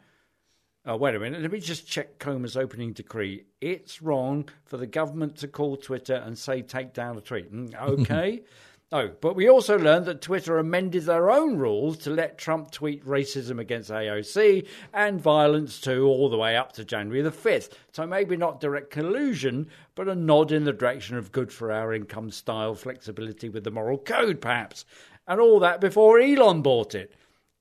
[0.84, 3.44] Oh, wait a minute, let me just check Comer's opening decree.
[3.60, 7.52] It's wrong for the government to call Twitter and say take down a tweet.
[7.52, 8.42] Mm, okay.
[8.92, 13.04] Oh, but we also learned that Twitter amended their own rules to let Trump tweet
[13.04, 14.64] racism against AOC
[14.94, 17.70] and violence too, all the way up to January the 5th.
[17.90, 21.92] So maybe not direct collusion, but a nod in the direction of good for our
[21.92, 24.84] income style flexibility with the moral code, perhaps.
[25.26, 27.12] And all that before Elon bought it.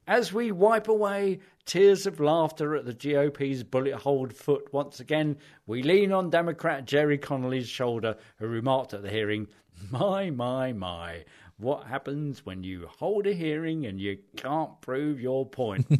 [0.08, 5.38] As we wipe away tears of laughter at the GOP's bullet holed foot once again,
[5.66, 9.48] we lean on Democrat Gerry Connolly's shoulder, who remarked at the hearing,
[9.92, 11.26] My, my, my,
[11.58, 15.88] what happens when you hold a hearing and you can't prove your point?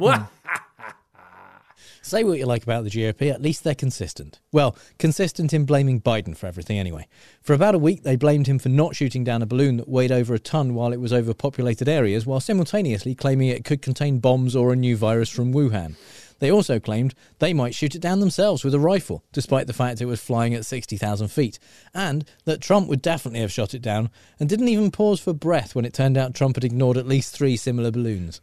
[2.02, 4.40] Say what you like about the GOP, at least they're consistent.
[4.52, 7.08] Well, consistent in blaming Biden for everything anyway.
[7.42, 10.12] For about a week, they blamed him for not shooting down a balloon that weighed
[10.12, 14.18] over a ton while it was over populated areas, while simultaneously claiming it could contain
[14.18, 15.96] bombs or a new virus from Wuhan.
[16.38, 20.00] They also claimed they might shoot it down themselves with a rifle, despite the fact
[20.00, 21.58] it was flying at 60,000 feet,
[21.94, 25.74] and that Trump would definitely have shot it down, and didn't even pause for breath
[25.74, 28.40] when it turned out Trump had ignored at least three similar balloons.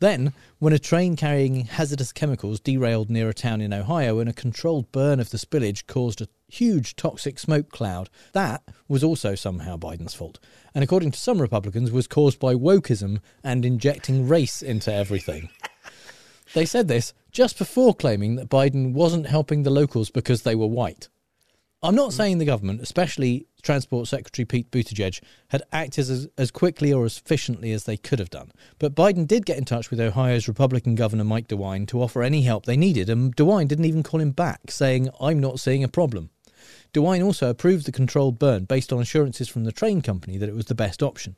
[0.00, 4.32] Then, when a train carrying hazardous chemicals derailed near a town in Ohio and a
[4.34, 8.08] controlled burn of the spillage caused a huge toxic smoke cloud.
[8.32, 10.38] That was also somehow Biden's fault.
[10.74, 15.50] And according to some Republicans, was caused by wokeism and injecting race into everything.
[16.54, 20.66] They said this just before claiming that Biden wasn't helping the locals because they were
[20.66, 21.08] white.
[21.82, 22.14] I'm not mm.
[22.14, 27.16] saying the government, especially Transport Secretary Pete Buttigieg, had acted as, as quickly or as
[27.16, 28.52] efficiently as they could have done.
[28.78, 32.42] But Biden did get in touch with Ohio's Republican Governor Mike DeWine to offer any
[32.42, 35.88] help they needed, and DeWine didn't even call him back, saying, I'm not seeing a
[35.88, 36.30] problem.
[36.92, 40.54] DeWine also approved the controlled burn based on assurances from the train company that it
[40.54, 41.36] was the best option.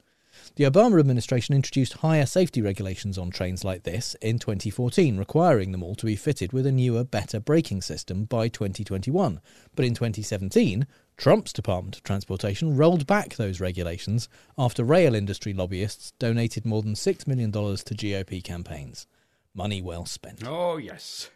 [0.56, 5.82] The Obama administration introduced higher safety regulations on trains like this in 2014, requiring them
[5.82, 9.40] all to be fitted with a newer, better braking system by 2021.
[9.74, 10.86] But in 2017,
[11.16, 14.28] Trump's Department of Transportation rolled back those regulations
[14.58, 19.06] after rail industry lobbyists donated more than $6 million to GOP campaigns.
[19.54, 20.42] Money well spent.
[20.46, 21.30] Oh, yes.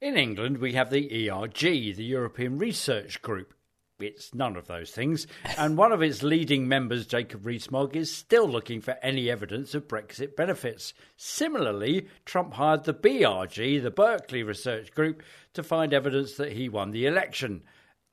[0.00, 1.60] In England, we have the ERG,
[1.96, 3.52] the European Research Group.
[4.00, 5.26] It's none of those things.
[5.56, 9.88] And one of its leading members, Jacob Rees-Mogg, is still looking for any evidence of
[9.88, 10.94] Brexit benefits.
[11.16, 16.92] Similarly, Trump hired the BRG, the Berkeley Research Group, to find evidence that he won
[16.92, 17.64] the election.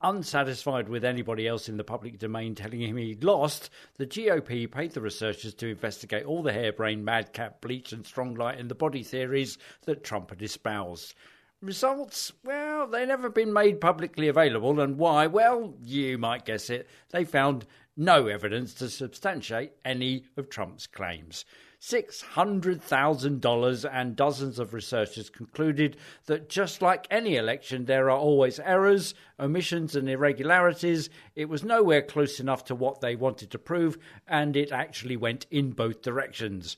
[0.02, 4.90] Unsatisfied with anybody else in the public domain telling him he'd lost, the GOP paid
[4.90, 9.04] the researchers to investigate all the harebrained, madcap, bleach, and strong light in the body
[9.04, 11.14] theories that Trump had espoused.
[11.66, 12.32] Results?
[12.44, 15.26] Well, they've never been made publicly available, and why?
[15.26, 16.88] Well, you might guess it.
[17.10, 17.66] They found
[17.96, 21.44] no evidence to substantiate any of Trump's claims.
[21.80, 29.14] $600,000 and dozens of researchers concluded that just like any election, there are always errors,
[29.38, 31.10] omissions, and irregularities.
[31.34, 35.46] It was nowhere close enough to what they wanted to prove, and it actually went
[35.50, 36.76] in both directions.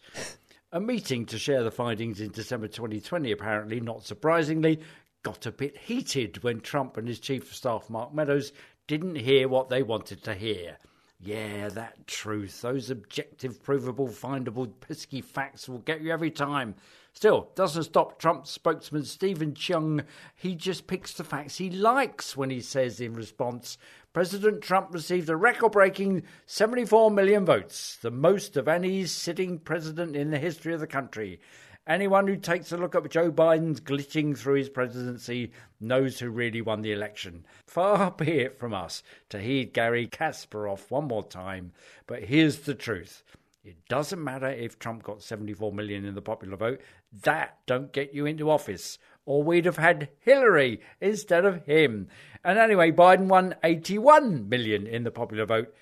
[0.71, 4.81] A meeting to share the findings in December 2020, apparently, not surprisingly,
[5.23, 8.53] got a bit heated when Trump and his chief of staff, Mark Meadows,
[8.87, 10.77] didn't hear what they wanted to hear.
[11.21, 16.75] Yeah, that truth, those objective, provable, findable, pesky facts will get you every time.
[17.19, 20.05] Still, doesn't stop Trump spokesman Steven Cheung.
[20.37, 23.77] He just picks the facts he likes when he says in response,
[24.13, 30.15] President Trump received a record breaking 74 million votes, the most of any sitting president
[30.15, 31.41] in the history of the country.
[31.89, 35.51] Anyone who takes a look at Joe Biden's glitching through his presidency
[35.81, 37.45] knows who really won the election.
[37.67, 41.73] Far be it from us to heed Garry Kasparov one more time,
[42.07, 43.25] but here's the truth.
[43.69, 46.81] It doesn't matter if Trump got 74 million in the popular vote.
[47.13, 48.99] That don't get you into office.
[49.25, 52.09] Or we'd have had Hillary instead of him.
[52.45, 55.75] And anyway, Biden won 81 million in the popular vote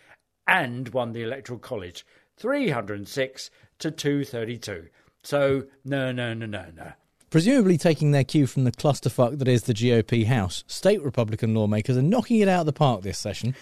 [0.47, 2.05] and won the Electoral College.
[2.37, 4.89] 306 to 232.
[5.23, 6.93] So, no, no, no, no, no.
[7.31, 11.97] Presumably taking their cue from the clusterfuck that is the GOP House, state Republican lawmakers
[11.97, 13.55] are knocking it out of the park this session.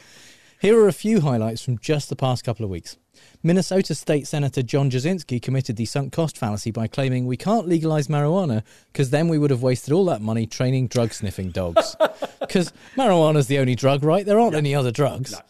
[0.65, 2.97] Here are a few highlights from just the past couple of weeks.
[3.43, 8.09] Minnesota State Senator John Jasinski committed the sunk cost fallacy by claiming we can't legalize
[8.09, 11.95] marijuana because then we would have wasted all that money training drug sniffing dogs.
[12.41, 14.25] Because marijuana's the only drug, right?
[14.25, 14.59] There aren't no.
[14.59, 15.33] any other drugs.
[15.33, 15.41] No.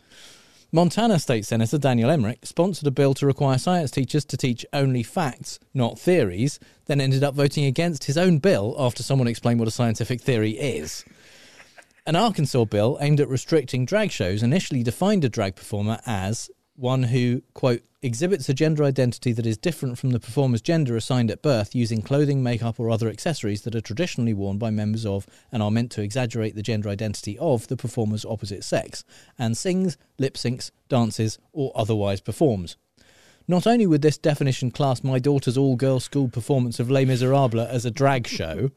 [0.72, 5.04] Montana State Senator Daniel Emrich sponsored a bill to require science teachers to teach only
[5.04, 9.68] facts, not theories, then ended up voting against his own bill after someone explained what
[9.68, 11.04] a scientific theory is.
[12.06, 17.04] An Arkansas bill aimed at restricting drag shows initially defined a drag performer as one
[17.04, 21.40] who, quote, exhibits a gender identity that is different from the performer's gender assigned at
[21.40, 25.62] birth using clothing, makeup, or other accessories that are traditionally worn by members of and
[25.62, 29.02] are meant to exaggerate the gender identity of the performer's opposite sex,
[29.38, 32.76] and sings, lip syncs, dances, or otherwise performs.
[33.46, 37.68] Not only would this definition class my daughter's all girl school performance of Les Miserables
[37.68, 38.70] as a drag show,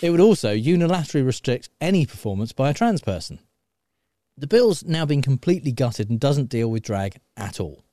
[0.00, 3.38] it would also unilaterally restrict any performance by a trans person.
[4.36, 7.84] The bill's now been completely gutted and doesn't deal with drag at all.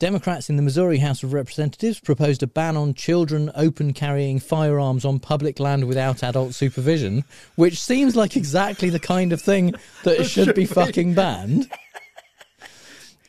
[0.00, 5.04] Democrats in the Missouri House of Representatives proposed a ban on children open carrying firearms
[5.04, 7.22] on public land without adult supervision,
[7.56, 9.74] which seems like exactly the kind of thing
[10.04, 11.70] that should be fucking banned.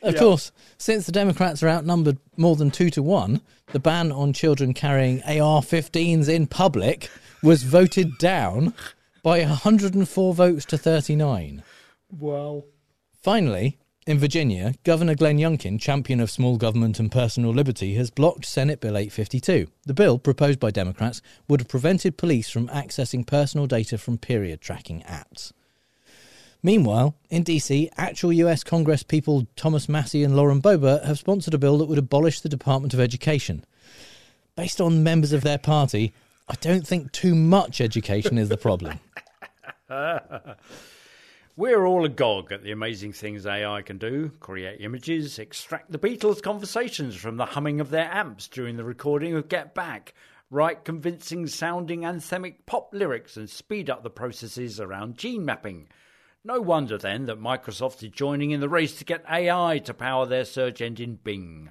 [0.02, 0.20] Of yeah.
[0.20, 3.40] course, since the Democrats are outnumbered more than two to one,
[3.72, 7.08] the ban on children carrying AR 15s in public
[7.42, 8.74] was voted down
[9.22, 11.62] by 104 votes to 39.
[12.18, 12.64] Wow.
[13.22, 18.44] Finally, in Virginia, Governor Glenn Youngkin, champion of small government and personal liberty, has blocked
[18.44, 19.68] Senate Bill 852.
[19.86, 24.60] The bill, proposed by Democrats, would have prevented police from accessing personal data from period
[24.60, 25.52] tracking apps.
[26.64, 31.58] Meanwhile, in DC, actual US Congress people Thomas Massie and Lauren Boebert have sponsored a
[31.58, 33.64] bill that would abolish the Department of Education.
[34.54, 36.12] Based on members of their party,
[36.48, 39.00] I don't think too much education is the problem.
[41.56, 46.42] We're all agog at the amazing things AI can do create images, extract the Beatles'
[46.42, 50.14] conversations from the humming of their amps during the recording of Get Back,
[50.48, 55.88] write convincing sounding anthemic pop lyrics, and speed up the processes around gene mapping.
[56.44, 60.26] No wonder then that Microsoft is joining in the race to get AI to power
[60.26, 61.70] their search engine Bing.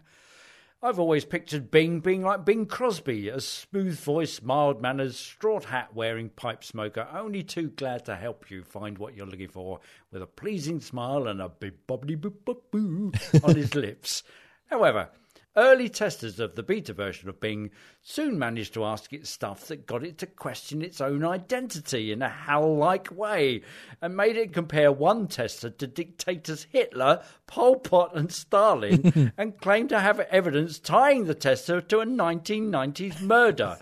[0.81, 5.93] I've always pictured Bing being like Bing Crosby, a smooth voiced, mild mannered, straw hat
[5.93, 10.21] wearing pipe smoker, only too glad to help you find what you're looking for, with
[10.21, 13.11] a pleasing smile and a big bobbly boop boop boo
[13.43, 14.23] on his lips.
[14.67, 15.09] However,
[15.55, 17.71] early testers of the beta version of Bing
[18.01, 22.21] soon managed to ask it stuff that got it to question its own identity in
[22.21, 23.61] a hell like way,
[24.01, 29.87] and made it compare one tester to dictators Hitler, Pol Pot, and Stalin, and claim
[29.89, 33.77] to have evidence tying the tester to a 1990s murder.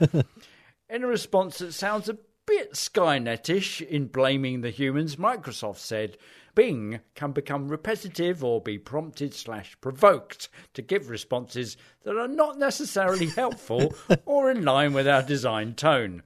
[0.89, 2.17] In a response that sounds a
[2.47, 6.17] bit Skynetish in blaming the humans, Microsoft said
[6.60, 12.60] Bing can become repetitive or be prompted slash provoked to give responses that are not
[12.60, 13.94] necessarily helpful
[14.26, 16.22] or in line with our design tone.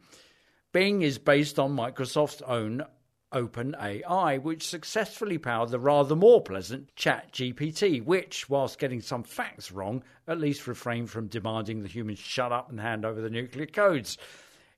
[0.72, 2.84] Bing is based on Microsoft's own
[3.32, 10.04] OpenAI, which successfully powered the rather more pleasant ChatGPT, which, whilst getting some facts wrong,
[10.28, 14.18] at least refrained from demanding the humans shut up and hand over the nuclear codes.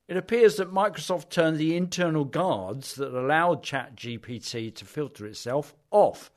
[0.08, 6.32] It appears that Microsoft turned the internal guards that allowed ChatGPT to filter itself off.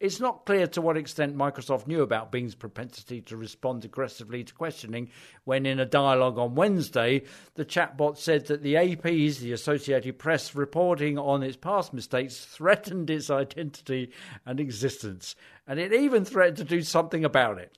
[0.00, 4.54] It's not clear to what extent Microsoft knew about Bing's propensity to respond aggressively to
[4.54, 5.10] questioning
[5.44, 7.22] when, in a dialogue on Wednesday,
[7.54, 13.10] the chatbot said that the AP's, the Associated Press, reporting on its past mistakes threatened
[13.10, 14.10] its identity
[14.44, 15.34] and existence,
[15.66, 17.76] and it even threatened to do something about it.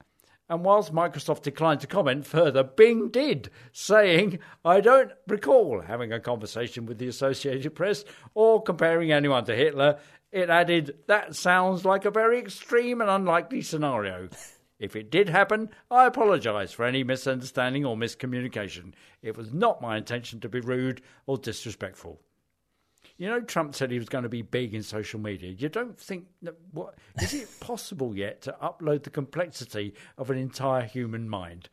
[0.49, 6.21] And whilst Microsoft declined to comment further, Bing did, saying, I don't recall having a
[6.21, 8.05] conversation with the Associated Press
[8.35, 9.99] or comparing anyone to Hitler.
[10.33, 14.31] It added, That sounds like a very extreme and unlikely scenario.
[14.79, 18.93] If it did happen, I apologise for any misunderstanding or miscommunication.
[19.23, 22.21] It was not my intention to be rude or disrespectful.
[23.19, 25.51] You know, Trump said he was going to be big in social media.
[25.51, 30.39] You don't think that what is it possible yet to upload the complexity of an
[30.39, 31.69] entire human mind?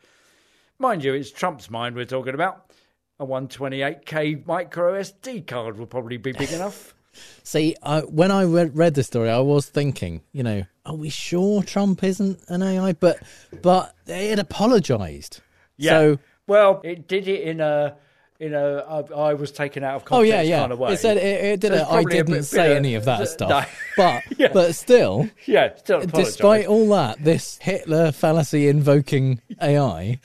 [0.79, 2.71] Mind you, it's Trump's mind we're talking about.
[3.19, 6.95] A 128k micro SD card will probably be big enough.
[7.43, 11.09] See, I, when I read, read the story, I was thinking, you know, are we
[11.09, 12.93] sure Trump isn't an AI?
[12.93, 13.19] But
[13.61, 15.41] but it apologised.
[15.77, 15.91] Yeah.
[15.91, 17.95] So well, it did it in a
[18.39, 20.33] in I, was taken out of context.
[20.33, 20.59] Oh yeah, yeah.
[20.59, 20.93] kind of way.
[20.93, 21.71] It said it, it did.
[21.71, 21.87] So it.
[21.87, 23.25] I didn't bit- say any of that no.
[23.25, 24.49] stuff, but Yeah.
[24.53, 30.19] but still, Yeah, still despite all that, this Hitler fallacy invoking AI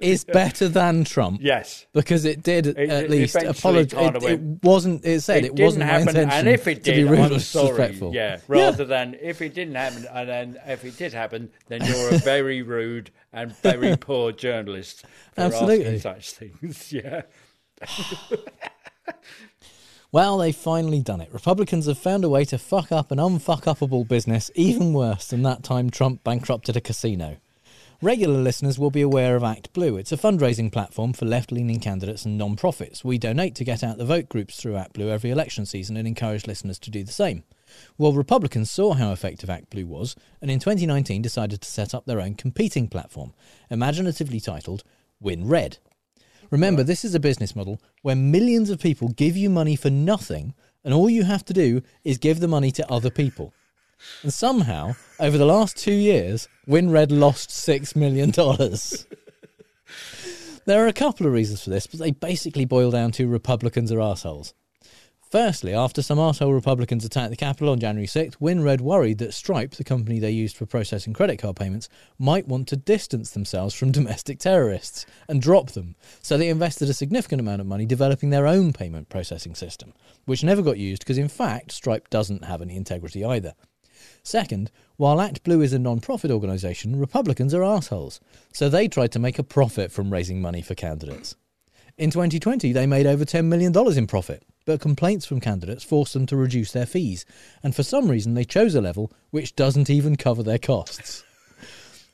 [0.00, 1.40] is better than Trump.
[1.42, 1.86] Yes.
[1.92, 4.14] because it did It- at it least apologize.
[4.16, 5.04] It, it wasn't.
[5.04, 7.38] It said it, wasn't my intention and if it to did, be rude I'm or
[7.40, 7.68] sorry.
[7.68, 8.14] disrespectful.
[8.14, 12.14] Yeah, rather than if it didn't happen, and then if it did happen, then you're
[12.14, 15.04] a very rude and very poor journalist
[15.34, 15.96] for Absolutely.
[15.96, 16.92] asking such things.
[16.92, 17.22] Yeah.
[20.10, 21.28] Well, they've finally done it.
[21.34, 25.42] Republicans have found a way to fuck up an unfuck upable business even worse than
[25.42, 27.36] that time Trump bankrupted a casino.
[28.00, 29.96] Regular listeners will be aware of Act Blue.
[29.96, 33.04] It's a fundraising platform for left leaning candidates and non profits.
[33.04, 36.06] We donate to get out the vote groups through Act Blue every election season and
[36.06, 37.42] encourage listeners to do the same.
[37.98, 42.06] Well, Republicans saw how effective Act Blue was and in 2019 decided to set up
[42.06, 43.34] their own competing platform,
[43.68, 44.84] imaginatively titled
[45.18, 45.78] Win Red.
[46.52, 50.54] Remember, this is a business model where millions of people give you money for nothing,
[50.84, 53.52] and all you have to do is give the money to other people.
[54.22, 58.30] And somehow, over the last two years, WinRed lost $6 million.
[60.66, 63.92] there are a couple of reasons for this, but they basically boil down to Republicans
[63.92, 64.54] are assholes.
[65.30, 69.72] Firstly, after some arsehole Republicans attacked the Capitol on January 6th, WinRed worried that Stripe,
[69.72, 73.92] the company they used for processing credit card payments, might want to distance themselves from
[73.92, 75.96] domestic terrorists and drop them.
[76.22, 79.92] So they invested a significant amount of money developing their own payment processing system,
[80.24, 83.52] which never got used because, in fact, Stripe doesn't have any integrity either.
[84.28, 88.20] Second, while Act Blue is a non profit organisation, Republicans are assholes.
[88.52, 91.34] So they tried to make a profit from raising money for candidates.
[91.96, 96.26] In 2020, they made over $10 million in profit, but complaints from candidates forced them
[96.26, 97.24] to reduce their fees,
[97.62, 101.24] and for some reason they chose a level which doesn't even cover their costs.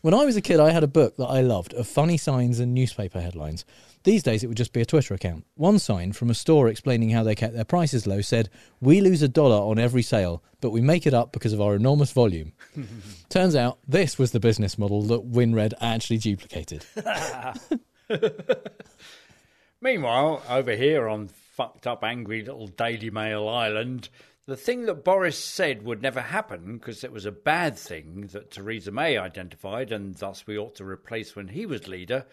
[0.02, 2.60] When I was a kid, I had a book that I loved of funny signs
[2.60, 3.64] and newspaper headlines.
[4.04, 5.46] These days, it would just be a Twitter account.
[5.54, 9.22] One sign from a store explaining how they kept their prices low said, We lose
[9.22, 12.52] a dollar on every sale, but we make it up because of our enormous volume.
[13.30, 16.84] Turns out this was the business model that WinRed actually duplicated.
[19.80, 24.10] Meanwhile, over here on fucked up, angry little Daily Mail island.
[24.44, 28.50] The thing that Boris said would never happen because it was a bad thing that
[28.50, 32.26] Theresa May identified and thus we ought to replace when he was leader,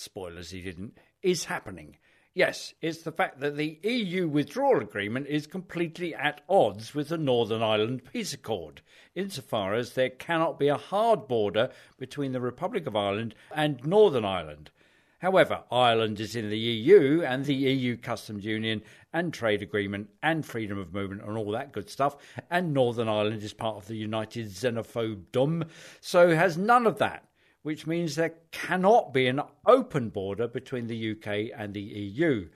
[0.00, 1.96] spoilers he didn't, is happening.
[2.32, 7.18] Yes, it's the fact that the EU withdrawal agreement is completely at odds with the
[7.18, 8.82] Northern Ireland Peace Accord,
[9.16, 14.24] insofar as there cannot be a hard border between the Republic of Ireland and Northern
[14.24, 14.70] Ireland.
[15.18, 18.82] However, Ireland is in the EU and the EU Customs Union
[19.12, 22.16] and trade agreement and freedom of movement and all that good stuff,
[22.48, 25.68] and Northern Ireland is part of the United Xenophobedom,
[26.00, 27.24] so has none of that
[27.62, 32.48] which means there cannot be an open border between the UK and the EU.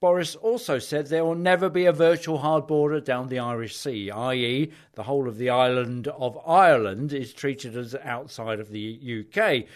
[0.00, 4.10] Boris also said there will never be a virtual hard border down the Irish Sea,
[4.10, 9.68] i.e., the whole of the island of Ireland is treated as outside of the UK.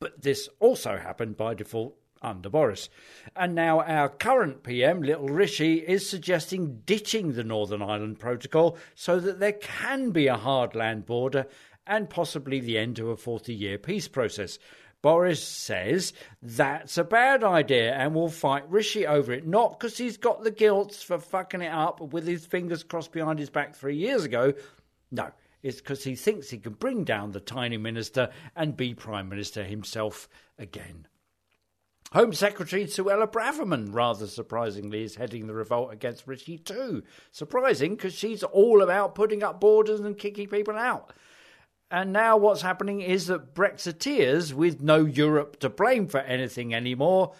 [0.00, 2.88] But this also happened by default under Boris.
[3.36, 9.20] And now our current PM, Little Rishi, is suggesting ditching the Northern Ireland Protocol so
[9.20, 11.46] that there can be a hard land border
[11.88, 14.58] and possibly the end of a 40 year peace process.
[15.00, 16.12] Boris says
[16.42, 20.50] that's a bad idea and will fight Rishi over it, not because he's got the
[20.50, 24.54] guilt for fucking it up with his fingers crossed behind his back three years ago.
[25.10, 25.30] No,
[25.62, 29.62] it's because he thinks he can bring down the tiny minister and be Prime Minister
[29.62, 30.28] himself
[30.58, 31.06] again.
[32.12, 37.02] Home Secretary Suella Braverman, rather surprisingly, is heading the revolt against Rishi too.
[37.32, 41.12] Surprising because she's all about putting up borders and kicking people out.
[41.90, 47.32] And now what's happening is that Brexiteers, with no Europe to blame for anything anymore,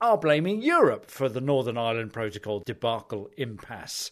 [0.00, 4.10] are blaming Europe for the Northern Ireland Protocol debacle impasse.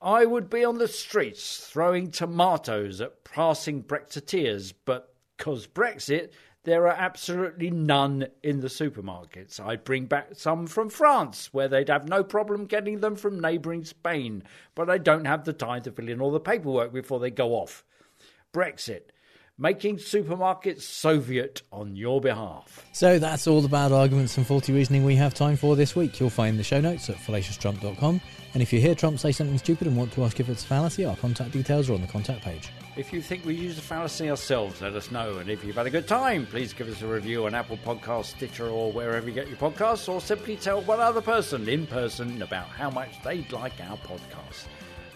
[0.00, 6.30] I would be on the streets throwing tomatoes at passing Brexiteers, but because Brexit,
[6.64, 9.60] there are absolutely none in the supermarkets.
[9.60, 13.84] I'd bring back some from France, where they'd have no problem getting them from neighbouring
[13.84, 14.42] Spain,
[14.74, 17.52] but I don't have the time to fill in all the paperwork before they go
[17.52, 17.84] off.
[18.54, 19.10] Brexit,
[19.58, 22.86] making supermarkets Soviet on your behalf.
[22.92, 26.20] So that's all the bad arguments and faulty reasoning we have time for this week.
[26.20, 28.20] You'll find the show notes at fallacioustrump.com.
[28.54, 30.66] And if you hear Trump say something stupid and want to ask if it's a
[30.68, 32.70] fallacy, our contact details are on the contact page.
[32.96, 35.38] If you think we use a fallacy ourselves, let us know.
[35.38, 38.36] And if you've had a good time, please give us a review on Apple Podcasts,
[38.36, 42.40] Stitcher, or wherever you get your podcasts, or simply tell one other person in person
[42.40, 44.66] about how much they'd like our podcast.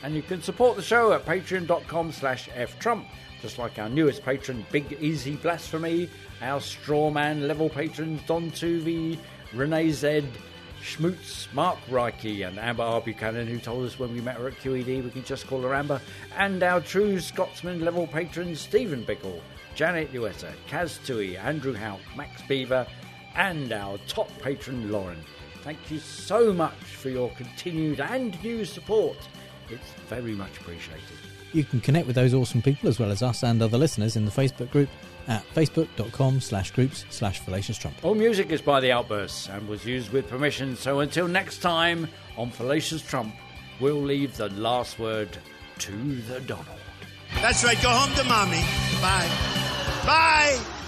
[0.02, 3.06] And you can support the show at patreon.com slash ftrump
[3.40, 6.08] just like our newest patron, Big Easy Blasphemy,
[6.42, 9.18] our strawman level patrons, Don Tuvi,
[9.54, 10.26] Renee Zed,
[10.82, 13.00] Schmutz, Mark Reiki, and Amber R.
[13.00, 15.74] Buchanan, who told us when we met her at QED we can just call her
[15.74, 16.00] Amber,
[16.36, 19.40] and our true Scotsman level patrons, Stephen Bickle,
[19.74, 22.86] Janet Luetta, Kaz Tui, Andrew Hout, Max Beaver,
[23.34, 25.22] and our top patron, Lauren.
[25.62, 29.16] Thank you so much for your continued and new support.
[29.70, 31.27] It's very much appreciated.
[31.52, 34.24] You can connect with those awesome people as well as us and other listeners in
[34.24, 34.88] the Facebook group
[35.28, 37.96] at facebook.com slash groups slash fallacious trump.
[38.02, 42.08] All music is by The Outbursts and was used with permission, so until next time
[42.36, 43.34] on Fallacious Trump,
[43.80, 45.36] we'll leave the last word
[45.80, 45.92] to
[46.22, 46.66] the Donald.
[47.36, 47.80] That's right.
[47.82, 48.62] Go home to mommy.
[49.00, 49.28] Bye.
[50.06, 50.87] Bye.